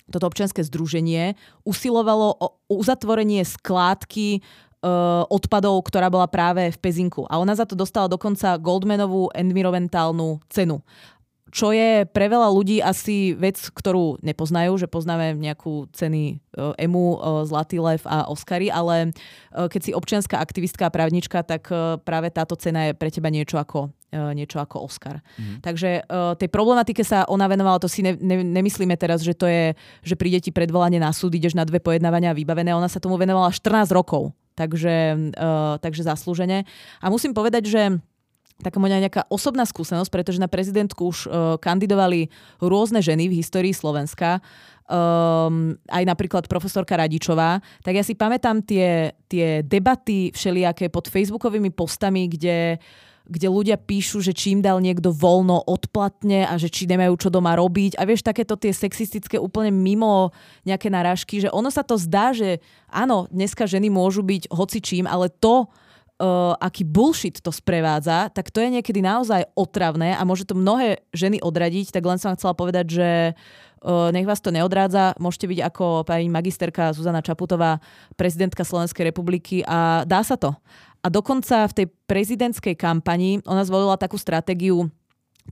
[0.07, 1.35] toto občianske združenie
[1.67, 7.27] usilovalo o uzatvorenie skládky uh, odpadov, ktorá bola práve v Pezinku.
[7.27, 10.79] A ona za to dostala dokonca Goldmanovú environmentálnu cenu
[11.51, 17.17] čo je pre veľa ľudí asi vec, ktorú nepoznajú, že poznáme nejakú ceny uh, EMU,
[17.17, 21.69] uh, Zlatý lev a Oscary, ale uh, keď si občianská aktivistka a právnička, tak
[22.03, 25.19] práve táto cena je pre teba niečo ako niečo ako Oscar.
[25.35, 25.59] Mm.
[25.59, 29.51] Takže uh, tej problematike sa ona venovala, to si ne, ne, nemyslíme teraz, že to
[29.51, 33.19] je, že príde ti predvolanie na súd, ideš na dve pojednávania vybavené, ona sa tomu
[33.19, 36.63] venovala 14 rokov, takže, uh, takže zaslúžene.
[37.03, 37.81] A musím povedať, že
[38.61, 43.73] taká moja nejaká osobná skúsenosť, pretože na prezidentku už uh, kandidovali rôzne ženy v histórii
[43.73, 44.41] Slovenska,
[44.89, 51.69] um, aj napríklad profesorka Radičová, tak ja si pamätám tie, tie debaty všelijaké pod facebookovými
[51.69, 52.81] postami, kde
[53.27, 57.59] kde ľudia píšu, že čím dal niekto voľno odplatne a že či nemajú čo doma
[57.59, 57.99] robiť.
[57.99, 60.31] A vieš, takéto tie sexistické úplne mimo
[60.63, 65.27] nejaké narážky, že ono sa to zdá, že áno, dneska ženy môžu byť hocičím, ale
[65.27, 65.67] to,
[66.17, 71.01] uh, aký bullshit to sprevádza, tak to je niekedy naozaj otravné a môže to mnohé
[71.13, 75.59] ženy odradiť, tak len som chcela povedať, že uh, nech vás to neodrádza, môžete byť
[75.73, 77.77] ako pani magisterka Zuzana Čaputová,
[78.17, 80.53] prezidentka Slovenskej republiky a dá sa to.
[81.05, 84.89] A dokonca v tej prezidentskej kampani ona zvolila takú stratégiu,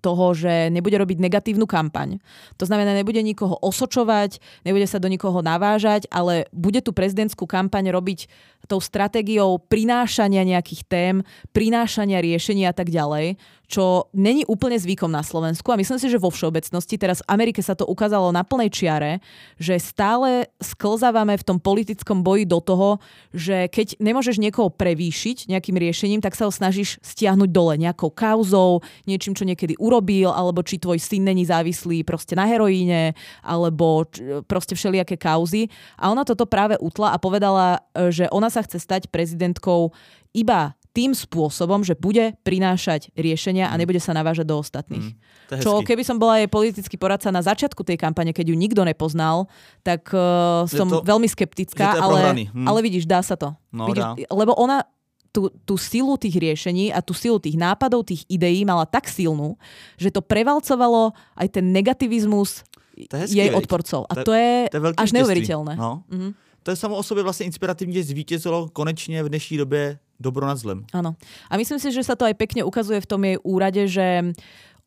[0.03, 2.19] toho, že nebude robiť negatívnu kampaň.
[2.59, 7.91] To znamená, nebude nikoho osočovať, nebude sa do nikoho navážať, ale bude tú prezidentskú kampaň
[7.95, 8.27] robiť
[8.67, 11.15] tou stratégiou prinášania nejakých tém,
[11.53, 16.21] prinášania riešenia a tak ďalej, čo není úplne zvykom na Slovensku a myslím si, že
[16.21, 19.25] vo všeobecnosti, teraz v Amerike sa to ukázalo na plnej čiare,
[19.57, 23.01] že stále sklzávame v tom politickom boji do toho,
[23.33, 28.85] že keď nemôžeš niekoho prevýšiť nejakým riešením, tak sa ho snažíš stiahnuť dole nejakou kauzou,
[29.09, 34.05] niečím, čo niekedy urobil, alebo či tvoj syn není závislý proste na heroíne, alebo
[34.45, 35.73] proste všelijaké kauzy.
[35.97, 37.81] A ona toto práve utla a povedala,
[38.13, 39.91] že ona sa chce stať prezidentkou
[40.31, 43.79] iba tým spôsobom, že bude prinášať riešenia a mm.
[43.83, 45.11] nebude sa navážať do ostatných.
[45.11, 48.79] Mm, Čo keby som bola jej politický poradca na začiatku tej kampane, keď ju nikto
[48.87, 49.51] nepoznal,
[49.83, 52.63] tak uh, som to, veľmi skeptická, ale, hm.
[52.63, 53.51] ale vidíš, dá sa to.
[53.75, 54.31] No, vidíš, dá.
[54.31, 54.87] Lebo ona
[55.35, 59.59] tú, tú silu tých riešení a tú silu tých nápadov, tých ideí mala tak silnú,
[59.99, 62.63] že to prevalcovalo aj ten negativizmus
[62.95, 64.07] to je hezký, jej odporcov.
[64.07, 65.75] A to, to je, to je až neuveriteľné.
[65.75, 66.07] No.
[66.07, 66.31] Mm-hmm.
[66.65, 70.85] To je samo o sobě vlastně inspirativně, zvítězilo konečně v dnešní době dobro nad zlem.
[70.93, 71.13] Áno.
[71.51, 74.33] A myslím si, že sa to aj pekne ukazuje v tom jej úrade, že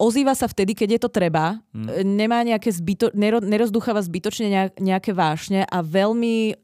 [0.00, 2.02] ozýva sa vtedy, keď je to treba, hmm.
[2.02, 3.14] nemá nejaké zbyto,
[3.44, 6.56] nerozducháva zbytočne nejaké vášne a veľmi,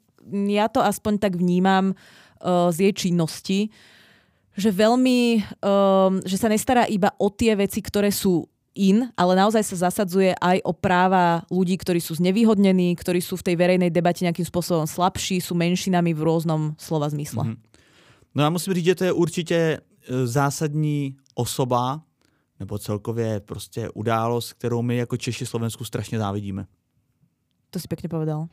[0.50, 3.60] ja to aspoň tak vnímam uh, z jej činnosti,
[4.54, 9.62] že veľmi, um, že sa nestará iba o tie veci, ktoré sú in, ale naozaj
[9.62, 14.26] sa zasadzuje aj o práva ľudí, ktorí sú znevýhodnení, ktorí sú v tej verejnej debate
[14.26, 17.42] nejakým spôsobom slabší, sú menšinami v rôznom slova zmysle.
[17.42, 17.72] Mm-hmm.
[18.34, 19.80] No já musím říct, že to je určitě e,
[20.26, 22.02] zásadní osoba,
[22.60, 26.66] nebo celkově prostě událost, kterou my jako Češi Slovensku strašně závidíme.
[27.70, 28.46] To si pěkně povedal.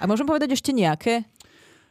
[0.00, 1.22] A můžeme povedať ještě nějaké?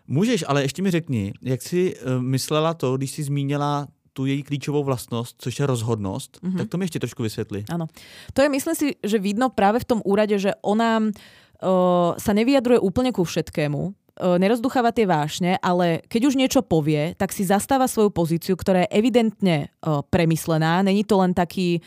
[0.08, 4.44] Můžeš, ale ještě mi řekni, jak jsi uh, myslela to, když jsi zmínila tu její
[4.44, 6.60] klíčovou vlastnosť, což je rozhodnosť, mm-hmm.
[6.60, 7.64] tak to mi ešte trošku vysvetli.
[7.72, 7.88] Áno.
[8.36, 12.80] To je, myslím si, že vidno práve v tom úrade, že ona uh, sa nevyjadruje
[12.84, 18.14] úplne ku všetkému, nerozducháva tie vášne, ale keď už niečo povie, tak si zastáva svoju
[18.14, 19.74] pozíciu, ktorá je evidentne
[20.14, 20.86] premyslená.
[20.86, 21.82] Není to len taký,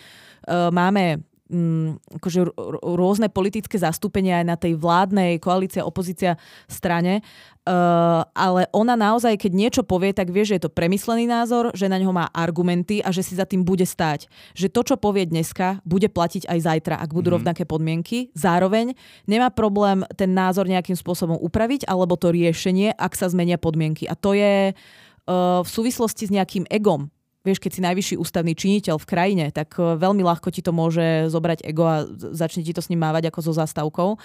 [0.48, 1.22] máme
[1.54, 2.40] mm, akože
[2.82, 6.34] rôzne politické zastúpenia aj na tej vládnej koalícia, opozícia
[6.66, 7.22] strane,
[7.64, 11.86] uh, ale ona naozaj, keď niečo povie, tak vie, že je to premyslený názor, že
[11.86, 14.26] na ňo má argumenty a že si za tým bude stáť.
[14.58, 17.36] Že to, čo povie dneska, bude platiť aj zajtra, ak budú mm-hmm.
[17.38, 18.34] rovnaké podmienky.
[18.34, 18.98] Zároveň
[19.30, 24.10] nemá problém ten názor nejakým spôsobom upraviť, alebo to riešenie, ak sa zmenia podmienky.
[24.10, 27.13] A to je uh, v súvislosti s nejakým egom
[27.44, 31.28] vieš, keď si najvyšší ústavný činiteľ v krajine, tak e, veľmi ľahko ti to môže
[31.28, 34.16] zobrať ego a začne ti to s ním mávať ako so zastavkou.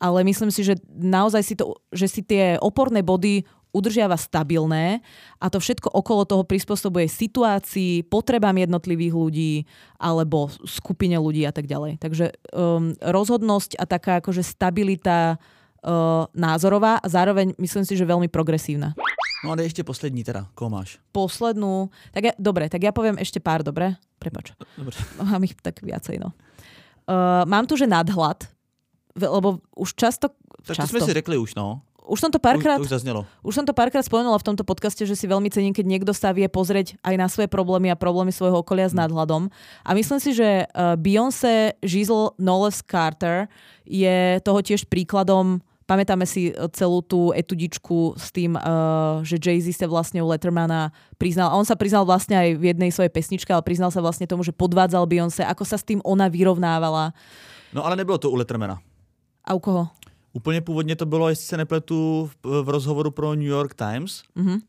[0.00, 5.00] Ale myslím si, že naozaj si to, že si tie oporné body udržiava stabilné
[5.40, 9.54] a to všetko okolo toho prispôsobuje situácii, potrebám jednotlivých ľudí
[9.96, 11.96] alebo skupine ľudí a tak ďalej.
[11.96, 18.28] Takže um, rozhodnosť a taká akože stabilita uh, názorová a zároveň myslím si, že veľmi
[18.28, 18.92] progresívna.
[19.42, 21.02] No ale ešte poslední teda, koho máš?
[21.10, 23.98] Poslednú, tak ja, dobre, tak ja poviem ešte pár, dobre?
[24.22, 24.54] Prepač.
[24.78, 24.94] Dobre.
[25.18, 26.30] Mám ich tak viacej, no.
[27.02, 28.46] Uh, mám tu, že nadhľad,
[29.18, 30.30] lebo už často...
[30.62, 30.94] Tak často.
[30.94, 31.82] to sme si rekli už, no.
[32.02, 33.02] Už som to párkrát, už, už,
[33.46, 36.34] už som to párkrát spomenula v tomto podcaste, že si veľmi cením, keď niekto sa
[36.34, 39.06] vie pozrieť aj na svoje problémy a problémy svojho okolia s hm.
[39.06, 39.50] nadhľadom.
[39.82, 43.50] A myslím si, že uh, Beyoncé, Giselle Knowles Carter
[43.82, 45.62] je toho tiež príkladom
[45.92, 50.88] Pamätáme si e, celú tú etudičku s tým, uh, že Jay-Z sa vlastne u Lettermana
[51.20, 51.52] priznal.
[51.52, 54.40] A on sa priznal vlastne aj v jednej svojej pesničke, ale priznal sa vlastne tomu,
[54.40, 57.12] že podvádzal Beyoncé, ako sa s tým ona vyrovnávala.
[57.76, 58.80] No ale nebylo to u Lettermana.
[59.44, 59.92] A u koho?
[60.32, 64.22] Úplně původně to bylo, jestli se nepletu, v, v rozhovoru pro New York Times.
[64.36, 64.54] Mm-hmm.
[64.54, 64.60] Uh,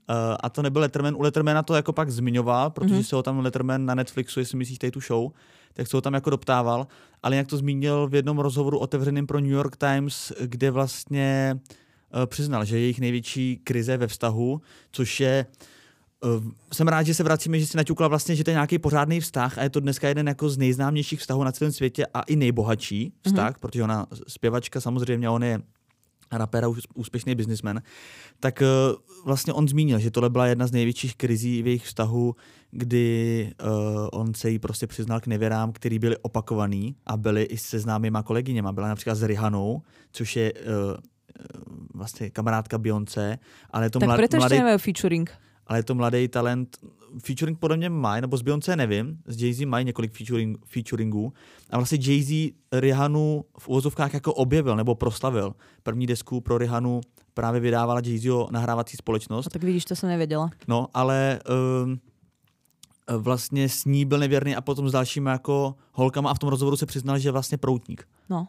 [0.43, 1.15] a to nebyl Letterman.
[1.15, 3.07] U Lettermana to jako pak zmiňoval, protože mm-hmm.
[3.07, 5.31] se ho tam Letterman na Netflixu, jestli myslíš, tu show,
[5.73, 6.87] tak se ho tam jako doptával.
[7.23, 11.59] Ale jak to zmínil v jednom rozhovoru otevřeným pro New York Times, kde vlastně
[12.15, 15.45] uh, přiznal, že jejich největší krize ve vztahu, což je
[16.25, 16.43] Uh,
[16.73, 19.57] jsem rád, že se vracíme, že si naťukla vlastně, že to je nějaký pořádný vztah
[19.57, 23.13] a je to dneska jeden jako z nejznámějších vztahů na celém světě a i nejbohatší
[23.21, 23.59] vztah, mm-hmm.
[23.59, 25.61] protože ona zpěvačka samozřejmě, on je
[26.31, 27.81] rapera, úspěšný biznismen,
[28.39, 28.95] tak uh,
[29.25, 32.35] vlastně on zmínil, že tohle byla jedna z největších krizí v jejich vztahu,
[32.71, 37.57] kdy uh, on se jí prostě přiznal k nevěrám, který byly opakovaný a byly i
[37.57, 38.71] se známýma kolegyněma.
[38.71, 39.81] Byla například s Rihanou,
[40.11, 40.59] což je uh,
[41.93, 43.39] vlastně kamarádka Beyoncé,
[43.69, 44.53] ale je to tak mlad, preto mladý...
[44.53, 45.27] ešte nemajú featuring.
[45.67, 46.77] Ale je to mladý talent.
[47.19, 51.33] Featuring podle mě mají, nebo z Beyoncé nevím, z Jay-Z mají několik featuring, featuringů
[51.69, 55.55] a vlastně Jay-Z Rihanu v úvozovkách jako objevil nebo proslavil.
[55.83, 57.01] První desku pro Rihanu
[57.33, 59.45] právě vydávala Jay-Zho nahrávací společnost.
[59.45, 60.49] No, tak vidíš, to jsem nevěděla.
[60.67, 61.39] No, ale
[61.83, 61.99] um,
[63.17, 66.77] vlastně s ní byl nevěrný a potom s dalšími jako holkama a v tom rozhovoru
[66.77, 68.07] se přiznal, že je vlastně proutník.
[68.29, 68.47] No.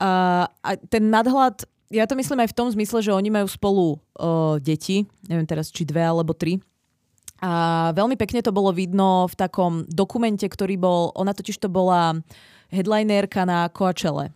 [0.00, 1.62] A, a ten nadhľad,
[1.92, 5.68] ja to myslím aj v tom zmysle, že oni majú spolu uh, deti, neviem teraz,
[5.68, 6.60] či dve alebo tri.
[7.44, 12.16] A veľmi pekne to bolo vidno v takom dokumente, ktorý bol, ona totiž to bola
[12.72, 14.32] headlinerka na Coachelle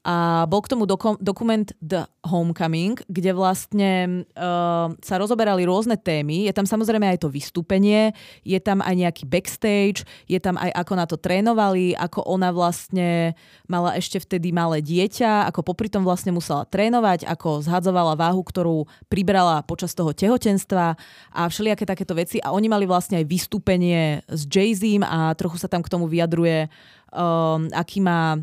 [0.00, 6.48] a bol k tomu doku- dokument The Homecoming, kde vlastne uh, sa rozoberali rôzne témy.
[6.48, 10.92] Je tam samozrejme aj to vystúpenie, je tam aj nejaký backstage, je tam aj ako
[10.96, 13.36] na to trénovali, ako ona vlastne
[13.68, 18.88] mala ešte vtedy malé dieťa, ako popri tom vlastne musela trénovať, ako zhadzovala váhu, ktorú
[19.12, 20.96] pribrala počas toho tehotenstva
[21.28, 22.40] a všelijaké takéto veci.
[22.40, 24.72] A oni mali vlastne aj vystúpenie s jay
[25.04, 26.72] a trochu sa tam k tomu vyjadruje,
[27.12, 28.38] um, aký má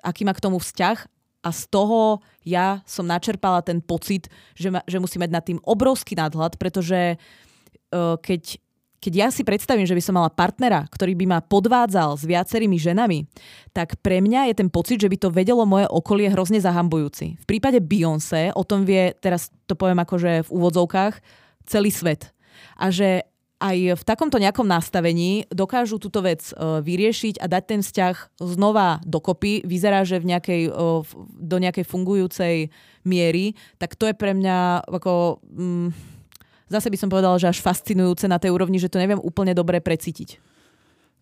[0.00, 0.98] aký má k tomu vzťah
[1.40, 5.58] a z toho ja som načerpala ten pocit, že, ma, že musí mať nad tým
[5.64, 8.60] obrovský nadhľad, pretože uh, keď,
[9.00, 12.76] keď ja si predstavím, že by som mala partnera, ktorý by ma podvádzal s viacerými
[12.76, 13.24] ženami,
[13.72, 17.40] tak pre mňa je ten pocit, že by to vedelo moje okolie hrozne zahambujúci.
[17.40, 21.14] V prípade Beyoncé o tom vie, teraz to poviem akože v úvodzovkách,
[21.64, 22.36] celý svet.
[22.76, 23.29] A že
[23.60, 29.04] aj v takomto nejakom nastavení dokážu túto vec uh, vyriešiť a dať ten vzťah znova
[29.04, 29.62] dokopy.
[29.68, 31.04] Vyzerá, že v nejakej, uh,
[31.36, 32.72] do nejakej fungujúcej
[33.04, 35.44] miery, tak to je pre mňa ako...
[35.52, 35.92] Um,
[36.72, 39.84] zase by som povedala, že až fascinujúce na tej úrovni, že to neviem úplne dobre
[39.84, 40.49] precítiť.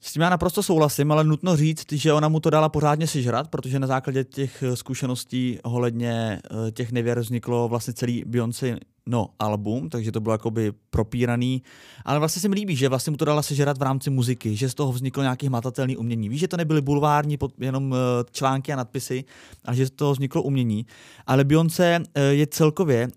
[0.00, 3.48] S tím já naprosto souhlasím, ale nutno říct, že ona mu to dala pořádně sežrat,
[3.48, 6.40] protože na základě těch zkušeností ohledně
[6.72, 11.62] těch nevěr vzniklo vlastně celý Beyoncé no, album, takže to bylo jakoby propíraný,
[12.04, 14.68] ale vlastně se mi líbí, že vlastně mu to dala sežrat v rámci muziky, že
[14.68, 16.28] z toho vzniklo nějaký hmatatelný umění.
[16.28, 19.24] Víš, že to nebyly bulvární pod, jenom eh, články a nadpisy,
[19.64, 20.86] ale že z toho vzniklo umění.
[21.26, 23.08] Ale Beyoncé eh, je celkově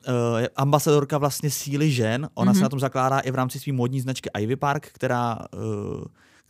[0.56, 2.56] ambasadorka vlastně síly žen, ona mm-hmm.
[2.56, 2.64] se mhm.
[2.64, 5.40] na tom zakládá i v rámci své modní značky Ivy Park, která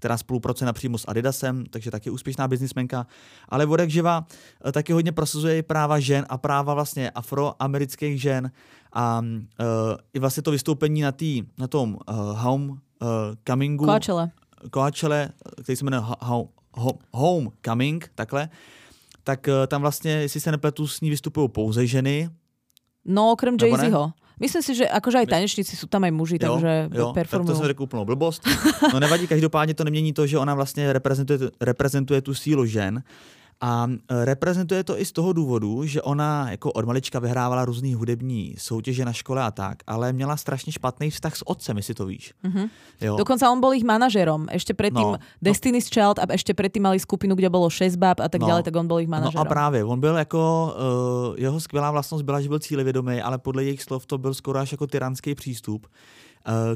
[0.02, 3.08] která spolupracuje napřímo s Adidasem, takže taky úspěšná biznismenka.
[3.50, 4.26] Ale Vodek Živa
[4.72, 8.52] taky hodně prosazuje práva žen a práva vlastně afroamerických žen
[8.94, 9.66] a uh,
[10.14, 12.78] i vlastně to vystoupení na, tý, na tom uh, home uh,
[13.48, 13.86] comingu.
[13.86, 14.30] Coachella.
[14.74, 15.30] Coachella,
[15.64, 16.48] který se jmenuje home,
[17.12, 18.50] home coming, takhle.
[19.24, 22.30] Tak uh, tam vlastně, jestli se nepletu, s ní vystupují pouze ženy.
[23.06, 24.12] No, okrem Jay-Zho.
[24.42, 27.54] Myslím si, že akože aj tanečníci sú tam aj muži, jo, takže jo, performujú.
[27.54, 28.42] Tak to jsem řekl úplnou blbost.
[28.94, 33.04] No nevadí, každopádně to nemění to, že ona vlastně reprezentuje, reprezentuje tu sílu žen
[33.62, 37.94] a e, reprezentuje to i z toho důvodu, že ona jako od malička vyhrávala různý
[37.94, 42.06] hudební soutěže na škole a tak, ale měla strašně špatný vztah s otcem, jestli to
[42.06, 42.34] víš.
[42.44, 42.70] Mm-hmm.
[43.02, 43.18] Jo.
[43.18, 44.50] Dokonca on bol ich manažerom.
[44.50, 45.94] Ešte predtým no, Destiny's no.
[45.94, 48.76] Child a ešte predtým mali skupinu, kde bolo 6 bab a tak no, ďalej, tak
[48.76, 49.46] on bol ich manažerom.
[49.46, 50.74] No a právě, on byl jako,
[51.34, 54.60] uh, jeho skvělá vlastnost byla, že byl cílevědomý, ale podle jejich slov to byl skoro
[54.60, 55.88] až jako tyranský přístup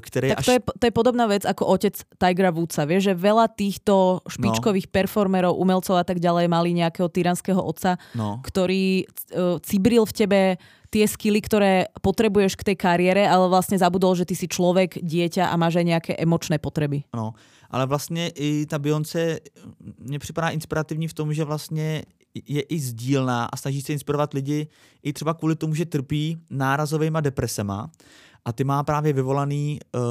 [0.02, 0.46] ktoré tak až...
[0.46, 2.86] to, je, to je podobná vec ako otec Tigera Woodsa.
[2.86, 4.94] Vieš, že veľa týchto špičkových no.
[4.94, 8.42] performerov, umelcov a tak ďalej mali nejakého tyranského otca, no.
[8.46, 10.42] ktorý uh, cibril v tebe
[10.94, 15.52] tie skily, ktoré potrebuješ k tej kariére, ale vlastne zabudol, že ty si človek, dieťa
[15.52, 17.04] a máš aj nejaké emočné potreby.
[17.12, 17.36] No,
[17.70, 19.40] ale vlastně i ta Beyoncé
[20.00, 22.04] mně připadá inspirativní v tom, že vlastně
[22.46, 24.68] je i sdílná a snaží se inspirovat lidi
[25.04, 27.90] i třeba kvůli tomu, že trpí nárazovými depresema
[28.46, 30.02] a ty má právě vyvolaný, uh,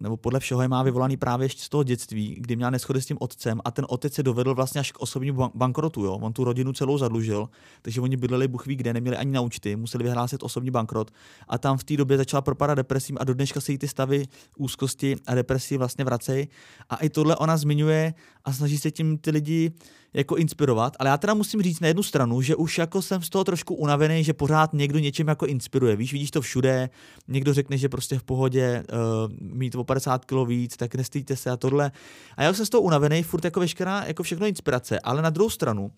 [0.00, 3.06] nebo podle všeho je má vyvolaný právě ještě z toho dětství, kdy měla neschody s
[3.06, 6.04] tím otcem a ten otec se dovedl vlastně až k osobnímu bankrotu.
[6.04, 6.12] Jo?
[6.12, 7.48] On tu rodinu celou zadlužil,
[7.82, 11.10] takže oni bydleli buchví kde, neměli ani na účty, museli vyhlásit osobní bankrot
[11.48, 14.24] a tam v té době začala propadat depresím a do dneška se jí ty stavy
[14.56, 16.48] úzkosti a depresí vlastně vracejí.
[16.90, 18.14] A i tohle ona zmiňuje
[18.44, 19.72] a snaží se tím ty lidi
[20.14, 23.30] jako inspirovat, ale já teda musím říct na jednu stranu, že už jako jsem z
[23.30, 25.96] toho trošku unavený, že pořád někdo něčím jako inspiruje.
[25.96, 26.90] Víš, vidíš to všude,
[27.28, 28.98] někdo řekne, že prostě v pohodě uh,
[29.40, 31.92] mít o 50 kg víc, tak nestýďte se a tohle.
[32.36, 35.30] A já už jsem z toho unavený, furt jako veškerá, jako všechno inspirace, ale na
[35.30, 35.90] druhou stranu,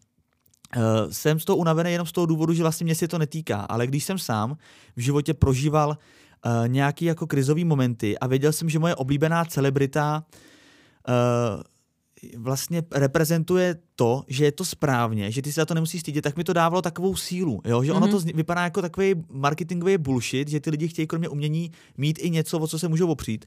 [0.76, 3.60] Uh, jsem z toho unavený jenom z toho důvodu, že vlastně mě se to netýká,
[3.60, 4.56] ale když jsem sám
[4.97, 10.24] v životě prožíval uh, nějaký jako krizový momenty a věděl jsem, že moje oblíbená celebrita
[11.09, 11.62] uh,
[12.36, 16.36] vlastně reprezentuje to, že je to správně, že ty se za to nemusíš stydět, tak
[16.36, 17.82] mi to dávalo takovou sílu, jo?
[17.82, 18.11] že ono mm-hmm.
[18.11, 22.31] to zni- vypadá jako takový marketingový bullshit, že ty lidi chtějí kromě umění mít i
[22.31, 23.44] něco, o co se můžou opřít.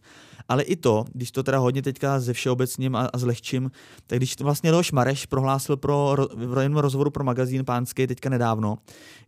[0.50, 3.72] Ale i to, když to teda hodně teďka ze všeobecním a, a zlehčím,
[4.08, 6.16] tak když to vlastně Leoš Mareš prohlásil pro,
[6.52, 8.78] pro jenom rozhovoru pro magazín pánský teďka nedávno,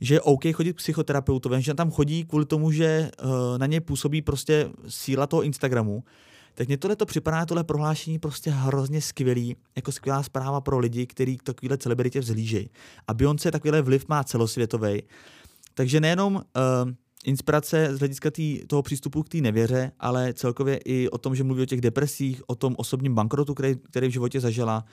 [0.01, 3.79] že je OK chodit k psychoterapeutovi, že tam chodí kvůli tomu, že uh, na něj
[3.79, 6.03] působí prostě síla toho Instagramu,
[6.57, 11.05] tak mně tohle to připadá, tohle prohlášení prostě hrozně skvělý, jako skvělá zpráva pro lidi,
[11.05, 12.69] kteří k takovéhle celebritě vzhlížejí.
[13.07, 15.03] A Beyoncé takovýhle vliv má celosvětový.
[15.73, 16.41] Takže nejenom uh,
[17.25, 21.43] inspirace z hlediska tý, toho přístupu k té nevěře, ale celkově i o tom, že
[21.43, 24.85] mluví o těch depresích, o tom osobním bankrotu, který, který v životě zažila,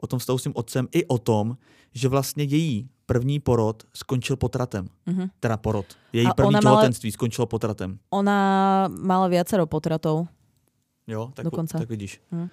[0.00, 1.56] o tom vztahu s tím otcem, i o tom,
[1.94, 4.86] že vlastně její první porod skončil potratem.
[5.06, 5.30] Mm-hmm.
[5.40, 5.86] Teda porod.
[6.12, 7.12] Její A první těhotenství mala...
[7.12, 7.98] skončilo potratem.
[8.10, 10.26] Ona mala viacero potratov.
[11.06, 11.78] Jo, tak, Dokonce.
[11.78, 12.20] tak vidíš.
[12.30, 12.50] Hmm.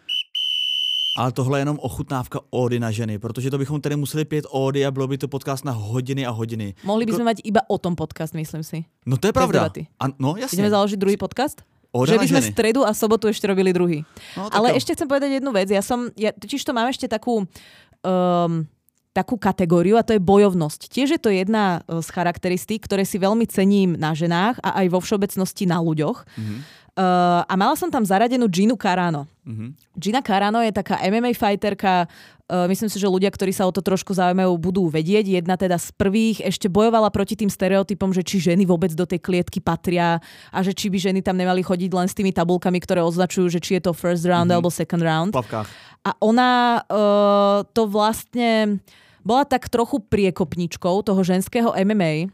[1.17, 4.85] Ale tohle je jenom ochutnávka ódy na ženy, protože to bychom tady museli pět ódy
[4.85, 6.73] a bylo by to podcast na hodiny a hodiny.
[6.83, 8.85] Mohli bychom mať iba o tom podcast, myslím si.
[9.05, 9.69] No to je pravda.
[9.99, 10.57] A, no jasne.
[10.57, 11.61] Ideme založiť druhý podcast?
[11.93, 12.53] Oda že by sme ženy.
[12.57, 14.01] stredu a sobotu ešte robili druhý.
[14.33, 14.81] No, Ale jo.
[14.81, 15.69] ešte chcem povedať jednu vec.
[15.69, 18.65] Ja som, ja, totiž to mám ešte takú um,
[19.13, 20.89] takú kategóriu a to je bojovnosť.
[20.89, 24.97] Tiež je to jedna z charakteristík, ktoré si veľmi cením na ženách a aj vo
[25.05, 26.25] všeobecnosti na ľuďoch.
[26.25, 29.25] Mm-hmm Uh, a mala som tam zaradenú Ginu Carano.
[29.41, 29.73] Uh-huh.
[29.97, 33.81] Gina Carano je taká MMA fighterka, uh, myslím si, že ľudia, ktorí sa o to
[33.81, 35.41] trošku zaujímajú, budú vedieť.
[35.41, 39.17] Jedna teda z prvých ešte bojovala proti tým stereotypom, že či ženy vôbec do tej
[39.25, 40.21] klietky patria
[40.53, 43.57] a že či by ženy tam nemali chodiť len s tými tabulkami, ktoré označujú, že
[43.57, 44.61] či je to first round uh-huh.
[44.61, 45.33] alebo second round.
[45.33, 45.65] Plavkách.
[46.05, 48.77] A ona uh, to vlastne
[49.25, 52.29] bola tak trochu priekopničkou toho ženského MMA,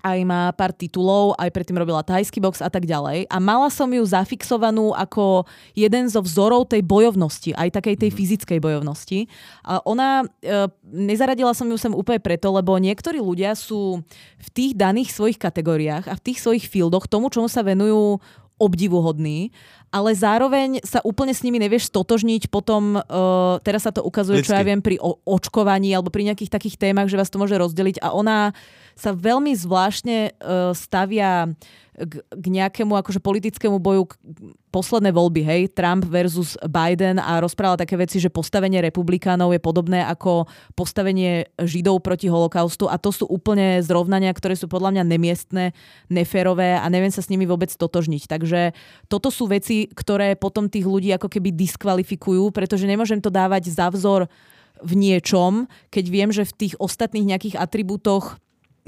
[0.00, 3.28] aj má pár titulov, aj predtým robila tajský box a tak ďalej.
[3.28, 5.44] A mala som ju zafixovanú ako
[5.76, 8.16] jeden zo vzorov tej bojovnosti, aj takej tej mm.
[8.16, 9.28] fyzickej bojovnosti.
[9.64, 14.00] A ona, e, nezaradila som ju sem úplne preto, lebo niektorí ľudia sú
[14.40, 18.18] v tých daných svojich kategóriách a v tých svojich fieldoch tomu, čomu sa venujú
[18.60, 19.48] obdivuhodný,
[19.90, 24.54] ale zároveň sa úplne s nimi nevieš stotožniť potom, uh, teraz sa to ukazuje, Lidsky.
[24.54, 27.58] čo ja viem, pri o- očkovaní alebo pri nejakých takých témach, že vás to môže
[27.58, 28.54] rozdeliť a ona
[28.94, 31.50] sa veľmi zvláštne uh, stavia
[32.00, 34.12] k, k nejakému akože politickému boju k,
[34.70, 40.06] posledné voľby, hej, Trump versus Biden a rozprával také veci, že postavenie republikánov je podobné
[40.06, 40.46] ako
[40.78, 45.64] postavenie Židov proti holokaustu a to sú úplne zrovnania, ktoré sú podľa mňa nemiestné,
[46.06, 48.30] neférové a neviem sa s nimi vôbec totožniť.
[48.30, 48.60] Takže
[49.10, 53.88] toto sú veci, ktoré potom tých ľudí ako keby diskvalifikujú, pretože nemôžem to dávať za
[53.88, 54.26] vzor
[54.80, 58.40] v niečom, keď viem, že v tých ostatných nejakých atribútoch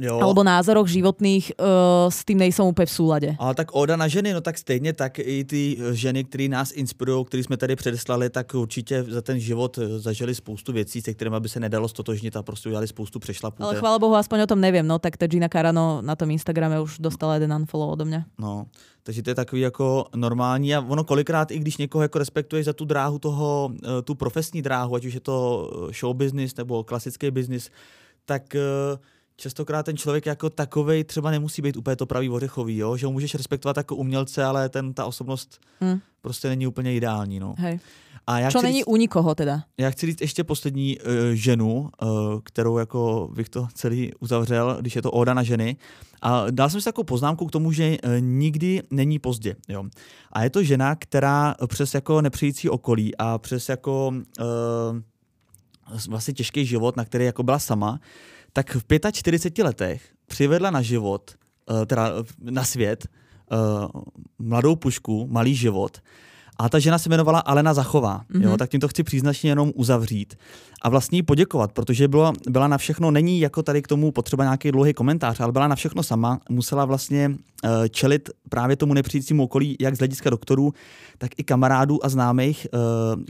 [0.03, 0.19] Jo.
[0.19, 3.31] alebo názoroch životných uh, s tým nejsou úplně v súlade.
[3.39, 7.24] Ale tak oda na ženy, no tak stejně tak i ty ženy, které nás inspirují,
[7.24, 11.41] které jsme tady předeslali, tak určitě za ten život eh, zažili spoustu věcí, se kterými
[11.41, 13.62] by se nedalo stotožnit a prostě udělali spoustu přešlapů.
[13.62, 16.81] Ale chvála Bohu, aspoň o tom nevím, no tak ta Gina Carano na tom Instagrame
[16.81, 18.24] už dostala jeden unfollow odo mě.
[18.39, 18.66] No,
[19.03, 22.73] takže to je takový jako normální a ono kolikrát, i když někoho jako respektuje za
[22.73, 25.70] tu dráhu toho, eh, tu profesní dráhu, ať už je to
[26.01, 27.70] show business nebo klasický business,
[28.24, 28.99] tak uh,
[29.43, 32.97] častokrát ten člověk jako takovej třeba nemusí být úplně to pravý ořechový, jo?
[32.97, 36.01] že ho můžeš respektovat jako umělce, ale ten, ta osobnost hmm.
[36.20, 37.40] prostě není úplně ideální.
[37.40, 37.55] No.
[37.59, 37.81] Hej.
[38.27, 39.62] A já Čo není říct, u nikoho teda?
[39.78, 42.09] Já chci říct ještě poslední uh, ženu, uh,
[42.44, 45.77] kterou jako bych to celý uzavřel, když je to óda na ženy.
[46.23, 49.56] A dal jsem si takovou poznámku k tomu, že uh, nikdy není pozdě.
[49.69, 49.85] Jo.
[50.32, 56.66] A je to žena, která přes jako nepřijící okolí a přes jako uh, vlastně těžký
[56.66, 58.01] život, na který jako byla sama,
[58.53, 61.31] tak v 45 letech přivedla na život,
[61.70, 62.11] eh, teda
[62.41, 63.57] na svět, eh,
[64.39, 66.01] mladou pušku, malý život.
[66.59, 68.19] A ta žena se jmenovala Alena Zachová.
[68.19, 68.43] Mm-hmm.
[68.43, 68.59] Jo, mhm.
[68.59, 70.35] tak tím to chci příznačně jenom uzavřít.
[70.83, 74.45] A vlastně jí poděkovat, protože byla, byla na všechno, není jako tady k tomu potřeba
[74.45, 76.41] nějaký dlouhý komentář, ale byla na všechno sama.
[76.51, 80.73] Musela vlastně uh, čelit právě tomu nepřijícímu okolí, jak z hlediska doktorů,
[81.19, 82.81] tak i kamarádů a známých, uh,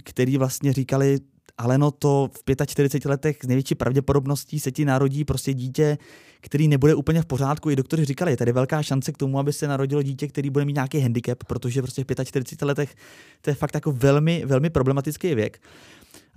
[0.05, 1.19] který vlastně říkali,
[1.63, 5.99] ale no to v 45 letech s největší pravděpodobností se ti narodí prostě dítě,
[6.41, 7.71] který nebude úplně v pořádku.
[7.71, 10.65] I doktoři říkali, je tady velká šance k tomu, aby se narodilo dítě, který bude
[10.65, 12.95] mít nějaký handicap, protože prostě v 45 letech
[13.41, 15.61] to je fakt jako velmi, velmi problematický věk.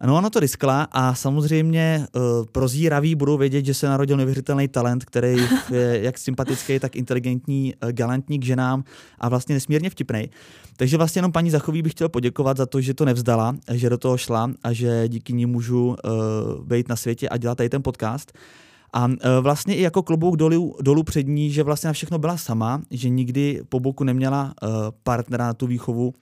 [0.06, 2.22] No, ono to riskla a samozřejmě uh,
[2.52, 5.38] prozíraví budou vědět, že se narodil neuvěřitelný talent, který
[5.72, 8.84] je jak sympatický, tak inteligentní, uh, galantní k ženám
[9.20, 10.30] a vlastně nesmírně vtipný.
[10.78, 13.98] Takže vlastně jenom paní Zachový bych chtěl poděkovat za to, že to nevzdala, že do
[13.98, 15.96] toho šla a že díky ní můžu uh,
[16.66, 18.34] být na světě a dělat tady ten podcast.
[18.94, 19.08] A
[19.42, 23.10] vlastně i jako klobouk dolů, dolů před ní, že vlastně na všechno byla sama, že
[23.10, 24.54] nikdy po boku neměla
[25.04, 26.14] partnera na tu výchovu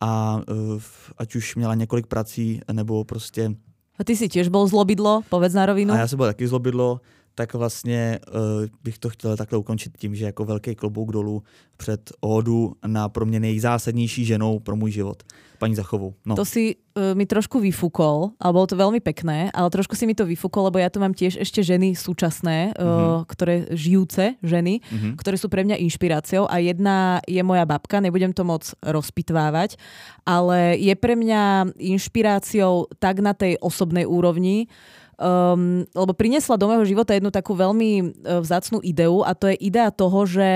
[0.00, 0.82] a uh,
[1.18, 3.50] ať už měla několik prací, nebo prostě...
[3.98, 5.94] A ty si tiež bol zlobidlo, povedz na rovinu.
[5.94, 7.00] A já jsem byl taky zlobidlo,
[7.34, 11.42] tak vlastně uh, bych to chtěl takhle ukončit tím, že jako velký klobouk dolů
[11.76, 15.22] před Ódu na pro mě nejzásadnější ženou pro můj život
[15.56, 16.14] pani Zachovou.
[16.22, 16.36] No.
[16.36, 20.12] To si uh, mi trošku vyfúkol, ale bolo to veľmi pekné, ale trošku si mi
[20.12, 23.16] to vyfúkol, lebo ja tu mám tiež ešte ženy súčasné, uh, mm-hmm.
[23.26, 25.12] ktoré žijúce ženy, mm-hmm.
[25.18, 29.80] ktoré sú pre mňa inšpiráciou a jedna je moja babka, nebudem to moc rozpitvávať,
[30.28, 34.68] ale je pre mňa inšpiráciou tak na tej osobnej úrovni,
[35.16, 39.56] Um, lebo priniesla do môjho života jednu takú veľmi uh, vzácnú ideu a to je
[39.64, 40.50] idea toho, že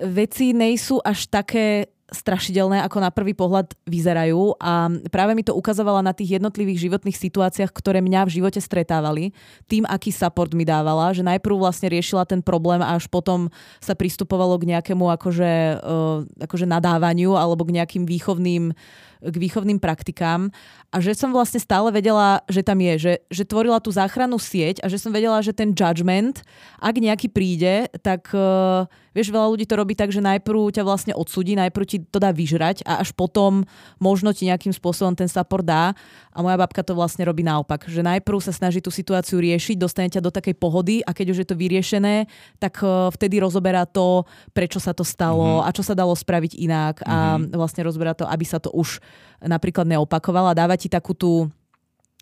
[0.00, 6.06] veci nejsú až také strašidelné, ako na prvý pohľad vyzerajú a práve mi to ukazovala
[6.06, 9.34] na tých jednotlivých životných situáciách, ktoré mňa v živote stretávali,
[9.66, 13.50] tým, aký support mi dávala, že najprv vlastne riešila ten problém a až potom
[13.82, 15.52] sa pristupovalo k nejakému akože,
[15.82, 18.70] uh, akože nadávaniu alebo k nejakým výchovným
[19.16, 20.52] k výchovným praktikám.
[20.92, 24.84] A že som vlastne stále vedela, že tam je, že, že tvorila tú záchrannú sieť
[24.84, 26.44] a že som vedela, že ten judgment,
[26.78, 28.84] ak nejaký príde, tak uh,
[29.16, 32.36] Vieš, veľa ľudí to robí tak, že najprv ťa vlastne odsudí, najprv ti to dá
[32.36, 33.64] vyžrať a až potom
[33.96, 35.96] možno ti nejakým spôsobom ten support dá.
[36.36, 40.12] A moja babka to vlastne robí naopak, že najprv sa snaží tú situáciu riešiť, dostane
[40.12, 42.28] ťa do takej pohody a keď už je to vyriešené,
[42.60, 45.66] tak e, vtedy rozoberá to, prečo sa to stalo mm-hmm.
[45.66, 47.56] a čo sa dalo spraviť inak a mm-hmm.
[47.56, 49.00] vlastne rozoberá to, aby sa to už
[49.40, 51.48] napríklad neopakovalo a dáva ti takú tú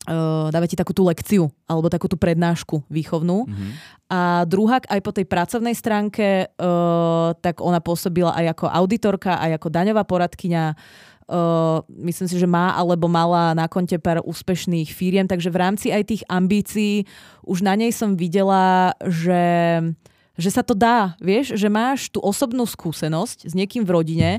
[0.09, 3.48] uh, dáva ti takú tú lekciu alebo takú tú prednášku výchovnú.
[3.48, 3.70] Mm-hmm.
[4.12, 9.59] A druhá, aj po tej pracovnej stránke, uh, tak ona pôsobila aj ako auditorka, aj
[9.59, 10.76] ako daňová poradkyňa.
[11.24, 15.86] Uh, myslím si, že má alebo mala na konte pár úspešných firiem, takže v rámci
[15.89, 17.09] aj tých ambícií
[17.48, 19.40] už na nej som videla, že
[20.35, 24.31] že sa to dá, vieš, že máš tú osobnú skúsenosť s niekým v rodine,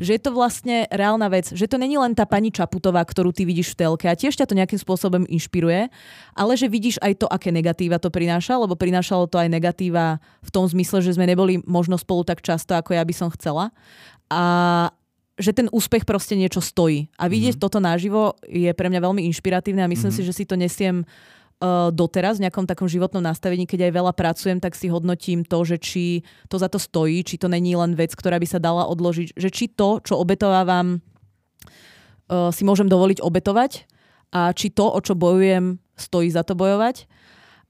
[0.00, 3.44] že je to vlastne reálna vec, že to není len tá pani Čaputová, ktorú ty
[3.44, 5.92] vidíš v telke a tiež ťa to nejakým spôsobom inšpiruje,
[6.32, 10.50] ale že vidíš aj to, aké negatíva to prináša, lebo prinášalo to aj negatíva v
[10.50, 13.68] tom zmysle, že sme neboli možno spolu tak často, ako ja by som chcela.
[14.32, 14.88] A
[15.40, 17.08] že ten úspech proste niečo stojí.
[17.16, 17.64] A vidieť mm-hmm.
[17.64, 20.24] toto naživo je pre mňa veľmi inšpiratívne a myslím mm-hmm.
[20.24, 21.08] si, že si to nesiem
[21.94, 25.76] doteraz v nejakom takom životnom nastavení, keď aj veľa pracujem, tak si hodnotím to, že
[25.78, 26.04] či
[26.50, 29.48] to za to stojí, či to není len vec, ktorá by sa dala odložiť, že
[29.48, 33.86] či to, čo obetovávam, uh, si môžem dovoliť obetovať
[34.34, 37.06] a či to, o čo bojujem, stojí za to bojovať.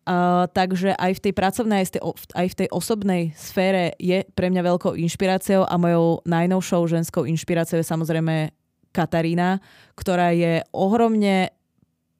[0.02, 1.86] Uh, takže aj v tej pracovnej,
[2.34, 7.78] aj v tej osobnej sfére je pre mňa veľkou inšpiráciou a mojou najnovšou ženskou inšpiráciou
[7.78, 8.50] je samozrejme
[8.90, 9.62] Katarína,
[9.94, 11.54] ktorá je ohromne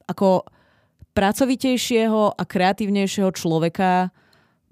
[0.06, 0.46] ako
[1.12, 4.10] pracovitejšieho a kreatívnejšieho človeka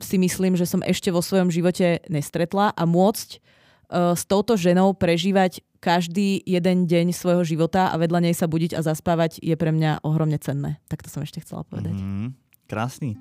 [0.00, 4.96] si myslím, že som ešte vo svojom živote nestretla a môcť uh, s touto ženou
[4.96, 9.72] prežívať každý jeden deň svojho života a vedľa nej sa budiť a zaspávať je pre
[9.72, 10.80] mňa ohromne cenné.
[10.88, 11.96] Tak to som ešte chcela povedať.
[11.96, 12.36] Mm,
[12.68, 13.16] krásný.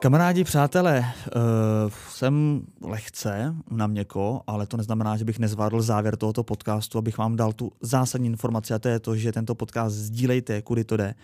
[0.00, 6.44] Kamarádi, přátelé, uh, jsem lehce na měko, ale to neznamená, že bych nezvládl závěr tohoto
[6.44, 10.62] podcastu, abych vám dal tu zásadní informaci a to je to, že tento podcast sdílejte,
[10.62, 11.14] kudy to jde.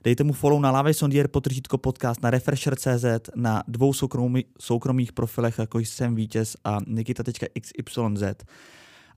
[0.00, 5.58] Dejte mu follow na Lávej Sondier, potržítko podcast na Refresher.cz, na dvou soukromí, soukromých profilech,
[5.58, 8.36] jako jsem Vítěz a Nikita.xyz.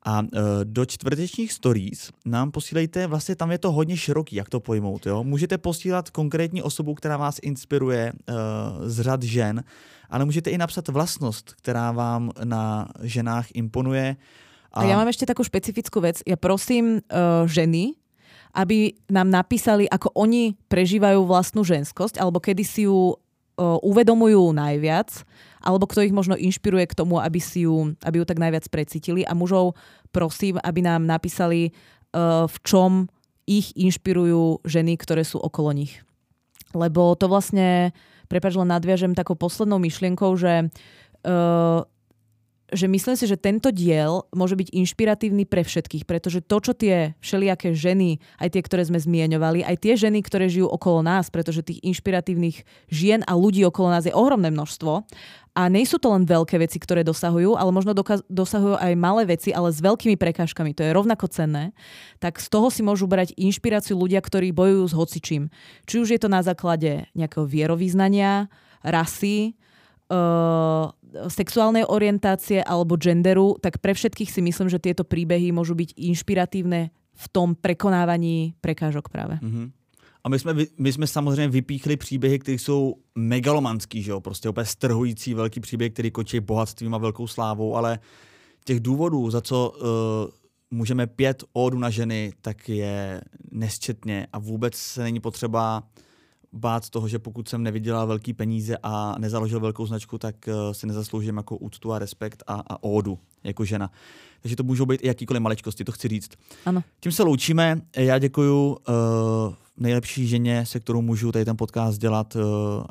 [0.06, 0.28] A uh,
[0.64, 5.06] do čtvrtečních stories nám posílejte, vlastně tam je to hodně široký, jak to pojmout.
[5.06, 5.24] Jo?
[5.24, 8.36] Můžete posílat konkrétní osobu, která vás inspiruje uh,
[8.88, 9.64] z řad žen,
[10.10, 14.16] ale můžete i napsat vlastnost, která vám na ženách imponuje.
[14.74, 16.26] A, a ja mám ešte takú špecifickú vec.
[16.26, 17.94] Ja prosím uh, ženy,
[18.54, 23.18] aby nám napísali, ako oni prežívajú vlastnú ženskosť, alebo kedy si ju
[23.60, 25.26] uvedomujú najviac,
[25.62, 29.22] alebo kto ich možno inšpiruje k tomu, aby, si ju, aby ju tak najviac precítili.
[29.26, 29.78] A mužov
[30.10, 31.70] prosím, aby nám napísali,
[32.50, 33.10] v čom
[33.46, 36.02] ich inšpirujú ženy, ktoré sú okolo nich.
[36.74, 37.94] Lebo to vlastne,
[38.26, 40.74] prepáč, len nadviažem takou poslednou myšlienkou, že
[42.74, 47.14] že myslím si, že tento diel môže byť inšpiratívny pre všetkých, pretože to, čo tie
[47.22, 51.64] všelijaké ženy, aj tie, ktoré sme zmieňovali, aj tie ženy, ktoré žijú okolo nás, pretože
[51.64, 55.06] tých inšpiratívnych žien a ľudí okolo nás je ohromné množstvo.
[55.54, 59.30] A nie sú to len veľké veci, ktoré dosahujú, ale možno doka- dosahujú aj malé
[59.30, 60.74] veci, ale s veľkými prekážkami.
[60.74, 61.78] To je rovnako cenné.
[62.18, 65.54] Tak z toho si môžu brať inšpiráciu ľudia, ktorí bojujú s hocičím.
[65.86, 68.50] Či už je to na základe nejakého vierovýznania,
[68.82, 69.54] rasy,
[70.10, 70.90] uh,
[71.28, 76.90] sexuálnej orientácie alebo genderu, tak pre všetkých si myslím, že tieto príbehy môžu byť inšpiratívne
[77.14, 79.38] v tom prekonávaní prekážok práve.
[79.38, 79.68] Mm-hmm.
[80.24, 84.22] A my jsme, my jsme samozřejmě vypíchli příběhy, které jsou megalomanský, že jo?
[84.22, 88.00] prostě úplně strhující velký příběh, který končí bohatstvím a velkou slávou, ale
[88.66, 89.88] těch důvodů, za co uh,
[90.72, 93.22] můžeme pět ódu na ženy, tak je
[93.52, 95.84] nesčetně a vůbec se není potřeba
[96.54, 100.88] bát toho, že pokud jsem nevydělal velký peníze a nezaložil velkou značku, tak uh, si
[100.88, 103.92] nezasloužím jako úctu a respekt a, a ódu jako žena.
[104.42, 106.32] Takže to můžou být i jakýkoliv maličkosti, to chci říct.
[106.66, 106.84] Ano.
[107.00, 107.82] Tím se loučíme.
[107.96, 108.76] Já děkuju uh,
[109.78, 112.42] nejlepší ženě, se kterou můžu tady ten podcast dělat uh,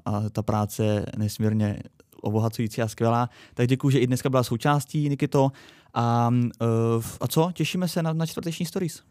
[0.04, 1.82] a ta práce je nesmírně
[2.20, 3.30] obohacující a skvělá.
[3.54, 5.52] Tak děkuji, že i dneska byla součástí Nikito.
[5.94, 7.50] A, uh, a co?
[7.52, 9.02] Těšíme se na, na čtvrteční stories.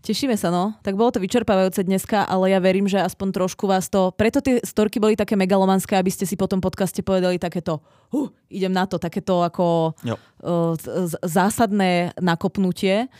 [0.00, 0.72] Tešíme sa, no.
[0.80, 4.16] Tak bolo to vyčerpávajúce dneska, ale ja verím, že aspoň trošku vás to...
[4.16, 7.84] Preto tie storky boli také megalomanské, aby ste si po tom podcaste povedali takéto
[8.16, 10.16] uh, idem na to, takéto ako Jo.
[10.16, 13.12] uh, z- zásadné nakopnutie.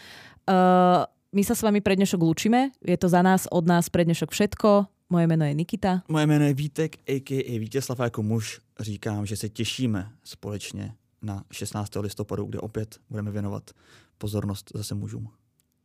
[0.49, 1.05] Uh,
[1.37, 2.73] my sa s vami pre dnešok lúčime.
[2.81, 4.89] Je to za nás, od nás pre dnešok všetko.
[5.13, 6.03] Moje meno je Nikita.
[6.09, 7.59] Moje jméno je Vítek, a.k.a.
[7.59, 11.91] Vítězslav a jako muž říkám, že se těšíme společně na 16.
[12.01, 13.71] listopadu, kde opět budeme věnovat
[14.19, 15.29] pozornost zase mužům.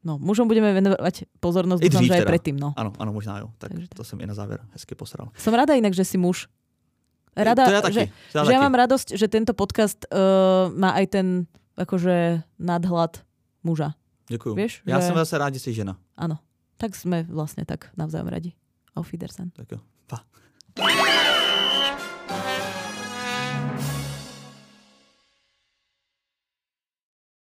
[0.06, 2.30] No, mužom budeme venovať pozornosť, I dúfam, že aj teda.
[2.30, 2.56] predtým.
[2.62, 2.78] No.
[2.78, 3.50] Ano, ano, možná jo.
[3.58, 5.34] Tak Takže to jsem i na závěr hezky posral.
[5.34, 6.46] Som rada inak, že si muž.
[7.36, 7.94] Rada, to já taky.
[7.94, 8.64] že, to já že ja taky.
[8.70, 11.28] mám radosť, že tento podcast uh, má aj ten
[11.76, 13.26] akože nadhľad
[13.66, 13.98] muža.
[14.30, 14.56] Děkuju.
[14.56, 15.98] Vieš, Já že- jsem zase rád, že jsi žena.
[16.18, 16.38] Áno.
[16.78, 18.54] Tak sme vlastne tak navzájom radi.
[18.96, 19.50] Auf Wiedersehen.
[19.58, 19.80] Tak jo.
[20.08, 20.22] Pa.